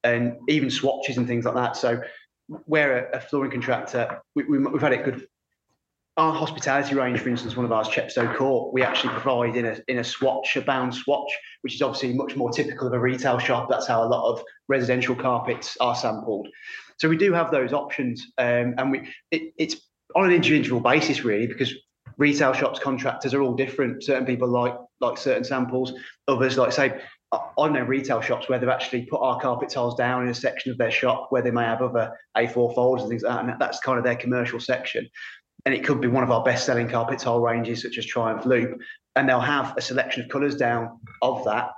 and 0.05 0.35
even 0.48 0.70
swatches 0.70 1.16
and 1.16 1.27
things 1.27 1.44
like 1.44 1.55
that. 1.55 1.77
So 1.77 2.03
where 2.66 3.07
a, 3.07 3.18
a 3.18 3.20
flooring 3.20 3.53
contractor, 3.53 4.20
we, 4.35 4.44
we, 4.44 4.59
we've 4.59 4.83
had 4.83 4.92
it 4.92 5.05
good 5.05 5.27
our 6.18 6.35
hospitality 6.35 6.94
range, 6.94 7.20
for 7.20 7.31
instance, 7.31 7.57
one 7.57 7.64
of 7.64 7.72
ours, 7.72 7.88
Chepstow 7.88 8.37
Court, 8.37 8.72
we 8.75 8.83
actually 8.83 9.14
provide 9.14 9.57
in 9.57 9.64
a 9.64 9.79
in 9.88 9.98
a 9.98 10.05
swatch, 10.05 10.57
a 10.57 10.61
bound 10.61 10.94
swatch, 10.94 11.31
which 11.62 11.75
is 11.75 11.83
obviously 11.83 12.12
much 12.12 12.37
more 12.37 12.51
typical 12.51 12.87
of 12.87 12.92
a 12.92 12.98
retail 12.98 13.38
shop. 13.38 13.68
That's 13.70 13.87
how 13.87 14.03
a 14.03 14.09
lot 14.09 14.31
of 14.31 14.42
residential 14.68 15.14
carpets 15.14 15.77
are 15.81 15.96
sampled. 15.96 16.48
So 16.98 17.09
we 17.09 17.16
do 17.16 17.33
have 17.33 17.51
those 17.51 17.72
options, 17.72 18.27
um, 18.37 18.75
and 18.77 18.90
we 18.90 19.09
it, 19.31 19.55
it's 19.57 19.77
on 20.14 20.27
an 20.27 20.33
individual 20.33 20.81
basis 20.81 21.25
really 21.25 21.46
because 21.46 21.75
retail 22.18 22.53
shops 22.53 22.79
contractors 22.79 23.33
are 23.33 23.40
all 23.40 23.55
different. 23.55 24.05
Certain 24.05 24.27
people 24.27 24.48
like 24.48 24.77
like 25.01 25.16
certain 25.16 25.44
samples, 25.44 25.94
others 26.29 26.59
like 26.59 26.72
say. 26.72 27.01
I 27.57 27.66
know 27.68 27.81
retail 27.81 28.20
shops 28.20 28.51
where 28.51 28.59
they've 28.59 28.68
actually 28.68 29.07
put 29.07 29.22
our 29.22 29.40
carpet 29.40 29.70
tiles 29.70 29.94
down 29.94 30.25
in 30.25 30.29
a 30.29 30.35
section 30.35 30.70
of 30.70 30.77
their 30.77 30.90
shop 30.90 31.29
where 31.31 31.40
they 31.40 31.51
may 31.51 31.64
have 31.64 31.81
other 31.81 32.12
A4 32.37 32.75
folders 32.75 33.05
and 33.05 33.09
things 33.09 33.22
like 33.22 33.35
that, 33.35 33.51
and 33.51 33.59
that's 33.59 33.81
kind 33.81 33.96
of 33.96 34.05
their 34.05 34.16
commercial 34.16 34.61
section 34.61 35.09
and 35.64 35.75
it 35.75 35.85
could 35.85 36.01
be 36.01 36.09
one 36.09 36.25
of 36.25 36.31
our 36.31 36.42
best 36.42 36.66
selling 36.66 36.88
carpet 36.88 37.18
tile 37.18 37.40
ranges, 37.40 37.83
such 37.83 37.98
as 37.98 38.07
Triumph 38.07 38.44
Loop, 38.44 38.81
and 39.16 39.29
they'll 39.29 39.40
have 39.40 39.77
a 39.77 39.81
selection 39.81 40.25
of 40.25 40.29
colours 40.29 40.57
down 40.57 40.98
of 41.20 41.44
that 41.44 41.70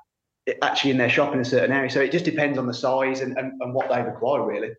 actually 0.63 0.91
in 0.91 0.99
their 0.99 1.09
shop 1.09 1.33
in 1.35 1.41
a 1.41 1.45
certain 1.45 1.73
area. 1.73 1.91
So 1.91 2.01
it 2.01 2.13
just 2.13 2.25
depends 2.25 2.59
on 2.59 2.67
the 2.67 2.75
size 2.75 3.21
and, 3.21 3.37
and, 3.39 3.61
and 3.61 3.75
what 3.75 3.89
they 3.89 4.03
require, 4.03 4.47
really. 4.47 4.71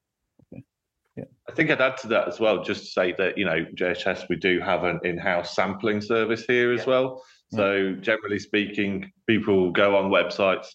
Yeah. 0.52 1.24
I 1.50 1.52
think 1.54 1.72
I'd 1.72 1.82
add 1.82 1.98
to 1.98 2.08
that 2.10 2.28
as 2.28 2.40
well, 2.40 2.64
just 2.64 2.86
to 2.86 2.90
say 2.92 3.14
that, 3.18 3.38
you 3.38 3.46
know, 3.46 3.66
JHS, 3.76 4.30
we 4.30 4.36
do 4.36 4.60
have 4.60 4.84
an 4.84 5.00
in 5.04 5.18
house 5.18 5.56
sampling 5.56 6.02
service 6.02 6.46
here 6.46 6.74
as 6.74 6.82
yeah. 6.82 6.90
well. 6.90 7.24
So, 7.52 7.94
generally 8.02 8.40
speaking, 8.40 9.12
people 9.28 9.72
go 9.72 9.96
on 9.96 10.12
websites, 10.12 10.68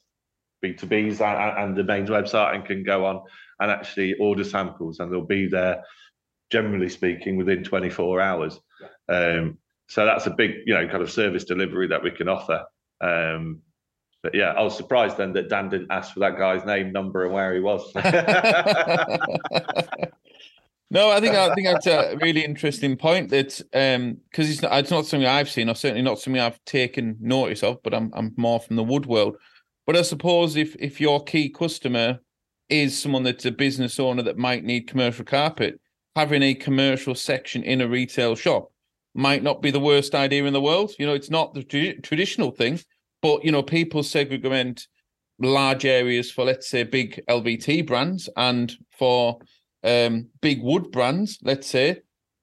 B2Bs 0.65 1.21
and, 1.21 1.59
and 1.59 1.77
the 1.77 1.85
main 1.85 2.07
website, 2.07 2.55
and 2.55 2.65
can 2.65 2.85
go 2.85 3.05
on 3.05 3.23
and 3.61 3.71
actually 3.71 4.15
order 4.15 4.45
samples, 4.45 4.99
and 4.99 5.13
they'll 5.13 5.21
be 5.21 5.47
there 5.47 5.83
generally 6.51 6.89
speaking, 6.89 7.37
within 7.37 7.65
24 7.65 8.21
hours. 8.21 8.61
Um, 9.09 9.59
so 9.89 10.05
that's 10.05 10.27
a 10.27 10.31
big, 10.31 10.57
you 10.67 10.75
know, 10.75 10.87
kind 10.89 11.03
of 11.03 11.11
service 11.11 11.45
delivery 11.45 11.89
that 11.89 12.03
we 12.03 12.11
can 12.11 12.29
offer. 12.29 12.65
Um, 13.01 13.63
but 14.23 14.35
yeah, 14.35 14.53
I 14.53 14.63
was 14.63 14.77
surprised 14.77 15.17
then 15.17 15.33
that 15.33 15.49
Dan 15.49 15.71
didn't 15.71 15.91
ask 15.91 16.13
for 16.13 16.21
that 16.21 16.37
guy's 16.37 16.65
name, 16.67 16.93
number, 16.93 17.25
and 17.25 17.33
where 17.33 17.55
he 17.55 17.61
was. 17.61 17.91
no, 20.91 21.11
I 21.11 21.21
think 21.21 21.35
I 21.35 21.55
think 21.55 21.67
that's 21.67 21.87
a 21.87 22.19
really 22.21 22.45
interesting 22.45 22.99
point. 22.99 23.31
That 23.31 23.65
because 23.73 23.97
um, 23.97 24.21
it's 24.35 24.61
not, 24.61 24.79
it's 24.79 24.91
not 24.91 25.07
something 25.07 25.27
I've 25.27 25.49
seen, 25.49 25.71
or 25.71 25.75
certainly 25.75 26.03
not 26.03 26.19
something 26.19 26.41
I've 26.41 26.63
taken 26.67 27.17
notice 27.19 27.63
of. 27.63 27.83
But 27.83 27.95
I'm 27.95 28.11
I'm 28.15 28.35
more 28.37 28.61
from 28.61 28.77
the 28.77 28.85
wood 28.85 29.07
world. 29.07 29.39
But 29.87 29.97
I 29.97 30.03
suppose 30.03 30.55
if 30.55 30.77
if 30.79 31.01
your 31.01 31.25
key 31.25 31.49
customer 31.49 32.21
is 32.69 33.01
someone 33.01 33.23
that's 33.23 33.47
a 33.47 33.51
business 33.51 33.99
owner 33.99 34.23
that 34.23 34.37
might 34.37 34.65
need 34.65 34.87
commercial 34.87 35.25
carpet, 35.25 35.80
having 36.17 36.43
a 36.43 36.55
commercial 36.55 37.15
section 37.15 37.63
in 37.63 37.81
a 37.81 37.89
retail 37.89 38.35
shop 38.35 38.73
might 39.15 39.43
not 39.43 39.63
be 39.63 39.71
the 39.71 39.81
worst 39.81 40.15
idea 40.15 40.45
in 40.45 40.53
the 40.53 40.61
world. 40.61 40.93
You 40.99 41.07
know, 41.07 41.15
it's 41.15 41.31
not 41.31 41.55
the 41.55 41.63
tra- 41.63 42.01
traditional 42.01 42.51
thing, 42.51 42.81
but 43.23 43.45
you 43.45 43.53
know, 43.53 43.63
people 43.63 44.03
segregate 44.03 44.87
large 45.39 45.85
areas 45.85 46.31
for, 46.31 46.45
let's 46.45 46.69
say, 46.69 46.83
big 46.83 47.23
LVT 47.29 47.87
brands 47.87 48.29
and 48.37 48.73
for 48.97 49.39
um, 49.83 50.29
big 50.41 50.63
wood 50.63 50.91
brands, 50.93 51.39
let's 51.43 51.67
say. 51.67 52.01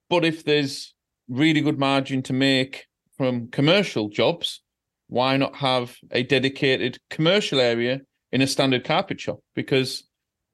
But 0.10 0.26
if 0.26 0.44
there's 0.44 0.94
really 1.30 1.62
good 1.62 1.80
margin 1.80 2.24
to 2.24 2.34
make 2.34 2.88
from 3.18 3.50
commercial 3.50 4.10
jobs, 4.10 4.62
why 5.08 5.38
not 5.38 5.56
have 5.58 5.96
a 6.12 6.24
dedicated 6.24 6.98
commercial 7.10 7.60
area 7.60 8.02
in 8.32 8.42
a 8.42 8.48
standard 8.48 8.84
carpet 8.84 9.20
shop? 9.20 9.40
Because 9.56 10.04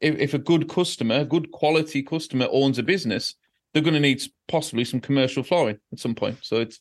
if, 0.04 0.20
if 0.20 0.34
a 0.34 0.40
good 0.40 0.68
customer, 0.68 1.16
a 1.16 1.26
good 1.26 1.52
quality 1.52 2.04
customer 2.04 2.48
owns 2.52 2.78
a 2.78 2.84
business, 2.84 3.36
they're 3.74 3.82
going 3.82 3.94
to 3.96 4.00
need 4.00 4.22
possibly 4.48 4.84
some 4.84 5.00
commercial 5.00 5.44
flooring 5.44 5.80
at 5.92 6.00
some 6.00 6.14
point. 6.14 6.38
So 6.42 6.58
it's, 6.58 6.80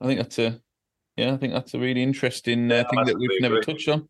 I 0.00 0.06
think 0.06 0.20
that's 0.20 0.38
a, 0.38 0.60
yeah, 1.16 1.32
I 1.32 1.36
think 1.38 1.54
that's 1.54 1.74
a 1.74 1.78
really 1.78 2.02
interesting 2.02 2.70
uh, 2.70 2.76
yeah, 2.76 2.82
thing 2.88 3.04
that 3.06 3.18
we've 3.18 3.40
never 3.40 3.60
touched 3.60 3.88
on. 3.88 4.08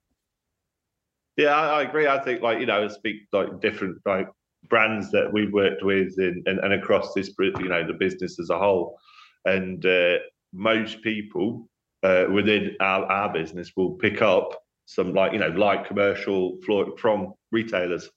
Yeah, 1.36 1.54
I, 1.54 1.78
I, 1.78 1.82
agree. 1.82 2.08
I 2.08 2.18
think 2.18 2.42
like 2.42 2.58
you 2.58 2.66
know, 2.66 2.86
speak 2.88 3.28
like 3.32 3.60
different 3.60 3.98
like 4.04 4.28
brands 4.68 5.10
that 5.12 5.32
we've 5.32 5.52
worked 5.52 5.84
with 5.84 6.12
and, 6.18 6.46
and, 6.46 6.58
and 6.58 6.72
across 6.74 7.14
this, 7.14 7.30
you 7.38 7.68
know, 7.68 7.86
the 7.86 7.94
business 7.94 8.40
as 8.40 8.50
a 8.50 8.58
whole, 8.58 8.98
and 9.44 9.86
uh, 9.86 10.16
most 10.52 11.00
people 11.02 11.70
uh, 12.02 12.24
within 12.30 12.76
our, 12.80 13.04
our 13.06 13.32
business 13.32 13.72
will 13.76 13.92
pick 13.92 14.20
up 14.20 14.60
some 14.86 15.14
like 15.14 15.32
you 15.32 15.38
know 15.38 15.48
light 15.48 15.86
commercial 15.86 16.58
floor 16.64 16.96
from 16.98 17.34
retailers 17.52 18.10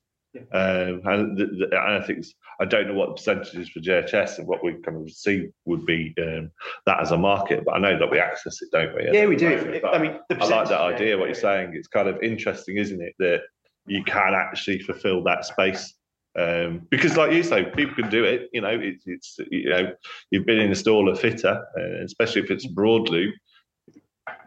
Um, 0.54 1.02
and, 1.06 1.38
the, 1.38 1.46
the, 1.46 1.66
and 1.72 2.04
I 2.04 2.06
think 2.06 2.26
I 2.60 2.66
don't 2.66 2.88
know 2.88 2.94
what 2.94 3.10
the 3.10 3.14
percentage 3.16 3.54
is 3.56 3.70
for 3.70 3.80
JHS 3.80 4.40
and 4.40 4.48
what 4.48 4.64
we 4.64 4.74
kind 4.76 4.98
of 4.98 5.10
see 5.12 5.50
would 5.66 5.86
be 5.86 6.14
um, 6.22 6.52
that 6.86 7.02
as 7.02 7.12
a 7.12 7.18
market, 7.18 7.64
but 7.66 7.74
I 7.74 7.80
know 7.80 8.00
that 8.00 8.10
we 8.10 8.20
access 8.20 8.62
it, 8.62 8.70
don't 8.72 8.96
we? 8.96 9.10
Yeah, 9.12 9.26
we 9.26 9.36
do. 9.36 9.82
I 9.86 9.98
mean, 9.98 10.20
I 10.30 10.46
like 10.46 10.70
that 10.70 10.80
idea. 10.80 11.18
What 11.18 11.26
you're 11.26 11.36
saying, 11.36 11.74
it's 11.74 11.88
kind 11.88 12.08
of 12.08 12.22
interesting, 12.24 12.78
isn't 12.78 13.02
it, 13.02 13.14
that 13.20 13.42
you 13.86 14.04
can 14.04 14.34
actually 14.34 14.80
fulfil 14.80 15.24
that 15.24 15.46
space. 15.46 15.94
Um, 16.40 16.88
because, 16.90 17.18
like 17.18 17.34
you 17.34 17.44
say, 17.44 17.66
people 17.66 17.96
can 17.96 18.10
do 18.10 18.24
it. 18.24 18.50
You 18.54 18.62
know, 18.62 18.70
it's, 18.70 19.04
it's 19.06 19.38
you 19.50 19.70
know, 19.70 19.94
you've 20.30 20.46
been 20.46 20.60
in 20.60 20.72
a 20.72 20.76
stall 20.76 21.12
a 21.12 21.16
fitter, 21.16 21.62
uh, 21.78 22.04
especially 22.06 22.44
if 22.44 22.52
it's 22.52 22.66
broadloom, 22.66 23.32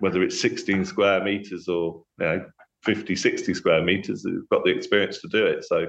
whether 0.01 0.23
it's 0.23 0.41
16 0.41 0.87
square 0.87 1.23
meters 1.23 1.69
or 1.69 2.05
you 2.19 2.27
know 2.27 2.47
50, 2.85 3.17
60 3.17 3.55
square 3.55 3.83
meters 3.83 4.25
have 4.25 4.49
got 4.51 4.65
the 4.65 4.71
experience 4.71 5.21
to 5.21 5.29
do 5.29 5.47
it. 5.47 5.65
So, 5.65 5.89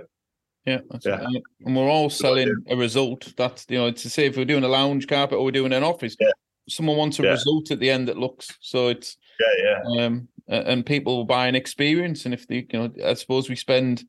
yeah, 0.65 0.79
yeah. 1.03 1.27
and 1.61 1.75
we're 1.75 1.89
all 1.89 2.09
selling 2.09 2.55
a 2.69 2.75
result. 2.75 3.33
That's 3.37 3.65
you 3.69 3.77
know, 3.77 3.91
to 3.91 4.09
say 4.09 4.25
if 4.25 4.37
we're 4.37 4.45
doing 4.45 4.63
a 4.63 4.67
lounge 4.67 5.07
carpet 5.07 5.37
or 5.37 5.45
we're 5.45 5.51
doing 5.51 5.73
an 5.73 5.83
office, 5.83 6.15
yeah. 6.19 6.31
someone 6.67 6.97
wants 6.97 7.19
a 7.19 7.23
yeah. 7.23 7.31
result 7.31 7.69
at 7.69 7.79
the 7.79 7.91
end 7.91 8.07
that 8.07 8.17
looks 8.17 8.57
so. 8.61 8.87
It's 8.87 9.17
yeah, 9.39 9.81
yeah. 9.93 10.05
Um, 10.05 10.27
and 10.47 10.85
people 10.85 11.23
buy 11.23 11.47
an 11.47 11.55
experience, 11.55 12.25
and 12.25 12.33
if 12.33 12.47
they, 12.47 12.65
you 12.71 12.79
know, 12.79 12.91
I 13.05 13.13
suppose 13.13 13.47
we 13.47 13.55
spend 13.55 14.05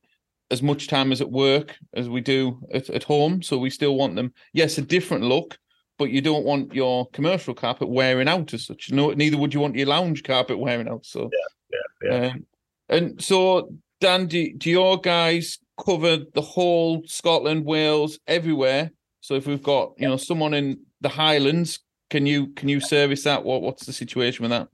as 0.51 0.62
much 0.62 0.89
time 0.89 1.12
as 1.12 1.20
at 1.20 1.30
work 1.30 1.76
as 1.95 2.09
we 2.09 2.20
do 2.20 2.61
at, 2.72 2.89
at 2.91 3.03
home, 3.03 3.43
so 3.43 3.59
we 3.59 3.68
still 3.68 3.97
want 3.97 4.16
them. 4.16 4.32
Yes, 4.53 4.78
a 4.78 4.82
different 4.82 5.24
look, 5.24 5.59
but 5.99 6.11
you 6.11 6.20
don't 6.20 6.45
want 6.45 6.74
your 6.74 7.07
commercial 7.11 7.55
carpet 7.55 7.89
wearing 7.89 8.28
out 8.28 8.55
as 8.55 8.66
such. 8.66 8.91
No, 8.93 9.11
neither 9.11 9.37
would 9.37 9.53
you 9.53 9.61
want 9.61 9.76
your 9.76 9.89
lounge 9.89 10.22
carpet 10.22 10.59
wearing 10.59 10.89
out. 10.89 11.05
So 11.05 11.30
yeah, 11.32 11.78
yeah, 12.11 12.20
yeah. 12.20 12.26
Um, 12.28 12.47
and 12.89 13.22
so, 13.22 13.70
Dan, 14.01 14.26
do, 14.26 14.55
do 14.57 14.70
your 14.70 14.99
guys 14.99 15.59
cover 15.84 16.18
the 16.34 16.41
whole 16.41 17.03
Scotland, 17.07 17.64
Wales, 17.64 18.18
everywhere? 18.26 18.91
So 19.20 19.34
if 19.34 19.47
we've 19.47 19.62
got 19.62 19.93
you 19.99 20.09
know 20.09 20.16
someone 20.16 20.55
in 20.55 20.80
the 21.01 21.09
Highlands, 21.09 21.80
can 22.11 22.26
you 22.26 22.49
can 22.49 22.68
you 22.68 22.80
service 22.80 23.24
that? 23.24 23.45
What 23.45 23.62
what's 23.62 23.87
the 23.87 23.93
situation 23.93 24.43
with 24.43 24.51
that? 24.51 24.68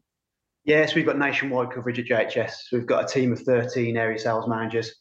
Yes, 0.65 0.95
we've 0.95 1.07
got 1.07 1.19
nationwide 1.19 1.73
coverage 1.73 1.99
at 1.99 2.07
JHS. 2.07 2.53
We've 2.73 2.87
got 2.87 3.05
a 3.05 3.13
team 3.13 3.33
of 3.33 3.41
13 3.41 3.97
area 3.97 4.19
sales 4.19 4.47
managers 4.47 4.95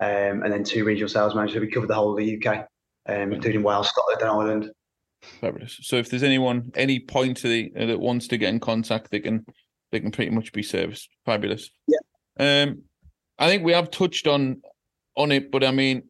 um, 0.00 0.42
and 0.42 0.52
then 0.52 0.62
two 0.62 0.84
regional 0.84 1.08
sales 1.08 1.34
managers. 1.34 1.60
We 1.60 1.68
cover 1.68 1.86
the 1.86 1.94
whole 1.94 2.12
of 2.12 2.18
the 2.18 2.36
UK, 2.36 2.66
um, 3.08 3.32
including 3.32 3.62
Wales, 3.62 3.88
Scotland, 3.88 4.20
and 4.20 4.30
Ireland. 4.30 4.70
Fabulous. 5.40 5.78
So 5.82 5.96
if 5.96 6.10
there's 6.10 6.22
anyone, 6.22 6.70
any 6.74 7.00
point 7.00 7.42
the, 7.42 7.72
uh, 7.78 7.86
that 7.86 7.98
wants 7.98 8.28
to 8.28 8.36
get 8.36 8.50
in 8.50 8.60
contact, 8.60 9.10
they 9.10 9.20
can 9.20 9.44
they 9.92 10.00
can 10.00 10.10
pretty 10.10 10.30
much 10.30 10.52
be 10.52 10.62
serviced. 10.62 11.08
Fabulous. 11.24 11.70
Yeah. 11.86 11.98
Um, 12.38 12.82
I 13.38 13.48
think 13.48 13.64
we 13.64 13.72
have 13.72 13.90
touched 13.90 14.26
on 14.26 14.62
on 15.16 15.32
it, 15.32 15.50
but 15.50 15.64
I 15.64 15.70
mean, 15.70 16.02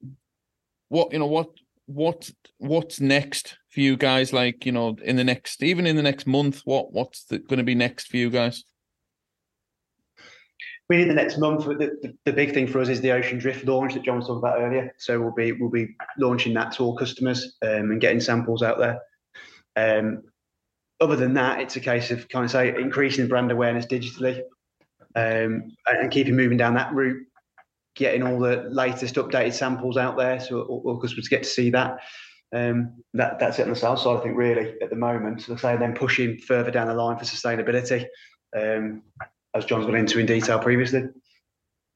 what 0.89 1.12
you 1.12 1.18
know, 1.18 1.27
what 1.27 1.49
what 1.87 2.31
what's 2.59 3.01
next 3.01 3.57
for 3.70 3.81
you 3.81 3.97
guys? 3.97 4.33
Like 4.33 4.66
you 4.66 4.72
know, 4.72 4.97
in 5.03 5.16
the 5.16 5.24
next, 5.24 5.62
even 5.62 5.87
in 5.87 5.97
the 5.97 6.03
next 6.03 6.27
month, 6.27 6.62
what 6.64 6.93
what's 6.93 7.24
going 7.24 7.59
to 7.59 7.64
be 7.64 7.74
next 7.74 8.09
for 8.09 8.16
you 8.16 8.31
guys? 8.31 8.64
Really, 10.89 11.05
the 11.05 11.14
next 11.14 11.39
month, 11.39 11.64
the, 11.64 11.74
the, 11.74 12.14
the, 12.24 12.33
big 12.33 12.55
thing 12.55 12.68
for 12.68 12.81
us 12.81 12.89
is 12.89 13.01
the 13.01 13.11
Ocean 13.11 13.39
Drift 13.39 13.64
launch 13.64 13.95
that 13.95 14.05
Jon 14.05 14.18
was 14.18 14.29
talking 14.29 14.39
about 14.39 14.61
earlier. 14.61 14.95
So 14.99 15.20
we'll 15.20 15.35
be 15.35 15.51
we'll 15.53 15.70
be 15.70 15.97
launching 16.16 16.55
that 16.55 16.72
to 16.72 16.85
all 16.85 16.97
customers 16.97 17.57
um, 17.62 17.91
and 17.91 18.01
getting 18.01 18.20
samples 18.20 18.62
out 18.62 18.79
there. 18.79 19.01
Um, 19.74 20.22
other 21.01 21.16
than 21.16 21.35
that, 21.35 21.61
it's 21.61 21.74
a 21.74 21.81
case 21.81 22.12
of 22.12 22.29
kind 22.29 22.45
of 22.45 22.53
say 22.53 22.68
increasing 22.68 23.27
brand 23.27 23.51
awareness 23.51 23.87
digitally 23.87 24.43
um, 25.16 25.72
and 25.86 26.10
keeping 26.10 26.36
moving 26.36 26.58
down 26.58 26.74
that 26.74 26.92
route, 26.92 27.26
getting 27.96 28.22
all 28.22 28.38
the 28.38 28.68
latest 28.70 29.14
updated 29.16 29.54
samples 29.54 29.96
out 29.96 30.16
there 30.16 30.38
so 30.38 30.60
all 30.62 31.00
customers 31.00 31.28
get 31.28 31.42
to 31.42 31.48
see 31.48 31.70
that. 31.70 31.98
Um, 32.54 33.02
that 33.14 33.40
that's 33.40 33.58
it 33.58 33.64
on 33.64 33.70
the 33.70 33.76
sales 33.76 34.04
side, 34.04 34.18
I 34.18 34.20
think, 34.20 34.36
really 34.36 34.74
at 34.80 34.90
the 34.90 34.96
moment. 34.96 35.42
So, 35.42 35.56
say 35.56 35.76
then 35.76 35.94
pushing 35.94 36.38
further 36.38 36.70
down 36.70 36.86
the 36.86 36.94
line 36.94 37.18
for 37.18 37.24
sustainability, 37.24 38.06
um, 38.56 39.02
as 39.54 39.64
Jon's 39.64 39.86
gone 39.86 39.96
into 39.96 40.20
in 40.20 40.26
detail 40.26 40.60
previously. 40.60 41.08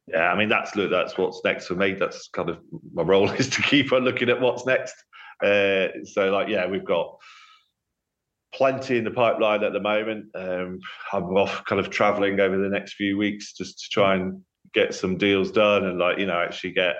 Yeah, 0.08 0.32
I 0.32 0.36
mean 0.36 0.48
that's 0.48 0.74
look, 0.74 0.90
that's 0.90 1.16
what's 1.16 1.40
next 1.44 1.66
for 1.66 1.76
me. 1.76 1.92
That's 1.92 2.28
kind 2.28 2.50
of 2.50 2.58
my 2.92 3.02
role 3.02 3.30
is 3.38 3.48
to 3.50 3.62
keep 3.62 3.92
on 3.92 4.02
looking 4.02 4.28
at 4.28 4.40
what's 4.40 4.66
next. 4.66 4.94
Uh, 5.42 5.88
so, 6.04 6.30
like, 6.30 6.48
yeah, 6.48 6.66
we've 6.66 6.84
got 6.84 7.16
plenty 8.54 8.98
in 8.98 9.04
the 9.04 9.10
pipeline 9.10 9.62
at 9.62 9.72
the 9.72 9.80
moment. 9.80 10.26
Um, 10.34 10.78
I'm 11.12 11.24
off 11.36 11.64
kind 11.66 11.80
of 11.80 11.90
traveling 11.90 12.40
over 12.40 12.58
the 12.58 12.68
next 12.68 12.94
few 12.94 13.16
weeks 13.16 13.52
just 13.52 13.78
to 13.78 13.88
try 13.90 14.16
and 14.16 14.42
get 14.72 14.94
some 14.94 15.16
deals 15.16 15.50
done 15.50 15.84
and 15.84 15.98
like 15.98 16.18
you 16.18 16.26
know 16.26 16.40
actually 16.40 16.70
get 16.70 16.94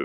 a 0.00 0.04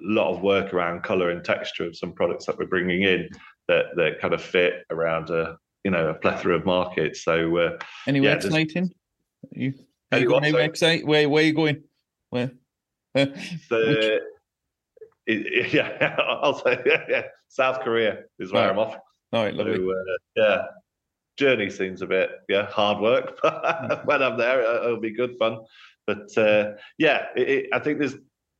lot 0.00 0.32
of 0.32 0.42
work 0.42 0.72
around 0.72 1.02
color 1.02 1.30
and 1.30 1.44
texture 1.44 1.84
of 1.84 1.96
some 1.96 2.12
products 2.12 2.46
that 2.46 2.56
we're 2.56 2.66
bringing 2.66 3.02
in 3.02 3.28
that 3.68 3.86
that 3.96 4.20
kind 4.20 4.34
of 4.34 4.42
fit 4.42 4.84
around 4.90 5.30
a 5.30 5.56
you 5.84 5.90
know 5.90 6.08
a 6.08 6.14
plethora 6.14 6.56
of 6.56 6.64
markets. 6.64 7.24
So 7.24 7.56
uh, 7.56 7.78
anywhere 8.06 8.30
yeah, 8.30 8.36
exciting? 8.36 8.92
You, 9.52 9.74
are 10.12 10.18
you 10.18 10.28
going 10.28 10.54
exciting? 10.54 11.06
Where 11.06 11.28
where 11.28 11.42
are 11.42 11.46
you 11.46 11.54
going? 11.54 11.84
Where? 12.30 12.50
the, 13.14 14.20
it, 15.26 15.72
yeah, 15.72 16.16
I'll 16.42 16.58
say 16.58 16.80
yeah, 16.86 17.02
yeah, 17.08 17.22
South 17.48 17.80
Korea 17.80 18.24
is 18.38 18.52
where 18.52 18.64
right. 18.64 18.72
I'm 18.72 18.78
off. 18.78 18.96
All 19.32 19.44
right, 19.44 19.54
lovely. 19.54 19.76
So, 19.76 19.90
uh, 19.90 20.16
yeah, 20.36 20.62
journey 21.36 21.70
seems 21.70 22.02
a 22.02 22.06
bit 22.06 22.30
yeah 22.48 22.66
hard 22.66 23.00
work, 23.00 23.38
but 23.42 24.06
when 24.06 24.22
I'm 24.22 24.38
there, 24.38 24.60
it'll 24.60 25.00
be 25.00 25.10
good 25.10 25.36
fun. 25.38 25.58
But 26.06 26.36
uh, 26.38 26.72
yeah, 26.98 27.26
it, 27.36 27.48
it, 27.48 27.66
I 27.72 27.78
think 27.80 27.98
there's, 27.98 28.14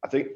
I 0.05 0.09
think 0.09 0.29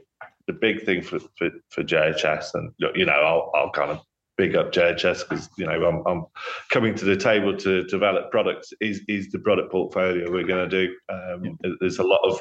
the 0.47 0.53
big 0.53 0.85
thing 0.85 1.03
for 1.03 1.18
for, 1.39 1.51
for 1.70 1.83
JHS, 1.83 2.55
and 2.55 2.72
you 2.95 3.07
know, 3.07 3.12
I'll 3.12 3.51
I'll 3.55 3.70
kind 3.70 3.91
of 3.91 4.01
big 4.41 4.57
up 4.57 4.72
JHS 4.72 5.28
because 5.28 5.51
you 5.59 5.66
know 5.66 5.85
I'm, 5.85 6.03
I'm 6.07 6.24
coming 6.70 6.95
to 6.95 7.05
the 7.05 7.16
table 7.16 7.57
to 7.59 7.85
develop 7.85 8.31
products. 8.31 8.72
Is 8.81 9.03
is 9.09 9.31
the 9.31 9.39
product 9.39 9.70
portfolio 9.70 10.31
we're 10.31 10.47
going 10.47 10.68
to 10.68 10.87
do? 10.87 10.95
Um, 11.12 11.57
yeah. 11.62 11.72
There's 11.81 11.99
a 11.99 12.05
lot 12.05 12.20
of 12.24 12.41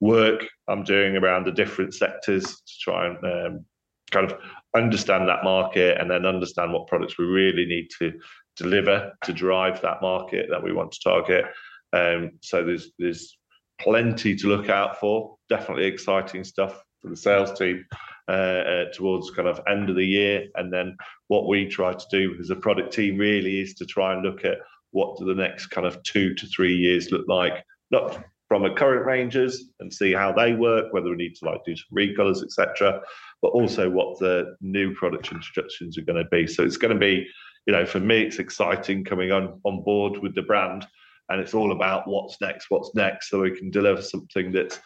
work 0.00 0.46
I'm 0.68 0.84
doing 0.84 1.16
around 1.16 1.46
the 1.46 1.52
different 1.52 1.94
sectors 1.94 2.44
to 2.44 2.72
try 2.80 3.06
and 3.08 3.24
um, 3.24 3.64
kind 4.10 4.30
of 4.30 4.38
understand 4.76 5.28
that 5.28 5.44
market 5.44 6.00
and 6.00 6.10
then 6.10 6.26
understand 6.26 6.72
what 6.72 6.86
products 6.86 7.18
we 7.18 7.24
really 7.24 7.66
need 7.66 7.88
to 7.98 8.12
deliver 8.56 9.12
to 9.24 9.32
drive 9.32 9.80
that 9.80 10.02
market 10.02 10.46
that 10.50 10.62
we 10.62 10.72
want 10.72 10.92
to 10.92 11.00
target. 11.02 11.44
Um, 11.92 12.32
so 12.40 12.64
there's 12.64 12.90
there's 12.98 13.36
plenty 13.80 14.36
to 14.36 14.46
look 14.46 14.68
out 14.68 15.00
for. 15.00 15.36
Definitely 15.48 15.86
exciting 15.86 16.44
stuff 16.44 16.82
for 17.00 17.08
the 17.08 17.16
sales 17.16 17.58
team 17.58 17.84
uh, 18.28 18.30
uh, 18.32 18.84
towards 18.92 19.30
kind 19.30 19.48
of 19.48 19.60
end 19.68 19.90
of 19.90 19.96
the 19.96 20.06
year. 20.06 20.46
And 20.54 20.72
then 20.72 20.96
what 21.28 21.48
we 21.48 21.66
try 21.66 21.92
to 21.92 22.06
do 22.10 22.36
as 22.38 22.50
a 22.50 22.56
product 22.56 22.92
team 22.92 23.16
really 23.16 23.60
is 23.60 23.74
to 23.74 23.86
try 23.86 24.12
and 24.12 24.22
look 24.22 24.44
at 24.44 24.58
what 24.92 25.18
do 25.18 25.24
the 25.24 25.34
next 25.34 25.66
kind 25.68 25.86
of 25.86 26.02
two 26.02 26.34
to 26.34 26.46
three 26.46 26.76
years 26.76 27.10
look 27.10 27.26
like, 27.26 27.64
not 27.90 28.22
from 28.48 28.64
a 28.64 28.74
current 28.74 29.06
ranges 29.06 29.70
and 29.78 29.92
see 29.92 30.12
how 30.12 30.32
they 30.32 30.52
work, 30.52 30.92
whether 30.92 31.10
we 31.10 31.16
need 31.16 31.34
to 31.36 31.44
like 31.44 31.64
do 31.64 31.74
some 31.74 31.96
recolors, 31.96 32.42
etc 32.42 33.00
but 33.42 33.48
also 33.48 33.88
what 33.88 34.18
the 34.18 34.56
new 34.60 34.94
product 34.94 35.32
introductions 35.32 35.96
are 35.98 36.02
going 36.02 36.22
to 36.22 36.28
be. 36.30 36.46
So 36.46 36.62
it's 36.62 36.76
going 36.76 36.94
to 36.94 36.98
be, 36.98 37.26
you 37.66 37.72
know, 37.72 37.86
for 37.86 38.00
me, 38.00 38.22
it's 38.22 38.38
exciting 38.38 39.04
coming 39.04 39.32
on 39.32 39.60
on 39.64 39.82
board 39.82 40.18
with 40.18 40.34
the 40.34 40.42
brand, 40.42 40.86
and 41.28 41.40
it's 41.40 41.54
all 41.54 41.72
about 41.72 42.08
what's 42.08 42.40
next, 42.40 42.66
what's 42.70 42.94
next, 42.94 43.30
so 43.30 43.40
we 43.40 43.56
can 43.56 43.70
deliver 43.70 44.02
something 44.02 44.52
that's 44.52 44.78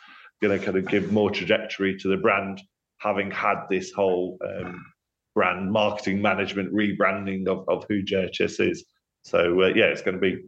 going 0.42 0.58
to 0.58 0.64
kind 0.64 0.76
of 0.76 0.86
give 0.86 1.12
more 1.12 1.30
trajectory 1.30 1.96
to 1.96 2.08
the 2.08 2.16
brand, 2.16 2.60
having 2.98 3.30
had 3.30 3.64
this 3.70 3.92
whole 3.92 4.38
um, 4.46 4.84
brand 5.34 5.70
marketing 5.70 6.22
management 6.22 6.72
rebranding 6.72 7.48
of, 7.48 7.64
of 7.68 7.84
who 7.88 8.02
JHS 8.02 8.70
is. 8.70 8.84
So 9.22 9.62
uh, 9.62 9.68
yeah, 9.68 9.86
it's 9.86 10.02
going 10.02 10.14
to 10.14 10.20
be 10.20 10.42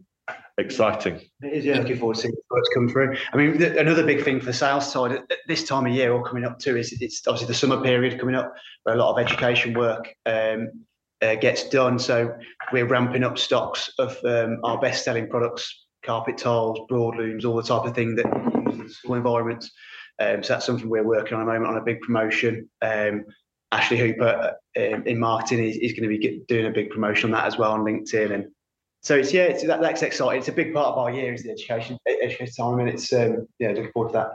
exciting. 0.59 1.21
It 1.43 1.53
is, 1.53 1.65
yeah. 1.65 1.79
Looking 1.79 1.99
forward 1.99 2.17
to 2.17 2.23
seeing 2.23 2.35
products 2.49 2.71
come 2.75 2.89
through. 2.89 3.17
I 3.33 3.37
mean, 3.37 3.59
the, 3.59 3.79
another 3.79 4.05
big 4.05 4.25
thing 4.25 4.41
for 4.41 4.47
the 4.47 4.53
sales 4.53 4.91
side 4.91 5.13
at 5.13 5.31
this 5.49 5.65
time 5.65 5.87
of 5.87 5.93
year 5.93 6.13
or 6.13 6.25
coming 6.25 6.45
up 6.45 6.59
too 6.59 6.77
is 6.77 6.97
it's 7.01 7.27
obviously 7.27 7.49
the 7.49 7.55
summer 7.55 7.81
period 7.83 8.19
coming 8.19 8.35
up 8.35 8.55
where 8.85 8.95
a 8.95 8.99
lot 8.99 9.13
of 9.13 9.25
education 9.25 9.75
work 9.75 10.15
um, 10.27 10.71
uh, 11.23 11.35
gets 11.35 11.69
done. 11.69 11.99
So 11.99 12.35
we're 12.73 12.87
ramping 12.87 13.25
up 13.25 13.39
stocks 13.39 13.91
of 13.99 14.17
um, 14.25 14.59
our 14.65 14.79
best 14.81 15.05
selling 15.05 15.29
products, 15.29 15.87
carpet 16.05 16.39
tiles, 16.39 16.81
broadlooms, 16.89 17.45
all 17.45 17.57
the 17.57 17.63
type 17.63 17.85
of 17.85 17.95
thing 17.95 18.17
that 18.17 18.27
in 18.27 18.89
school 18.89 19.17
environments. 19.17 19.71
Um, 20.19 20.43
so 20.43 20.55
that's 20.55 20.65
something 20.65 20.89
we're 20.89 21.05
working 21.05 21.35
on 21.35 21.43
at 21.43 21.47
the 21.47 21.53
moment 21.53 21.71
on 21.71 21.79
a 21.79 21.85
big 21.85 22.01
promotion. 22.01 22.71
Um, 22.81 23.25
Ashley 23.73 23.99
Hooper 23.99 24.55
uh, 24.77 24.81
in 24.81 25.19
marketing 25.19 25.65
is, 25.65 25.77
is 25.77 25.93
going 25.93 26.09
to 26.09 26.19
be 26.19 26.43
doing 26.49 26.67
a 26.67 26.71
big 26.71 26.91
promotion 26.91 27.29
on 27.29 27.33
that 27.33 27.47
as 27.47 27.59
well 27.59 27.73
on 27.73 27.81
LinkedIn 27.81 28.33
and 28.33 28.47
so 29.07 29.15
it's 29.15 29.33
yeah, 29.33 29.45
it's, 29.45 29.65
that, 29.65 29.81
that's 29.81 30.03
exciting. 30.03 30.41
It's 30.41 30.49
a 30.49 30.53
big 30.53 30.75
part 30.75 30.89
of 30.89 30.99
our 30.99 31.13
year 31.13 31.33
is 31.33 31.45
the 31.45 31.53
education 31.53 31.97
education 32.09 32.53
time, 32.53 32.81
and 32.81 32.89
it's 32.89 33.13
um, 33.13 33.47
yeah, 33.61 33.69
looking 33.69 33.93
forward 33.93 34.13
to 34.13 34.27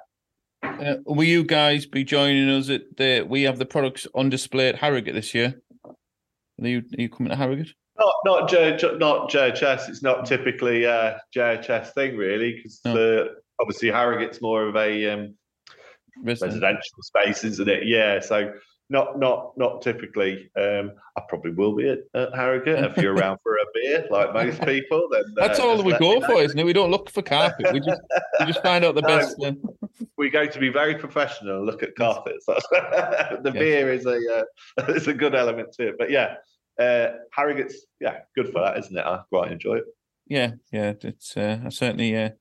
that. 0.64 0.88
Uh, 0.88 0.96
will 1.06 1.26
you 1.26 1.44
guys 1.44 1.86
be 1.86 2.06
joining 2.06 2.50
us 2.50 2.70
at 2.70 2.84
the? 2.96 3.26
We 3.28 3.42
have 3.42 3.58
the 3.58 3.66
products 3.66 4.08
on 4.16 4.30
display 4.30 4.70
at 4.70 4.76
Harrogate 4.76 5.14
this 5.14 5.36
year. 5.36 5.62
Are 5.86 6.68
you 6.68 6.78
are 6.78 7.02
you 7.02 7.10
coming 7.10 7.32
to 7.32 7.36
Harrogate? 7.36 7.74
Not 8.00 8.16
not 8.24 8.50
J, 8.50 8.80
not 8.98 9.30
JHS. 9.30 9.90
It's 9.90 10.02
not 10.02 10.26
typically 10.26 10.86
a 10.86 11.20
JHS 11.36 11.94
thing 11.94 12.16
really, 12.16 12.54
because 12.54 12.80
no. 12.86 13.28
obviously 13.60 13.90
Harrogate's 13.90 14.42
more 14.42 14.70
of 14.70 14.78
a 14.78 15.10
um, 15.10 15.36
residential 16.24 17.02
space, 17.02 17.44
isn't 17.44 17.68
it? 17.68 17.88
Yeah. 17.88 18.22
So 18.22 18.54
not 18.92 19.18
not 19.18 19.58
not 19.58 19.82
typically. 19.82 20.52
Um, 20.56 20.92
I 21.18 21.22
probably 21.30 21.52
will 21.52 21.76
be 21.76 21.90
at, 21.90 22.00
at 22.14 22.36
Harrogate 22.36 22.84
if 22.84 22.98
you're 22.98 23.16
around 23.16 23.40
for 23.42 23.54
a 23.56 23.66
beer, 23.74 24.06
like 24.12 24.34
most 24.34 24.62
people. 24.66 25.08
Then 25.12 25.24
uh, 25.40 25.48
That's 25.48 25.60
all 25.60 25.82
we 25.82 25.98
go 25.98 26.22
for, 26.22 26.42
isn't 26.42 26.58
it? 26.60 26.66
We 26.66 26.74
don't 26.74 26.92
look 26.92 27.10
for 27.10 27.22
carpet. 27.22 27.72
We 27.74 27.80
just 27.80 28.02
we 28.40 28.46
just 28.46 28.62
find 28.62 28.84
out 28.86 28.96
the 28.96 29.02
No. 29.02 29.08
best. 29.08 29.38
Uh, 29.44 29.54
We 30.18 30.30
go 30.30 30.46
to 30.46 30.60
be 30.60 30.70
very 30.70 30.96
professional 30.96 31.58
and 31.58 31.66
look 31.66 31.82
at 31.84 31.96
carpets. 31.96 32.46
The 32.50 33.42
Yeah. 33.46 33.52
beer 33.52 33.94
is 33.94 34.06
a 34.06 34.20
uh, 34.38 34.94
is 34.94 35.08
a 35.08 35.14
good 35.14 35.36
element 35.36 35.72
to 35.74 35.88
it. 35.90 35.96
But 35.98 36.10
yeah, 36.12 36.36
uh, 36.80 37.14
Harrogate's 37.32 37.86
yeah 38.00 38.20
good 38.36 38.52
for 38.52 38.60
that, 38.62 38.78
isn't 38.78 38.98
it? 38.98 39.06
I 39.06 39.22
quite 39.30 39.52
enjoy 39.52 39.76
it. 39.78 39.86
yeah, 40.28 40.52
yeah. 40.72 40.94
It's 41.02 41.36
uh, 41.38 41.70
certainly 41.70 42.14
a 42.16 42.36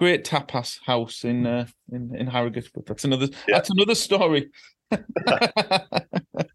great 0.00 0.24
tapas 0.24 0.80
house 0.84 1.24
in 1.24 1.46
uh, 1.46 1.66
in 1.92 2.14
in 2.16 2.26
Harrogate, 2.26 2.70
but 2.74 2.86
that's 2.86 3.04
another 3.04 3.26
Yeah. 3.48 3.56
that's 3.56 3.70
another 3.70 3.94
story. 3.94 4.50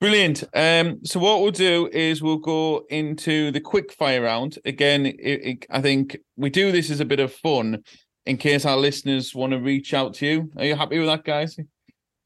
Brilliant. 0.00 0.42
Um, 0.54 1.04
so 1.04 1.20
what 1.20 1.42
we'll 1.42 1.52
do 1.52 1.88
is 1.92 2.22
we'll 2.22 2.38
go 2.38 2.84
into 2.90 3.52
the 3.52 3.60
quick 3.60 3.92
fire 3.92 4.22
round 4.22 4.58
again. 4.64 5.06
It, 5.06 5.16
it, 5.16 5.66
I 5.70 5.80
think 5.80 6.18
we 6.36 6.50
do 6.50 6.72
this 6.72 6.90
as 6.90 6.98
a 7.00 7.04
bit 7.04 7.20
of 7.20 7.32
fun 7.32 7.84
in 8.26 8.36
case 8.36 8.64
our 8.64 8.76
listeners 8.76 9.34
want 9.34 9.52
to 9.52 9.58
reach 9.60 9.94
out 9.94 10.14
to 10.14 10.26
you. 10.26 10.50
Are 10.56 10.64
you 10.64 10.74
happy 10.74 10.98
with 10.98 11.08
that, 11.08 11.24
guys? 11.24 11.56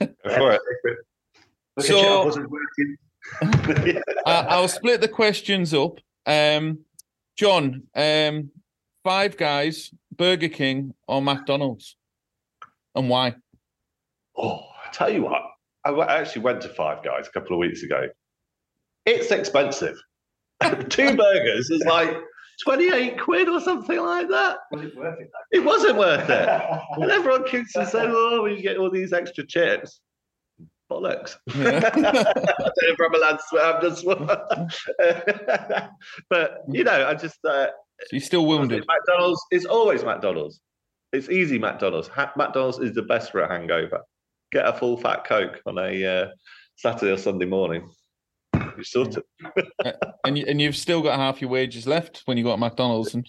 Go 0.01 0.09
for 0.25 0.53
it. 0.53 0.61
So- 1.81 1.99
at 1.99 2.03
chat 2.03 2.25
buzzers 2.25 2.47
working. 2.49 2.97
I, 4.27 4.47
I'll 4.49 4.69
split 4.69 5.01
the 5.01 5.09
questions 5.09 5.75
up. 5.75 5.99
Um, 6.25 6.79
Jon, 7.37 7.83
um, 7.95 8.51
Five 9.05 9.37
Guys, 9.37 9.91
Burger 10.17 10.49
King, 10.49 10.95
or 11.07 11.21
McDonald's, 11.21 11.97
and 12.95 13.09
why? 13.09 13.35
Oh, 14.37 14.59
I 14.59 14.76
tell 14.97 15.11
you 15.13 15.23
what, 15.23 15.43
I 15.85 16.17
actually 16.17 16.43
went 16.43 16.61
to 16.63 16.69
Five 16.71 17.05
Guys 17.05 17.29
a 17.29 17.31
couple 17.31 17.55
of 17.55 17.61
weeks 17.61 17.83
ago. 17.83 18.09
It's 19.05 19.31
expensive. 19.31 19.97
Two 20.89 21.17
burgers 21.23 21.71
is 21.71 21.85
like 21.85 22.17
28 22.65 23.21
quid 23.21 23.49
or 23.49 23.61
something 23.61 24.01
like 24.01 24.29
that. 24.29 24.59
Was 24.73 24.83
it 24.83 24.97
worth 24.97 25.21
it? 25.21 25.31
It 25.53 25.65
wasn't 25.65 25.99
worth 25.99 26.29
it. 26.29 26.49
And 26.97 27.11
everyone 27.11 27.45
keeps 27.45 27.73
saying, 27.73 27.89
oh, 27.95 28.43
we 28.43 28.61
get 28.63 28.79
all 28.79 28.91
these 28.91 29.13
extra 29.13 29.47
chips. 29.47 30.01
Bollocks. 30.91 31.37
Yeah. 31.55 31.81
I 31.85 31.91
don't 31.91 32.03
know 32.03 32.25
if 32.25 33.01
I'm 33.01 33.15
allowed 33.15 33.39
to 33.39 33.43
swear, 33.49 33.75
I'm 33.75 34.69
just 34.71 35.91
But, 36.31 36.59
you 36.71 36.85
know, 36.85 37.07
I 37.09 37.15
just, 37.15 37.45
uh, 37.45 37.67
So 37.67 38.07
you're 38.13 38.21
still 38.21 38.47
wounded. 38.47 38.85
McDonald's 38.87 39.41
is 39.53 39.67
always 39.67 40.05
McDonald's. 40.05 40.61
It's 41.13 41.29
easy 41.29 41.59
McDonald's. 41.59 42.09
Ha- 42.09 42.33
McDonald's 42.37 42.79
is 42.79 42.95
the 42.95 43.03
best 43.03 43.33
for 43.33 43.41
a 43.41 43.49
hangover. 43.49 44.01
Get 44.57 44.67
a 44.67 44.73
full 44.73 44.97
fat 44.97 45.27
Coke 45.27 45.61
on 45.67 45.77
a 45.77 46.07
uh, 46.07 46.29
Saturday 46.77 47.13
or 47.13 47.19
Sunday 47.19 47.45
morning. 47.45 47.91
You 48.55 48.85
sorted. 48.85 49.23
and 50.25 50.39
you, 50.39 50.47
and 50.49 50.63
you've 50.63 50.79
still 50.79 51.03
got 51.03 51.19
half 51.19 51.43
your 51.43 51.51
wages 51.51 51.87
left 51.87 52.23
when 52.25 52.39
you 52.39 52.45
go 52.45 52.53
to 52.53 52.57
McDonald's. 52.57 53.13
And 53.13 53.29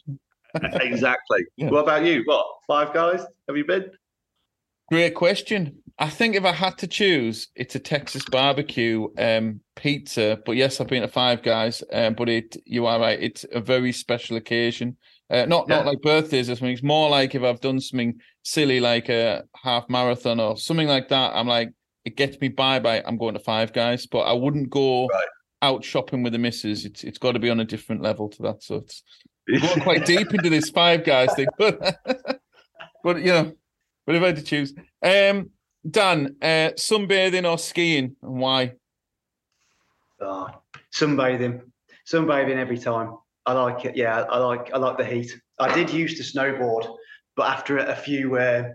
exactly. 0.63 1.43
Yeah. 1.57 1.69
What 1.69 1.81
about 1.81 2.05
you? 2.05 2.21
What? 2.23 2.45
Five 2.65 2.93
guys? 2.93 3.25
Have 3.49 3.57
you 3.57 3.65
been? 3.65 3.91
great 4.89 5.15
question. 5.15 5.79
I 5.99 6.09
think 6.09 6.37
if 6.37 6.45
I 6.45 6.53
had 6.53 6.77
to 6.77 6.87
choose, 6.87 7.49
it's 7.55 7.75
a 7.75 7.79
Texas 7.79 8.23
barbecue 8.31 9.09
um, 9.17 9.59
pizza. 9.75 10.39
But 10.45 10.53
yes, 10.53 10.79
I've 10.79 10.87
been 10.87 11.01
to 11.01 11.09
Five 11.09 11.43
Guys. 11.43 11.83
Um, 11.91 12.13
but 12.13 12.29
it, 12.29 12.55
you 12.63 12.85
are 12.85 13.01
right. 13.01 13.21
It's 13.21 13.45
a 13.51 13.59
very 13.59 13.91
special 13.91 14.37
occasion. 14.37 14.95
Uh, 15.29 15.45
not 15.45 15.67
not 15.67 15.85
like 15.85 16.01
birthdays 16.01 16.49
or 16.49 16.55
something. 16.55 16.71
It's 16.73 16.83
more 16.83 17.09
like 17.09 17.35
if 17.35 17.43
I've 17.43 17.59
done 17.59 17.79
something 17.81 18.19
silly, 18.43 18.79
like 18.79 19.09
a 19.09 19.43
half 19.61 19.89
marathon 19.89 20.39
or 20.39 20.55
something 20.57 20.87
like 20.87 21.09
that. 21.09 21.35
I'm 21.35 21.47
like, 21.47 21.69
it 22.05 22.15
gets 22.15 22.39
me 22.39 22.47
by 22.47 22.79
by. 22.79 23.03
I'm 23.05 23.17
going 23.17 23.33
to 23.33 23.39
Five 23.39 23.73
Guys, 23.73 24.05
but 24.05 24.19
I 24.19 24.33
wouldn't 24.33 24.69
go 24.69 25.07
Right. 25.07 25.27
out 25.61 25.83
shopping 25.83 26.23
with 26.23 26.31
the 26.31 26.39
missus. 26.39 26.85
It's 26.85 27.03
it's 27.03 27.17
got 27.17 27.33
to 27.33 27.39
be 27.39 27.49
on 27.49 27.59
a 27.59 27.65
different 27.65 28.01
level 28.01 28.29
to 28.29 28.41
that. 28.43 28.63
So 28.63 28.75
it's 28.75 29.03
going 29.47 29.81
quite 29.81 30.05
deep 30.05 30.33
into 30.33 30.49
this 30.49 30.69
Five 30.69 31.03
Guys 31.03 31.33
thing, 31.33 31.49
but 31.57 31.97
but 33.03 33.17
you 33.19 33.31
know, 33.33 33.51
but 34.05 34.15
if 34.15 34.23
I 34.23 34.27
had 34.27 34.37
to 34.37 34.43
choose, 34.43 34.73
um, 35.03 35.49
Dan, 35.89 36.37
uh, 36.41 36.71
sunbathing 36.77 37.49
or 37.49 37.57
skiing, 37.57 38.15
and 38.21 38.39
why? 38.39 38.73
Oh, 40.21 40.47
sunbathing, 40.95 41.63
sunbathing 42.09 42.55
every 42.55 42.77
time. 42.77 43.17
I 43.47 43.53
like 43.53 43.85
it. 43.85 43.95
Yeah, 43.95 44.25
I 44.29 44.37
like 44.39 44.73
I 44.73 44.77
like 44.77 44.97
the 44.97 45.05
heat. 45.05 45.31
I 45.57 45.73
did 45.73 45.89
used 45.89 46.17
to 46.17 46.23
snowboard, 46.23 46.85
but 47.37 47.47
after 47.47 47.77
a 47.77 47.95
few 47.95 48.35
uh, 48.35 48.71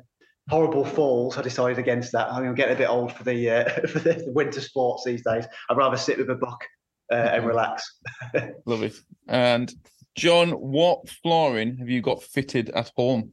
horrible 0.49 0.87
falls, 0.87 1.37
I 1.37 1.43
decided 1.43 1.79
against 1.79 2.11
that. 2.13 2.33
I 2.33 2.41
mean, 2.41 2.49
I'm 2.49 2.55
getting 2.55 2.75
a 2.75 2.79
bit 2.79 2.89
old 2.89 3.13
for 3.13 3.23
the 3.23 3.51
uh, 3.51 3.69
for 3.87 3.99
the 3.99 4.25
winter 4.29 4.63
sports 4.63 5.05
these 5.05 5.23
days. 5.23 5.45
I'd 5.69 5.77
rather 5.77 5.99
sit 5.99 6.17
with 6.17 6.31
a 6.31 6.35
book 6.35 6.65
uh, 7.13 7.17
and 7.17 7.47
relax. 7.47 7.85
Love 8.67 8.83
it. 8.83 8.95
And 9.29 9.71
Jon, 10.17 10.53
what 10.53 11.07
flooring 11.23 11.77
have 11.77 11.91
you 11.91 12.01
got 12.01 12.23
fitted 12.23 12.71
at 12.71 12.91
home? 12.97 13.33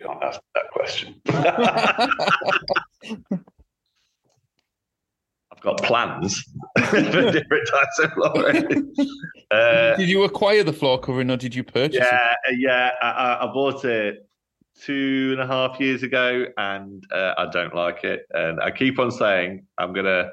Can't 0.00 0.22
ask 0.22 0.40
that 0.54 0.70
question. 0.72 1.20
Got 5.64 5.82
plans 5.82 6.44
for 6.88 7.00
different 7.00 7.68
types 7.68 7.98
of 8.00 8.12
flooring. 8.12 8.94
Uh, 9.50 9.94
did 9.96 10.08
you 10.08 10.24
acquire 10.24 10.64
the 10.64 10.72
floor 10.72 10.98
covering 10.98 11.30
or 11.30 11.36
did 11.36 11.54
you 11.54 11.62
purchase 11.62 11.98
it? 12.00 12.02
yeah, 12.02 12.34
yeah. 12.58 12.90
I, 13.00 13.38
I- 13.42 13.52
bought 13.52 13.84
it 13.84 14.26
two 14.82 15.28
and 15.32 15.40
a 15.40 15.46
half 15.46 15.78
years 15.78 16.02
ago, 16.02 16.46
and 16.56 17.04
uh, 17.12 17.34
I 17.38 17.46
don't 17.52 17.72
like 17.72 18.02
it. 18.02 18.22
And 18.32 18.60
I 18.60 18.72
keep 18.72 18.98
on 18.98 19.12
saying 19.12 19.64
I'm 19.78 19.92
gonna. 19.92 20.30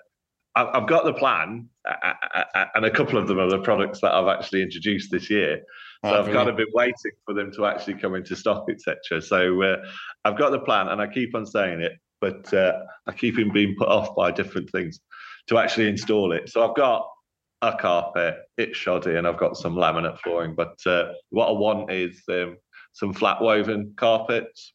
I- 0.55 0.71
I've 0.77 0.87
got 0.87 1.03
the 1.05 1.13
plan, 1.13 1.69
uh, 1.87 1.93
uh, 2.03 2.43
uh, 2.55 2.65
and 2.73 2.85
a 2.85 2.89
couple 2.89 3.19
of 3.19 3.27
them 3.27 3.37
are 3.39 3.49
the 3.49 3.59
products 3.59 4.01
that 4.01 4.11
I've 4.11 4.27
actually 4.27 4.63
introduced 4.63 5.11
this 5.11 5.29
year. 5.29 5.57
So 6.03 6.11
Ah, 6.15 6.19
I've 6.23 6.33
kind 6.33 6.49
of 6.49 6.55
been 6.57 6.67
waiting 6.73 7.11
for 7.25 7.35
them 7.35 7.51
to 7.53 7.65
actually 7.67 7.95
come 7.95 8.15
into 8.15 8.35
stock, 8.35 8.65
etc. 8.71 9.21
So 9.21 9.61
uh, 9.61 9.77
I've 10.25 10.37
got 10.37 10.49
the 10.49 10.59
plan, 10.59 10.87
and 10.87 10.99
I 10.99 11.05
keep 11.07 11.35
on 11.35 11.45
saying 11.45 11.81
it, 11.81 11.93
but 12.21 12.51
uh, 12.55 12.73
I 13.05 13.11
keep 13.11 13.37
on 13.37 13.51
being 13.51 13.75
put 13.77 13.87
off 13.87 14.15
by 14.15 14.31
different 14.31 14.71
things 14.71 14.99
to 15.47 15.57
actually 15.57 15.87
install 15.87 16.31
it. 16.31 16.49
So 16.49 16.67
I've 16.67 16.75
got 16.75 17.07
a 17.61 17.75
carpet, 17.77 18.37
it's 18.57 18.77
shoddy, 18.77 19.15
and 19.15 19.27
I've 19.27 19.37
got 19.37 19.55
some 19.57 19.75
laminate 19.75 20.19
flooring. 20.19 20.55
But 20.55 20.75
uh, 20.85 21.11
what 21.29 21.47
I 21.49 21.51
want 21.51 21.91
is 21.91 22.21
um, 22.29 22.57
some 22.93 23.13
flat 23.13 23.41
woven 23.41 23.93
carpets, 23.97 24.73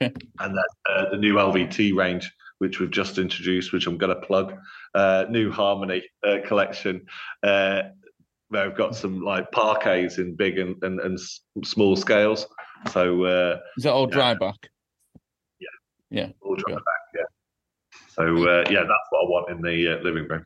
and 0.00 0.14
then 0.38 0.64
uh, 0.90 1.10
the 1.10 1.16
new 1.16 1.34
LVT 1.34 1.94
range, 1.96 2.30
which 2.58 2.78
we've 2.80 2.90
just 2.90 3.18
introduced, 3.18 3.72
which 3.72 3.86
I'm 3.86 3.98
going 3.98 4.14
to 4.14 4.26
plug. 4.26 4.54
Uh, 4.94 5.24
new 5.30 5.50
Harmony 5.50 6.02
uh, 6.26 6.38
collection. 6.46 7.06
Uh, 7.42 7.82
where 8.50 8.64
I've 8.64 8.76
got 8.76 8.96
some 8.96 9.20
like 9.22 9.50
parquets 9.52 10.16
in 10.16 10.34
big 10.34 10.58
and, 10.58 10.82
and, 10.82 11.00
and 11.00 11.18
small 11.64 11.96
scales. 11.96 12.46
So 12.92 13.24
uh, 13.24 13.58
Is 13.76 13.84
that 13.84 13.92
all 13.92 14.08
yeah. 14.08 14.14
dry 14.14 14.34
back? 14.34 14.56
all 16.40 16.56
drop 16.56 16.70
Yeah. 16.70 16.74
back, 16.76 16.84
yeah. 16.86 16.97
So 18.18 18.24
uh, 18.48 18.64
yeah, 18.68 18.80
that's 18.80 19.08
what 19.10 19.24
I 19.24 19.28
want 19.28 19.50
in 19.50 19.62
the 19.62 19.94
uh, 19.96 20.02
living 20.02 20.26
room. 20.26 20.44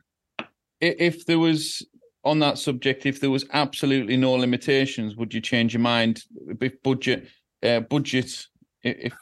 If 0.79 1.25
there 1.25 1.39
was 1.39 1.85
on 2.23 2.39
that 2.39 2.59
subject, 2.59 3.05
if 3.05 3.19
there 3.19 3.31
was 3.31 3.45
absolutely 3.51 4.15
no 4.15 4.33
limitations, 4.33 5.15
would 5.15 5.33
you 5.33 5.41
change 5.41 5.73
your 5.73 5.81
mind? 5.81 6.23
If 6.61 6.81
budget, 6.83 7.27
uh, 7.63 7.79
budget. 7.81 8.45
If 8.83 9.13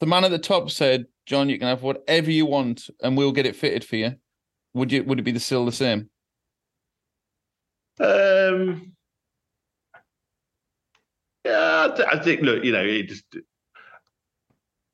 the 0.00 0.06
man 0.06 0.24
at 0.24 0.30
the 0.30 0.38
top 0.38 0.70
said, 0.70 1.06
"Jon, 1.26 1.48
you 1.48 1.58
can 1.58 1.66
have 1.66 1.82
whatever 1.82 2.30
you 2.30 2.46
want, 2.46 2.88
and 3.02 3.16
we'll 3.16 3.32
get 3.32 3.46
it 3.46 3.56
fitted 3.56 3.84
for 3.84 3.96
you," 3.96 4.14
would 4.74 4.92
you? 4.92 5.02
Would 5.02 5.18
it 5.18 5.24
be 5.24 5.32
the 5.32 5.40
still 5.40 5.64
the 5.64 5.72
same? 5.72 6.08
Um, 7.98 8.92
yeah, 11.44 11.88
I, 11.90 11.96
th- 11.96 12.08
I 12.12 12.22
think. 12.22 12.42
Look, 12.42 12.64
you 12.64 12.72
know, 12.72 12.84
it 12.84 13.08
just. 13.08 13.24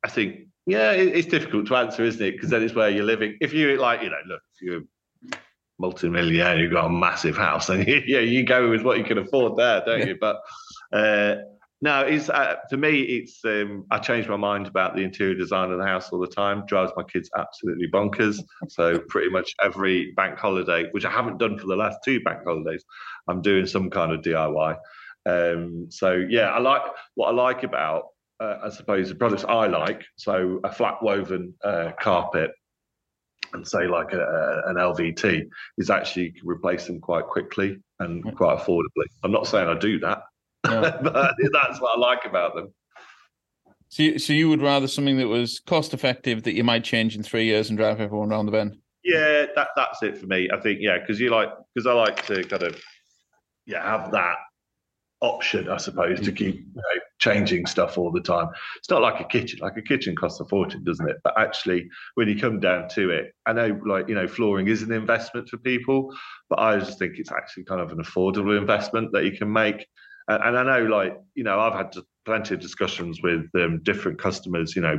I 0.03 0.09
think, 0.09 0.49
yeah, 0.67 0.93
it, 0.93 1.09
it's 1.15 1.29
difficult 1.29 1.67
to 1.69 1.77
answer, 1.77 2.05
isn't 2.05 2.25
it? 2.25 2.33
Because 2.33 2.51
then 2.51 2.63
it's 2.63 2.75
where 2.75 2.89
you're 2.91 3.05
living. 3.05 3.37
If 3.41 3.53
you 3.53 3.77
like, 3.77 4.03
you 4.03 4.11
know, 4.11 4.17
look, 4.27 4.41
if 4.55 4.63
you're 4.63 4.79
a 5.33 5.37
multi-millionaire, 5.79 6.59
you've 6.59 6.73
got 6.73 6.87
a 6.87 6.91
massive 6.91 7.37
house, 7.37 7.69
and 7.69 7.87
you, 7.89 8.03
yeah, 8.07 8.21
you 8.21 8.45
go 8.45 8.71
with 8.71 8.83
what 8.83 8.99
you 8.99 9.05
can 9.05 9.19
afford 9.19 9.57
there, 9.57 9.83
don't 9.85 10.01
Yeah. 10.01 10.07
you? 10.07 10.17
But 10.21 10.37
uh, 10.93 11.37
no, 11.83 12.01
it's 12.01 12.31
uh, 12.31 12.55
to 12.71 12.79
me, 12.79 13.01
it's. 13.03 13.45
Um, 13.45 13.85
I 13.91 13.99
change 13.99 14.27
my 14.27 14.37
mind 14.37 14.67
about 14.67 14.97
the 14.97 15.03
interior 15.03 15.35
design 15.35 15.71
of 15.71 15.79
the 15.79 15.85
house 15.85 16.09
all 16.11 16.19
the 16.21 16.27
time. 16.27 16.65
Drives 16.67 16.93
my 16.97 17.03
kids 17.03 17.29
absolutely 17.37 17.89
bonkers. 17.93 18.41
So 18.69 18.99
pretty 19.09 19.29
much 19.29 19.55
every 19.63 20.13
bank 20.13 20.39
holiday, 20.39 20.89
which 20.93 21.05
I 21.05 21.11
haven't 21.11 21.39
done 21.39 21.59
for 21.59 21.67
the 21.67 21.77
last 21.77 21.99
two 22.03 22.21
bank 22.23 22.41
holidays, 22.47 22.85
I'm 23.29 23.43
doing 23.43 23.67
some 23.67 23.91
kind 23.91 24.13
of 24.13 24.23
DIY. 24.23 24.77
Um, 25.27 25.87
so 25.91 26.13
yeah, 26.13 26.51
I 26.51 26.59
like 26.61 26.83
what 27.17 27.29
I 27.29 27.33
like 27.33 27.65
about, 27.65 28.05
uh, 28.41 28.59
I 28.65 28.69
suppose, 28.71 29.09
the 29.09 29.15
products 29.15 29.45
I 29.45 29.67
like. 29.67 30.05
So 30.17 30.61
a 30.65 30.73
flat 30.73 31.03
woven 31.03 31.55
uh, 31.63 31.93
carpet, 32.01 32.51
and 33.53 33.67
say 33.67 33.87
like 33.87 34.13
a, 34.13 34.21
a- 34.21 34.71
an 34.71 34.77
LVT 34.77 35.49
is 35.79 35.91
actually 35.91 36.35
replace 36.45 36.87
them 36.87 37.01
quite 37.01 37.27
quickly 37.27 37.79
and 38.01 38.23
quite 38.37 38.59
affordably. 38.59 39.07
I'm 39.23 39.31
not 39.33 39.47
saying 39.47 39.69
I 39.69 39.79
do 39.79 39.99
that, 40.01 40.23
No. 40.65 40.81
but 41.03 41.35
that's 41.53 41.81
what 41.81 41.97
I 41.97 42.01
like 42.01 42.25
about 42.25 42.55
them. 42.57 42.75
So, 43.89 44.03
you, 44.03 44.19
so 44.19 44.33
you 44.33 44.49
would 44.49 44.61
rather 44.63 44.89
something 44.89 45.19
that 45.19 45.29
was 45.29 45.61
cost 45.61 45.95
effective 45.95 46.43
that 46.45 46.55
you 46.55 46.65
might 46.65 46.83
change 46.83 47.15
in 47.15 47.23
three 47.23 47.45
years 47.45 47.69
and 47.69 47.79
drive 47.79 48.01
everyone 48.01 48.33
around 48.33 48.47
the 48.47 48.53
bend? 48.53 48.77
Yeah, 49.05 49.47
that 49.55 49.69
that's 49.77 50.03
it 50.03 50.19
for 50.19 50.27
me. 50.27 50.49
I 50.53 50.59
think 50.59 50.79
yeah, 50.81 50.99
because 50.99 51.21
you 51.21 51.31
like 51.31 51.51
because 51.75 51.87
I 51.87 51.93
like 51.93 52.27
to 52.27 52.43
kind 52.45 52.63
of 52.65 52.83
yeah 53.67 53.85
have 53.85 54.11
that 54.13 54.37
option, 55.25 55.69
I 55.69 55.79
suppose, 55.79 56.21
to 56.21 56.33
keep 56.33 56.57
you 56.57 56.75
know, 56.75 57.01
changing 57.19 57.67
stuff 57.67 57.97
all 57.97 58.13
the 58.13 58.21
time. 58.21 58.49
It's 58.77 58.91
not 58.91 59.03
like 59.03 59.21
a 59.21 59.25
kitchen. 59.25 59.59
Like 59.63 59.77
a 59.77 59.83
kitchen 59.83 60.15
costs 60.15 60.41
a 60.41 60.45
fortune, 60.45 60.85
doesn't 60.85 61.09
it? 61.09 61.17
But 61.25 61.39
actually, 61.39 61.89
when 62.15 62.29
you 62.29 62.39
come 62.39 62.61
down 62.61 62.89
to 62.91 63.11
it, 63.11 63.35
I 63.47 63.53
know 63.53 63.81
like 63.87 64.09
you 64.09 64.15
know 64.15 64.29
flooring 64.29 64.69
is 64.69 64.83
an 64.83 64.93
investment 64.93 65.49
for 65.49 65.57
people, 65.57 66.15
but 66.51 66.59
I 66.59 66.79
just 66.79 66.99
think 66.99 67.15
it's 67.19 67.33
actually 67.33 67.65
kind 67.65 67.81
of 67.81 67.91
an 67.91 67.99
affordable 67.99 68.57
investment 68.57 69.13
that 69.13 69.25
you 69.25 69.33
can 69.33 69.51
make. 69.53 69.87
And, 70.29 70.43
and 70.43 70.59
I 70.59 70.63
know 70.63 70.85
like 70.87 71.17
you 71.35 71.45
know 71.45 71.59
I've 71.59 71.75
had 71.75 71.95
plenty 72.25 72.55
of 72.55 72.61
discussions 72.61 73.23
with 73.23 73.47
um, 73.55 73.81
different 73.83 74.19
customers, 74.19 74.75
you 74.75 74.83
know, 74.83 74.99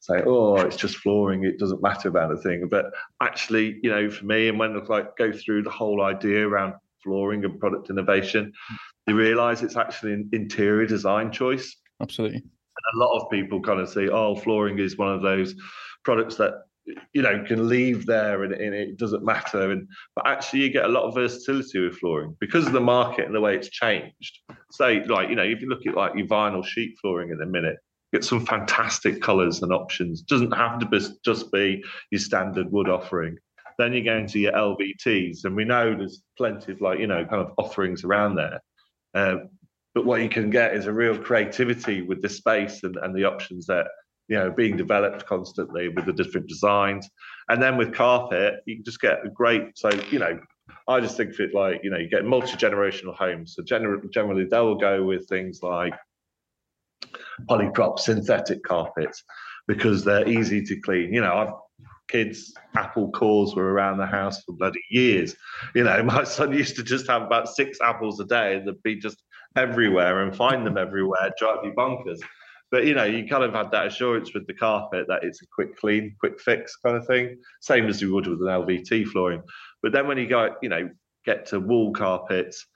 say, 0.00 0.22
oh, 0.26 0.56
it's 0.56 0.76
just 0.76 0.96
flooring, 0.96 1.44
it 1.44 1.58
doesn't 1.58 1.82
matter 1.82 2.08
about 2.08 2.32
a 2.32 2.36
thing. 2.36 2.68
But 2.70 2.86
actually, 3.22 3.78
you 3.82 3.90
know, 3.90 4.10
for 4.10 4.26
me, 4.26 4.48
and 4.48 4.58
when 4.58 4.76
I 4.76 4.80
like 4.84 5.16
go 5.16 5.32
through 5.32 5.62
the 5.62 5.70
whole 5.70 6.02
idea 6.02 6.46
around 6.46 6.74
flooring 7.06 7.44
and 7.44 7.58
product 7.58 7.88
innovation, 7.88 8.52
you 9.06 9.14
realise 9.14 9.62
it's 9.62 9.76
actually 9.76 10.12
an 10.12 10.28
interior 10.32 10.86
design 10.86 11.30
choice. 11.30 11.76
Absolutely. 12.02 12.38
And 12.38 13.00
a 13.00 13.04
lot 13.04 13.18
of 13.18 13.30
people 13.30 13.62
kind 13.62 13.80
of 13.80 13.88
say, 13.88 14.08
oh, 14.08 14.34
flooring 14.34 14.78
is 14.78 14.98
one 14.98 15.14
of 15.14 15.22
those 15.22 15.54
products 16.04 16.36
that 16.36 16.64
you 17.12 17.22
know 17.22 17.42
can 17.44 17.68
leave 17.68 18.06
there 18.06 18.44
and, 18.44 18.52
and, 18.52 18.74
it 18.74 18.98
doesn't 18.98 19.24
matter. 19.24 19.70
And 19.70 19.88
but 20.14 20.26
actually 20.26 20.60
you 20.60 20.70
get 20.70 20.84
a 20.84 20.88
lot 20.88 21.04
of 21.04 21.14
versatility 21.14 21.80
with 21.80 21.98
flooring 21.98 22.36
because 22.40 22.66
of 22.66 22.72
the 22.72 22.80
market 22.80 23.26
and 23.26 23.34
the 23.34 23.40
way 23.40 23.56
it's 23.56 23.70
changed. 23.70 24.40
Say 24.72 25.02
like 25.04 25.30
you 25.30 25.36
know 25.36 25.42
if 25.42 25.60
you 25.60 25.68
look 25.68 25.86
at 25.86 25.94
like 25.94 26.14
your 26.14 26.26
vinyl 26.26 26.64
sheet 26.64 26.96
flooring 27.00 27.30
in 27.30 27.40
a 27.40 27.46
minute 27.46 27.78
get 28.12 28.24
some 28.24 28.44
fantastic 28.44 29.20
colors 29.20 29.62
and 29.62 29.72
options. 29.72 30.22
Doesn't 30.22 30.52
have 30.52 30.78
to 30.78 30.86
be, 30.86 31.00
just 31.24 31.52
be 31.52 31.82
your 32.10 32.20
standard 32.20 32.70
wood 32.70 32.88
offering 32.88 33.36
then 33.78 33.92
you 33.92 34.02
go 34.02 34.16
into 34.16 34.38
your 34.38 34.52
lvts 34.52 35.44
and 35.44 35.54
we 35.54 35.64
know 35.64 35.94
there's 35.94 36.22
plenty 36.36 36.72
of 36.72 36.80
like 36.80 36.98
you 36.98 37.06
know 37.06 37.24
kind 37.24 37.42
of 37.42 37.52
offerings 37.58 38.04
around 38.04 38.36
there. 38.36 38.60
Uh, 39.14 39.36
but 39.94 40.04
what 40.04 40.20
you 40.20 40.28
can 40.28 40.50
get 40.50 40.74
is 40.74 40.86
a 40.86 40.92
real 40.92 41.16
creativity 41.16 42.02
with 42.02 42.20
the 42.20 42.28
space 42.28 42.82
and, 42.82 42.96
and 42.96 43.16
the 43.16 43.24
options 43.24 43.66
that 43.66 43.86
you 44.28 44.36
know 44.36 44.50
being 44.50 44.76
developed 44.76 45.26
constantly 45.26 45.88
with 45.88 46.06
the 46.06 46.12
different 46.12 46.48
designs. 46.48 47.08
And 47.48 47.62
then 47.62 47.76
with 47.76 47.94
carpet 47.94 48.60
you 48.66 48.76
can 48.76 48.84
just 48.84 49.00
get 49.00 49.24
a 49.24 49.30
great 49.30 49.76
so 49.76 49.90
you 50.10 50.18
know 50.18 50.38
i 50.88 51.00
just 51.00 51.16
think 51.16 51.32
of 51.32 51.40
it 51.40 51.54
like 51.54 51.80
you 51.84 51.90
know 51.90 51.98
you 51.98 52.08
get 52.08 52.24
multi-generational 52.24 53.14
homes. 53.14 53.54
So 53.54 53.62
generally 53.62 54.08
generally 54.12 54.44
they 54.44 54.60
will 54.60 54.76
go 54.76 55.04
with 55.04 55.28
things 55.28 55.60
like 55.62 55.94
polyprop 57.48 57.98
synthetic 57.98 58.62
carpets 58.62 59.22
because 59.68 60.04
they're 60.04 60.28
easy 60.28 60.62
to 60.62 60.80
clean. 60.80 61.12
You 61.12 61.20
know 61.20 61.34
i've 61.34 61.54
kids 62.08 62.54
apple 62.76 63.10
cores 63.10 63.54
were 63.54 63.72
around 63.72 63.98
the 63.98 64.06
house 64.06 64.42
for 64.44 64.52
bloody 64.52 64.82
years 64.90 65.34
you 65.74 65.84
know 65.84 66.02
my 66.04 66.24
son 66.24 66.52
used 66.52 66.76
to 66.76 66.82
just 66.82 67.06
have 67.06 67.22
about 67.22 67.48
six 67.48 67.78
apples 67.82 68.20
a 68.20 68.24
day 68.24 68.62
they'd 68.64 68.82
be 68.82 68.96
just 68.96 69.22
everywhere 69.56 70.22
and 70.22 70.36
find 70.36 70.66
them 70.66 70.76
everywhere 70.76 71.30
drive 71.38 71.58
you 71.64 71.72
bonkers 71.72 72.18
but 72.70 72.84
you 72.84 72.94
know, 72.94 73.04
you 73.04 73.26
kind 73.28 73.44
of 73.44 73.54
had 73.54 73.70
that 73.70 73.86
assurance 73.86 74.34
with 74.34 74.46
the 74.46 74.54
carpet 74.54 75.06
that 75.08 75.22
it's 75.22 75.40
a 75.42 75.46
quick 75.54 75.76
clean, 75.76 76.16
quick 76.18 76.40
fix 76.40 76.76
kind 76.76 76.96
of 76.96 77.06
thing. 77.06 77.38
Same 77.60 77.86
as 77.86 78.02
you 78.02 78.12
would 78.12 78.26
with 78.26 78.40
an 78.40 78.48
LVT 78.48 79.06
flooring. 79.06 79.42
But 79.82 79.92
then 79.92 80.08
when 80.08 80.18
you 80.18 80.28
go, 80.28 80.54
you 80.62 80.68
know, 80.68 80.90
get 81.24 81.46
to 81.46 81.60
wool 81.60 81.92
carpets, 81.92 82.66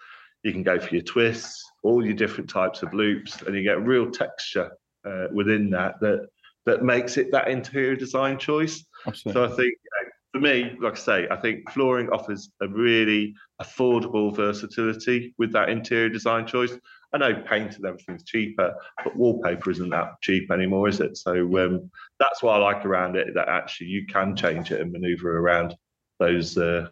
you 0.45 0.53
can 0.53 0.63
go 0.63 0.79
for 0.79 0.95
your 0.95 1.03
twists, 1.03 1.63
all 1.83 2.05
your 2.05 2.15
different 2.15 2.49
types 2.49 2.83
of 2.83 2.95
loops, 2.95 3.43
and 3.43 3.55
you 3.55 3.63
get 3.63 3.85
real 3.85 4.11
texture 4.11 4.71
uh, 5.05 5.27
within 5.33 5.71
that 5.71 5.99
that 6.01 6.29
that 6.67 6.83
makes 6.83 7.17
it 7.17 7.33
that 7.33 7.49
interior 7.49 7.97
design 7.97 8.39
choice. 8.39 8.85
Absolutely. 9.07 9.33
So 9.33 9.45
I 9.45 9.57
think 9.57 9.73
you 9.73 9.91
know, 10.05 10.11
for 10.33 10.41
me, 10.41 10.77
like 10.81 10.93
I 10.93 10.97
say, 10.97 11.29
I 11.31 11.37
think 11.37 11.71
flooring 11.71 12.09
offers 12.11 12.51
a 12.61 12.69
really 12.69 13.35
affordable 13.61 14.35
versatility 14.35 15.35
with 15.39 15.53
that 15.53 15.69
interior 15.69 16.09
design 16.09 16.47
choice. 16.47 16.73
I 17.13 17.19
know 17.19 17.35
paint 17.35 17.77
and 17.77 17.87
everything's 17.87 18.25
cheaper, 18.25 18.73
but 19.03 19.17
wallpaper 19.17 19.71
isn't 19.73 19.91
that 19.91 20.13
cheap 20.23 20.51
anymore, 20.53 20.89
is 20.89 21.01
it? 21.01 21.17
So 21.17 21.35
um, 21.59 21.91
that's 22.21 22.43
what 22.43 22.55
I 22.55 22.59
like 22.59 22.87
around 22.87 23.17
it. 23.17 23.35
That 23.35 23.49
actually 23.49 23.89
you 23.89 24.07
can 24.07 24.37
change 24.37 24.71
it 24.71 24.81
and 24.81 24.93
manoeuvre 24.93 25.29
around 25.29 25.75
those 26.21 26.57
uh, 26.57 26.87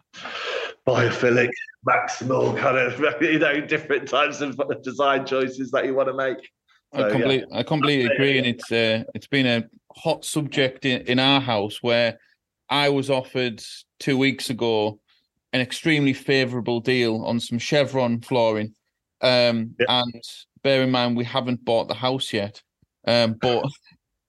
biophilic, 0.85 1.51
maximal 1.87 2.57
kind 2.57 2.77
of 2.77 2.99
you 3.21 3.39
know 3.39 3.61
different 3.61 4.09
types 4.09 4.41
of 4.41 4.59
design 4.83 5.25
choices 5.25 5.71
that 5.71 5.85
you 5.85 5.93
want 5.93 6.09
to 6.09 6.13
make. 6.13 6.49
So, 6.93 7.05
I 7.05 7.11
completely, 7.11 7.45
yeah. 7.51 7.59
I 7.59 7.63
completely 7.63 8.13
agree, 8.13 8.37
and 8.37 8.47
it's 8.47 8.71
uh, 8.71 9.03
it's 9.13 9.27
been 9.27 9.45
a 9.45 9.63
hot 9.95 10.25
subject 10.25 10.85
in, 10.85 11.01
in 11.01 11.19
our 11.19 11.39
house 11.39 11.83
where 11.83 12.17
I 12.69 12.89
was 12.89 13.09
offered 13.09 13.61
two 13.99 14.17
weeks 14.17 14.49
ago 14.49 14.99
an 15.53 15.61
extremely 15.61 16.13
favourable 16.13 16.79
deal 16.79 17.23
on 17.25 17.39
some 17.39 17.59
chevron 17.59 18.21
flooring 18.21 18.73
um. 19.21 19.75
And 19.87 20.23
bear 20.63 20.83
in 20.83 20.91
mind, 20.91 21.17
we 21.17 21.23
haven't 21.23 21.63
bought 21.65 21.87
the 21.87 21.93
house 21.93 22.33
yet. 22.33 22.61
Um, 23.05 23.35
but 23.41 23.65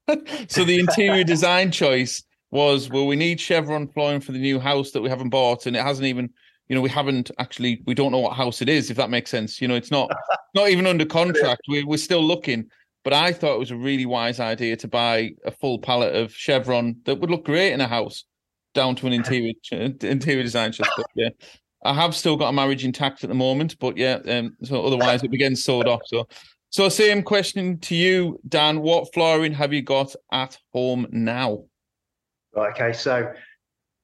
so 0.48 0.64
the 0.64 0.78
interior 0.78 1.24
design 1.34 1.70
choice 1.70 2.22
was 2.50 2.90
well, 2.90 3.06
we 3.06 3.16
need 3.16 3.40
chevron 3.40 3.88
flooring 3.88 4.20
for 4.20 4.32
the 4.32 4.38
new 4.38 4.58
house 4.58 4.90
that 4.92 5.02
we 5.02 5.08
haven't 5.08 5.30
bought, 5.30 5.66
and 5.66 5.76
it 5.76 5.82
hasn't 5.82 6.06
even, 6.06 6.30
you 6.70 6.76
know, 6.76 6.82
we 6.82 6.88
haven't 6.88 7.32
actually, 7.38 7.82
we 7.84 7.94
don't 7.94 8.12
know 8.12 8.20
what 8.20 8.36
house 8.36 8.62
it 8.62 8.68
is, 8.68 8.90
if 8.90 8.96
that 8.96 9.10
makes 9.10 9.28
sense. 9.28 9.60
You 9.60 9.66
know, 9.66 9.74
it's 9.74 9.90
not 9.90 10.08
not 10.54 10.70
even 10.70 10.86
under 10.86 11.04
contract. 11.04 11.62
We're 11.68 11.84
we're 11.84 11.98
still 11.98 12.22
looking. 12.22 12.70
But 13.02 13.12
I 13.12 13.32
thought 13.32 13.56
it 13.56 13.58
was 13.58 13.72
a 13.72 13.76
really 13.76 14.06
wise 14.06 14.38
idea 14.38 14.76
to 14.76 14.86
buy 14.86 15.30
a 15.44 15.50
full 15.50 15.80
palette 15.80 16.14
of 16.14 16.32
chevron 16.32 16.96
that 17.06 17.18
would 17.18 17.30
look 17.30 17.44
great 17.44 17.72
in 17.72 17.80
a 17.80 17.88
house, 17.88 18.24
down 18.72 18.94
to 18.96 19.08
an 19.08 19.12
interior 19.12 19.54
interior 19.72 20.42
design. 20.44 20.72
But 20.78 21.06
yeah, 21.16 21.30
I 21.84 21.92
have 21.92 22.14
still 22.14 22.36
got 22.36 22.50
a 22.50 22.52
marriage 22.52 22.84
intact 22.84 23.24
at 23.24 23.30
the 23.30 23.34
moment, 23.34 23.76
but 23.80 23.96
yeah, 23.96 24.20
um, 24.28 24.56
so 24.62 24.86
otherwise 24.86 25.24
it 25.24 25.30
begins 25.32 25.64
sold 25.64 25.88
off. 25.88 26.02
So, 26.06 26.28
so 26.68 26.88
same 26.88 27.24
question 27.24 27.80
to 27.80 27.96
you, 27.96 28.38
Dan. 28.48 28.80
What 28.80 29.12
flooring 29.12 29.54
have 29.54 29.72
you 29.72 29.82
got 29.82 30.14
at 30.30 30.56
home 30.72 31.08
now? 31.10 31.64
Right. 32.54 32.70
Okay. 32.70 32.92
So 32.92 33.32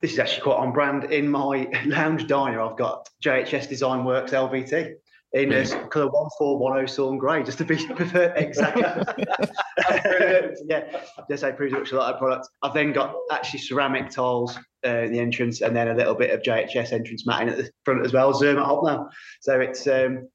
this 0.01 0.13
is 0.13 0.19
actually 0.19 0.43
quite 0.43 0.57
on 0.57 0.73
brand. 0.73 1.05
In 1.13 1.29
my 1.29 1.69
lounge 1.87 2.27
diner, 2.27 2.61
I've 2.61 2.77
got 2.77 3.09
JHS 3.25 3.69
Design 3.69 4.05
Works 4.05 4.33
LVT 4.33 4.95
in 5.33 5.53
a 5.53 5.89
colour 5.89 6.09
one 6.09 6.29
four 6.39 6.59
one 6.59 6.79
oh 6.79 6.87
Sawn 6.87 7.19
grey, 7.19 7.43
just 7.43 7.59
to 7.59 7.65
be 7.65 7.75
exact. 8.37 8.79
yeah, 10.67 11.01
just 11.29 11.43
say 11.43 11.53
pretty 11.53 11.75
much 11.75 11.93
a 11.93 11.97
lot 11.97 12.15
of 12.15 12.19
products. 12.19 12.49
I've 12.63 12.75
then 12.75 12.93
got 12.93 13.15
actually 13.31 13.61
ceramic 13.61 14.11
tiles 14.11 14.59
uh, 14.85 14.99
in 14.99 15.13
the 15.13 15.21
entrance, 15.21 15.61
and 15.61 15.75
then 15.75 15.89
a 15.89 15.95
little 15.95 16.15
bit 16.15 16.31
of 16.31 16.43
JHS 16.43 16.93
entrance 16.93 17.27
matting 17.27 17.49
at 17.49 17.57
the 17.57 17.71
front 17.85 18.05
as 18.05 18.13
well. 18.13 18.33
Zoom 18.33 18.59
at 18.59 18.67
now, 18.85 19.09
so 19.41 19.61
it's 19.61 19.87
um, 19.87 20.29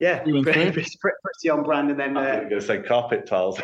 yeah, 0.00 0.18
pretty, 0.18 0.42
pretty, 0.42 0.72
pretty, 1.00 1.50
on 1.50 1.62
brand. 1.62 1.90
And 1.90 1.98
then 1.98 2.16
uh, 2.16 2.20
I'm 2.20 2.48
going 2.48 2.60
to 2.60 2.66
say 2.66 2.82
carpet 2.82 3.26
tiles 3.26 3.58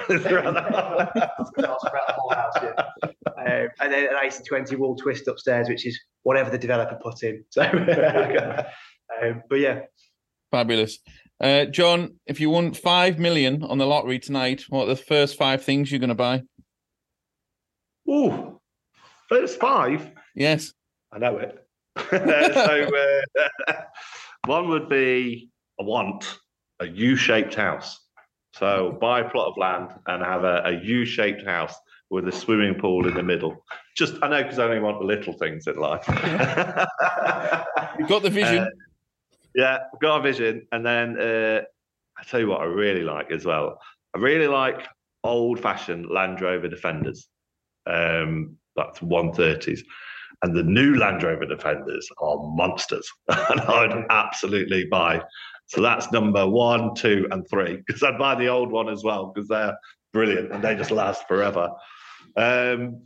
throughout 3.43 3.71
the 3.79 3.83
whole 3.83 3.83
house. 3.83 3.83
Yeah. 3.83 3.85
Um, 3.85 3.93
and 3.93 3.93
then 3.93 4.05
an 4.05 4.19
80 4.23 4.45
20 4.45 4.77
wall 4.77 4.97
twist 4.97 5.29
upstairs, 5.29 5.69
which 5.69 5.87
is 5.87 5.99
whatever 6.23 6.51
the 6.51 6.59
developer 6.59 6.99
put 7.03 7.23
in. 7.23 7.45
So, 7.51 7.63
um, 9.23 9.43
but 9.49 9.57
yeah, 9.57 9.81
Fabulous. 10.53 10.99
Uh, 11.41 11.65
Jon, 11.65 12.15
if 12.27 12.39
you 12.39 12.51
won 12.51 12.75
five 12.75 13.19
million 13.19 13.65
on 13.65 13.79
the 13.79 13.87
lottery 13.87 14.19
tonight, 14.19 14.65
what 14.69 14.85
are 14.85 14.95
the 14.95 14.97
first 14.97 15.37
five 15.37 15.65
things 15.65 15.91
you're 15.91 15.99
going 15.99 16.09
to 16.09 16.15
buy? 16.15 16.43
Oh, 18.09 18.61
first 19.29 19.59
five? 19.59 20.13
Yes. 20.37 20.73
I 21.11 21.19
know 21.19 21.39
it. 21.39 21.67
so 22.11 22.91
uh, 23.69 23.73
one 24.47 24.69
would 24.69 24.89
be 24.89 25.51
I 25.81 25.85
want 25.85 26.39
a 26.81 26.87
U-shaped 26.87 27.55
house. 27.55 27.99
So 28.55 28.99
buy 29.01 29.21
a 29.21 29.31
plot 29.31 29.49
of 29.49 29.57
land 29.57 29.91
and 30.07 30.23
have 30.23 30.45
a 30.45 30.63
a 30.67 30.85
U-shaped 30.85 31.45
house 31.47 31.75
with 32.13 32.29
a 32.29 32.33
swimming 32.33 32.75
pool 32.75 33.09
in 33.09 33.15
the 33.15 33.23
middle. 33.23 33.65
Just 33.97 34.17
I 34.23 34.29
know 34.29 34.43
because 34.43 34.59
I 34.59 34.65
only 34.65 34.81
want 34.81 35.01
the 35.01 35.07
little 35.07 35.33
things 35.33 35.67
in 35.67 35.77
life. 35.77 36.05
You've 37.99 38.09
got 38.09 38.23
the 38.23 38.31
vision. 38.31 38.59
Uh, 38.59 38.69
yeah, 39.55 39.79
got 40.01 40.19
a 40.19 40.23
vision. 40.23 40.67
And 40.73 40.85
then 40.85 41.19
uh, 41.19 41.63
I 42.19 42.23
tell 42.25 42.39
you 42.39 42.49
what, 42.49 42.61
I 42.61 42.65
really 42.65 43.01
like 43.01 43.33
as 43.33 43.47
well. 43.47 43.81
I 44.15 44.19
really 44.19 44.47
like 44.47 44.87
old 45.25 45.59
fashioned 45.59 46.11
Land 46.11 46.43
Rover 46.43 46.69
Defenders. 46.69 47.29
Um, 47.87 48.59
that's 48.77 49.01
130s. 49.01 49.81
And 50.43 50.55
the 50.55 50.63
new 50.63 50.97
Land 50.97 51.23
Rover 51.23 51.47
Defenders 51.47 52.07
are 52.21 52.37
monsters. 52.43 53.11
and 53.29 53.61
I'd 53.63 54.05
absolutely 54.11 54.85
buy. 54.91 55.23
So 55.67 55.81
that's 55.81 56.13
number 56.13 56.47
one, 56.47 56.95
two, 56.95 57.27
and 57.31 57.49
three. 57.49 57.83
Because 57.87 58.03
I'd 58.03 58.19
buy 58.19 58.35
the 58.35 58.49
old 58.49 58.71
one 58.71 58.91
as 58.91 59.03
well, 59.03 59.33
because 59.35 59.49
they're 59.49 59.77
brilliant 60.13 60.53
and 60.53 60.63
they 60.63 60.75
just 60.75 60.91
last 60.91 61.27
forever. 61.27 61.71
Um, 62.37 63.03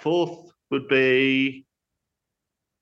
fourth 0.00 0.50
would 0.70 0.88
be 0.88 1.66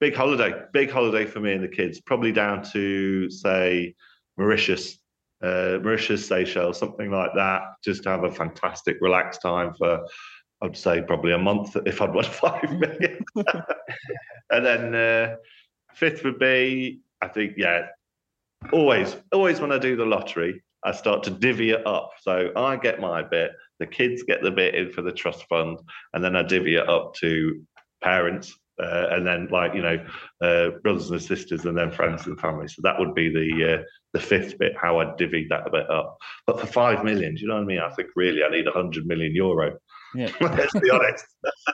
big 0.01 0.15
holiday, 0.15 0.63
big 0.73 0.91
holiday 0.91 1.27
for 1.27 1.41
me 1.41 1.53
and 1.53 1.63
the 1.63 1.69
kids. 1.69 2.01
Probably 2.01 2.33
down 2.33 2.63
to 2.73 3.31
say 3.31 3.95
Mauritius 4.37 5.01
uh, 5.43 5.79
Mauritius, 5.83 6.27
Seychelles, 6.27 6.79
something 6.79 7.11
like 7.11 7.31
that, 7.35 7.63
just 7.83 8.03
to 8.05 8.11
have 8.11 8.25
a 8.25 8.31
fantastic 8.31 8.99
relaxed 9.01 9.43
time 9.43 9.73
for, 9.75 10.07
I'd 10.63 10.77
say 10.77 11.03
probably 11.03 11.33
a 11.33 11.39
month 11.39 11.77
if 11.87 12.03
I'd 12.03 12.13
won 12.13 12.25
five 12.25 12.71
million. 12.71 13.25
and 14.51 14.67
then 14.67 14.95
uh, 14.95 15.37
fifth 15.95 16.25
would 16.25 16.39
be, 16.39 17.01
I 17.23 17.29
think, 17.29 17.55
yeah, 17.57 17.87
always, 18.73 19.17
always 19.33 19.61
when 19.61 19.73
I 19.73 19.79
do 19.79 19.97
the 19.97 20.05
lottery, 20.05 20.63
I 20.85 20.93
start 20.93 21.23
to 21.25 21.31
divvy 21.31 21.71
it 21.71 21.87
up. 21.87 22.13
So 22.21 22.53
I 22.57 22.77
get 22.77 23.01
my 23.01 23.23
bit, 23.23 23.53
the 23.81 23.87
kids 23.87 24.23
get 24.23 24.43
the 24.43 24.51
bit 24.51 24.75
in 24.75 24.93
for 24.93 25.03
the 25.03 25.11
trust 25.11 25.45
fund, 25.49 25.79
and 26.13 26.23
then 26.23 26.37
I 26.37 26.43
divvy 26.43 26.77
it 26.77 26.89
up 26.89 27.15
to 27.17 27.61
parents, 28.03 28.55
uh, 28.81 29.07
and 29.11 29.27
then 29.27 29.49
like 29.51 29.75
you 29.75 29.83
know, 29.83 30.07
uh, 30.43 30.79
brothers 30.83 31.11
and 31.11 31.21
sisters, 31.21 31.65
and 31.65 31.77
then 31.77 31.91
friends 31.91 32.27
and 32.27 32.39
family. 32.39 32.69
So 32.69 32.83
that 32.83 32.99
would 32.99 33.15
be 33.15 33.31
the 33.31 33.75
uh, 33.75 33.83
the 34.13 34.21
fifth 34.21 34.59
bit, 34.59 34.75
how 34.81 35.01
I 35.01 35.17
divvy 35.17 35.47
that 35.51 35.67
a 35.67 35.71
bit 35.71 35.91
up. 35.91 36.17
But 36.47 36.61
for 36.61 36.67
five 36.67 37.03
million, 37.03 37.35
do 37.35 37.41
you 37.41 37.49
know 37.49 37.55
what 37.55 37.63
I 37.63 37.67
mean? 37.67 37.81
I 37.81 37.91
think 37.95 38.11
really 38.15 38.45
I 38.45 38.51
need 38.51 38.69
a 38.69 38.73
hundred 38.73 39.07
million 39.07 39.35
euro. 39.35 39.79
Yeah. 40.15 40.31
Let's 40.41 40.79
be 40.79 40.91
honest. 40.91 41.25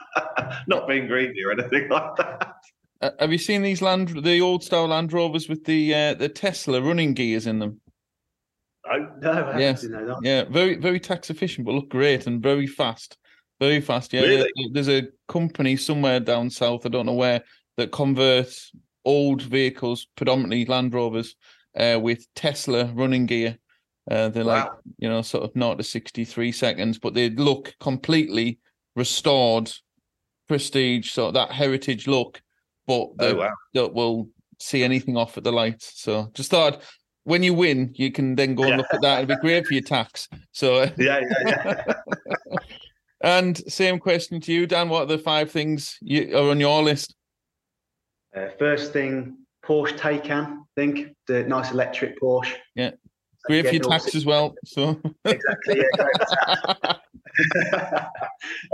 Not 0.67 0.87
being 0.87 1.07
greedy 1.07 1.43
or 1.43 1.51
anything 1.51 1.89
like 1.89 2.15
that. 2.17 2.53
Uh, 3.01 3.11
have 3.19 3.31
you 3.31 3.37
seen 3.37 3.61
these 3.61 3.81
land, 3.81 4.23
the 4.23 4.41
old 4.41 4.63
style 4.63 4.87
Land 4.87 5.13
Rovers 5.13 5.47
with 5.47 5.65
the 5.65 5.93
uh, 5.93 6.13
the 6.13 6.29
Tesla 6.29 6.81
running 6.81 7.13
gears 7.13 7.45
in 7.45 7.59
them? 7.59 7.81
I, 8.89 8.99
No, 9.21 9.31
I 9.31 9.59
Yes. 9.59 9.81
didn't 9.81 9.97
know 9.99 10.07
that. 10.07 10.17
Yeah, 10.23 10.43
very 10.45 10.75
very 10.75 10.99
tax 10.99 11.29
efficient, 11.29 11.65
but 11.65 11.73
look 11.73 11.89
great 11.89 12.27
and 12.27 12.41
very 12.41 12.67
fast, 12.67 13.17
very 13.59 13.81
fast. 13.81 14.13
Yeah, 14.13 14.21
Really? 14.21 14.51
there's 14.71 14.89
a 14.89 15.07
company 15.27 15.75
somewhere 15.75 16.19
down 16.19 16.49
south, 16.49 16.85
I 16.85 16.89
don't 16.89 17.05
know 17.05 17.13
where, 17.13 17.43
that 17.77 17.91
converts 17.91 18.71
old 19.05 19.41
vehicles, 19.41 20.07
predominantly 20.15 20.65
Land 20.65 20.93
Rovers, 20.93 21.35
uh, 21.77 21.99
with 22.01 22.25
Tesla 22.35 22.85
running 22.93 23.25
gear. 23.25 23.57
Uh, 24.09 24.29
they're 24.29 24.43
like 24.43 24.69
you 24.99 25.09
know 25.09 25.21
sort 25.21 25.43
of 25.43 25.55
not 25.55 25.77
to 25.77 25.83
sixty 25.83 26.23
three 26.23 26.51
seconds, 26.51 26.97
but 26.97 27.13
they 27.13 27.29
look 27.29 27.73
completely 27.79 28.59
restored, 28.95 29.71
prestige, 30.47 31.11
so 31.11 31.29
that 31.31 31.51
heritage 31.51 32.07
look, 32.07 32.41
but 32.87 33.09
oh, 33.19 33.35
wow. 33.35 33.51
that 33.73 33.93
will 33.93 34.29
see 34.59 34.81
anything 34.83 35.17
off 35.17 35.37
at 35.37 35.43
the 35.43 35.51
lights. 35.51 36.01
So 36.01 36.31
just 36.33 36.49
thought 36.51 36.81
when 37.27 37.43
you 37.43 37.53
win, 37.53 37.91
you 37.95 38.09
can 38.09 38.35
then 38.35 38.55
go 38.55 38.63
and 38.63 38.71
Yeah. 38.71 38.77
look 38.77 38.93
at 38.93 39.01
that. 39.01 39.17
It'd 39.17 39.27
be 39.27 39.35
great 39.35 39.67
for 39.67 39.73
your 39.73 39.83
tax. 39.83 40.29
So 40.53 40.83
Yeah, 40.97 41.19
yeah, 41.19 41.43
yeah. 41.45 41.93
and 43.21 43.57
same 43.71 43.99
question 43.99 44.39
to 44.39 44.53
you, 44.53 44.65
Dan. 44.65 44.87
What 44.87 45.01
are 45.03 45.05
the 45.07 45.17
five 45.17 45.51
things 45.51 45.97
you 46.01 46.37
are 46.37 46.49
on 46.49 46.61
your 46.61 46.81
list? 46.81 47.15
Uh, 48.33 48.47
first 48.57 48.93
thing, 48.93 49.39
Porsche 49.65 49.97
Taycan, 49.97 50.59
I 50.59 50.63
think 50.77 51.15
the 51.27 51.43
nice 51.43 51.71
electric 51.71 52.17
Porsche. 52.21 52.53
Yeah. 52.75 52.91
Great 53.43 53.67
for 53.67 53.73
your 53.73 53.83
tax 53.83 54.15
as 54.15 54.25
well. 54.25 54.55
So 54.65 54.99
Exactly. 55.25 55.83
Yeah, 57.61 58.07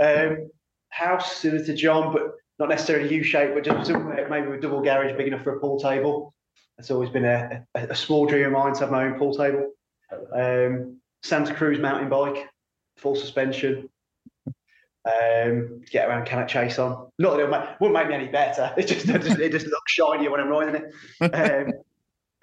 um, 0.00 0.48
house 0.90 1.36
similar 1.38 1.64
to 1.64 1.74
Jon, 1.74 2.12
but 2.12 2.34
not 2.60 2.68
necessarily 2.68 3.12
U 3.16 3.24
shape, 3.24 3.52
but 3.54 3.64
just 3.64 3.90
maybe 3.90 4.46
with 4.46 4.62
double 4.62 4.80
garage 4.80 5.16
big 5.16 5.26
enough 5.26 5.42
for 5.42 5.56
a 5.56 5.60
pool 5.60 5.80
table. 5.80 6.34
That's 6.76 6.90
always 6.90 7.10
been 7.10 7.24
a, 7.24 7.64
a, 7.74 7.88
a 7.88 7.94
small 7.94 8.26
dream 8.26 8.46
of 8.46 8.52
mine 8.52 8.74
to 8.74 8.80
have 8.80 8.90
my 8.90 9.04
own 9.04 9.18
pool 9.18 9.34
table. 9.34 9.70
Um, 10.34 11.00
Santa 11.22 11.54
Cruz 11.54 11.78
mountain 11.78 12.08
bike, 12.08 12.48
full 12.96 13.16
suspension. 13.16 13.88
Um, 15.06 15.82
get 15.90 16.08
around 16.08 16.24
Cannock 16.24 16.48
Chase 16.48 16.78
on. 16.78 17.08
Not 17.18 17.36
that 17.36 17.44
it 17.44 17.50
make, 17.50 17.80
wouldn't 17.80 17.98
make 17.98 18.08
me 18.08 18.14
any 18.14 18.28
better. 18.28 18.72
It 18.78 18.86
just, 18.86 19.08
it 19.08 19.22
just, 19.22 19.38
it 19.38 19.52
just 19.52 19.66
looks 19.66 19.92
shinier 19.92 20.30
when 20.30 20.40
I'm 20.40 20.48
riding 20.48 20.82
it. 20.82 21.34
Um, 21.34 21.72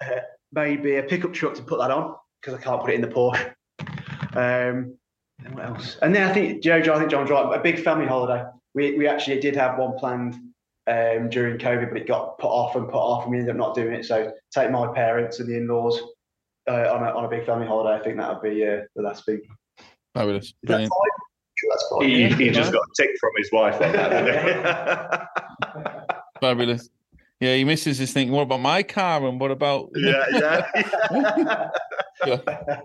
uh, 0.00 0.20
maybe 0.52 0.96
a 0.96 1.02
pickup 1.02 1.32
truck 1.32 1.54
to 1.54 1.62
put 1.62 1.80
that 1.80 1.90
on 1.90 2.14
because 2.40 2.54
I 2.54 2.62
can't 2.62 2.80
put 2.80 2.90
it 2.90 2.94
in 2.94 3.00
the 3.00 3.08
Porsche. 3.08 3.54
Um, 4.34 4.96
and 5.44 5.54
what 5.54 5.64
else? 5.64 5.98
And 6.02 6.14
then 6.14 6.28
I 6.28 6.32
think 6.32 6.62
Joe, 6.62 6.76
I 6.76 6.98
think 6.98 7.10
Jon's 7.10 7.30
right. 7.30 7.58
A 7.58 7.62
big 7.62 7.82
family 7.82 8.06
holiday. 8.06 8.44
We 8.74 8.96
we 8.96 9.06
actually 9.06 9.40
did 9.40 9.56
have 9.56 9.78
one 9.78 9.98
planned 9.98 10.36
um, 10.86 11.28
during 11.30 11.58
COVID, 11.58 11.88
but 11.90 11.98
it 11.98 12.06
got 12.06 12.38
put 12.38 12.48
off 12.48 12.76
and 12.76 12.86
put 12.86 12.96
off, 12.96 13.24
and 13.24 13.32
we 13.32 13.38
ended 13.38 13.50
up 13.54 13.56
not 13.58 13.74
doing 13.74 13.94
it. 13.94 14.04
So 14.04 14.32
take 14.54 14.70
my 14.70 14.92
parents 14.92 15.40
and 15.40 15.48
the 15.48 15.56
in-laws 15.56 16.00
uh, 16.68 16.92
on 16.94 17.04
a 17.04 17.10
on 17.16 17.24
a 17.24 17.28
big 17.28 17.46
family 17.46 17.66
holiday. 17.66 17.98
I 17.98 18.02
think 18.02 18.16
that 18.18 18.28
would 18.32 18.42
be 18.42 18.66
uh, 18.66 18.80
the 18.96 19.02
last 19.02 19.24
big. 19.26 19.40
Fabulous. 20.14 20.52
that 20.62 20.66
Brilliant. 20.66 20.92
fine? 20.92 21.10
Sure, 21.58 21.70
that's 21.70 21.88
fine. 21.90 22.08
He, 22.08 22.44
he 22.46 22.50
just 22.50 22.72
got 22.72 22.80
a 22.82 23.02
tick 23.02 23.10
from 23.20 23.30
his 23.36 23.50
wife 23.52 23.80
on 23.80 23.92
that. 23.92 25.28
didn't 25.74 26.02
Fabulous. 26.40 26.88
Yeah, 27.40 27.54
your 27.54 27.66
missus 27.66 27.98
is 27.98 28.12
thinking, 28.12 28.32
what 28.32 28.42
about 28.42 28.60
my 28.60 28.82
car 28.84 29.26
and 29.26 29.40
what 29.40 29.50
about 29.50 29.90
he? 29.94 30.02
yeah, 30.08 31.68
yeah. 32.24 32.80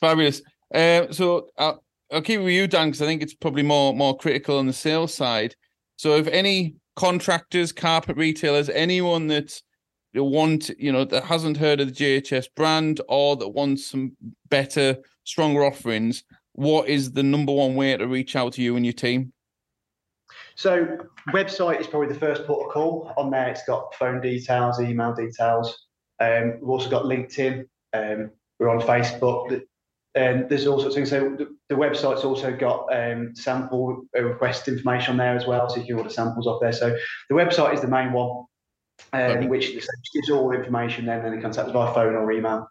Fabulous. 0.00 0.40
Uh, 0.74 1.10
so 1.10 1.48
I'll, 1.58 1.82
I'll 2.10 2.22
keep 2.22 2.40
it 2.40 2.44
with 2.44 2.54
you, 2.54 2.66
Dan, 2.66 2.88
because 2.88 3.02
I 3.02 3.06
think 3.06 3.22
it's 3.22 3.34
probably 3.34 3.62
more 3.62 3.94
more 3.94 4.16
critical 4.16 4.58
on 4.58 4.66
the 4.66 4.72
sales 4.72 5.12
side. 5.12 5.54
So 5.96 6.16
if 6.16 6.26
any 6.28 6.76
contractors, 6.96 7.72
carpet 7.72 8.16
retailers, 8.16 8.68
anyone 8.68 9.26
that 9.28 9.60
want, 10.14 10.70
you 10.78 10.92
know, 10.92 11.04
that 11.04 11.24
hasn't 11.24 11.56
heard 11.56 11.80
of 11.80 11.88
the 11.88 12.20
JHS 12.20 12.46
brand 12.54 13.00
or 13.08 13.36
that 13.36 13.48
wants 13.48 13.86
some 13.86 14.16
better, 14.48 14.96
stronger 15.24 15.64
offerings, 15.64 16.24
what 16.52 16.88
is 16.88 17.12
the 17.12 17.22
number 17.22 17.52
one 17.52 17.74
way 17.74 17.96
to 17.96 18.06
reach 18.06 18.36
out 18.36 18.52
to 18.54 18.62
you 18.62 18.76
and 18.76 18.86
your 18.86 18.92
team? 18.92 19.32
So 20.54 20.98
website 21.30 21.80
is 21.80 21.86
probably 21.86 22.08
the 22.08 22.20
first 22.20 22.46
port 22.46 22.66
of 22.66 22.72
call. 22.72 23.12
On 23.16 23.30
there, 23.30 23.48
it's 23.48 23.64
got 23.64 23.94
phone 23.96 24.20
details, 24.20 24.80
email 24.80 25.12
details. 25.12 25.86
Um, 26.20 26.58
we've 26.60 26.70
also 26.70 26.88
got 26.88 27.04
LinkedIn. 27.04 27.66
Um, 27.92 28.30
we're 28.58 28.68
on 28.68 28.80
Facebook. 28.80 29.62
And 30.16 30.48
there's 30.48 30.66
all 30.66 30.78
sorts 30.78 30.94
of 30.94 31.00
things. 31.00 31.10
So 31.10 31.34
the, 31.36 31.48
the 31.68 31.74
website's 31.74 32.24
also 32.24 32.54
got 32.56 32.86
um, 32.94 33.34
sample 33.34 34.04
request 34.14 34.68
information 34.68 35.12
on 35.12 35.16
there 35.16 35.36
as 35.36 35.46
well, 35.46 35.68
so 35.68 35.80
you 35.80 35.86
can 35.86 35.96
order 35.96 36.10
samples 36.10 36.46
off 36.46 36.60
there. 36.60 36.72
So 36.72 36.96
the 37.28 37.34
website 37.34 37.74
is 37.74 37.80
the 37.80 37.88
main 37.88 38.12
one, 38.12 38.44
um, 39.12 39.20
Okay. 39.20 39.46
which 39.46 39.72
gives 39.72 40.30
all 40.30 40.48
the 40.50 40.56
information. 40.56 41.06
Then, 41.06 41.22
then 41.22 41.42
contact 41.42 41.66
us 41.68 41.74
by 41.74 41.92
phone 41.92 42.14
or 42.14 42.30
email. 42.30 42.68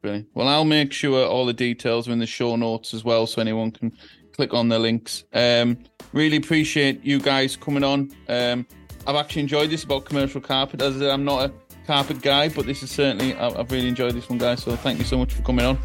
Brilliant. 0.00 0.28
Well, 0.32 0.48
I'll 0.48 0.64
make 0.64 0.92
sure 0.92 1.26
all 1.26 1.44
the 1.44 1.52
details 1.52 2.08
are 2.08 2.12
in 2.12 2.18
the 2.18 2.26
show 2.26 2.56
notes 2.56 2.94
as 2.94 3.04
well, 3.04 3.26
so 3.26 3.42
anyone 3.42 3.70
can 3.70 3.92
click 4.32 4.54
on 4.54 4.68
the 4.68 4.78
links. 4.78 5.24
Um, 5.34 5.76
really 6.14 6.36
appreciate 6.38 7.04
you 7.04 7.20
guys 7.20 7.56
coming 7.56 7.84
on. 7.84 8.10
Um, 8.28 8.66
I've 9.06 9.16
actually 9.16 9.42
enjoyed 9.42 9.68
this 9.68 9.84
about 9.84 10.04
commercial 10.06 10.40
carpet. 10.40 10.80
As 10.80 10.96
I 10.96 11.00
said, 11.00 11.10
I'm 11.10 11.24
not 11.24 11.50
a 11.50 11.52
carpet 11.86 12.22
guy, 12.22 12.48
but 12.48 12.64
this 12.64 12.82
is 12.82 12.90
certainly 12.90 13.34
I've 13.34 13.70
really 13.70 13.88
enjoyed 13.88 14.14
this 14.14 14.28
one, 14.30 14.38
guys. 14.38 14.62
So 14.62 14.76
thank 14.76 14.98
you 14.98 15.04
so 15.04 15.18
much 15.18 15.34
for 15.34 15.42
coming 15.42 15.66
on. 15.66 15.78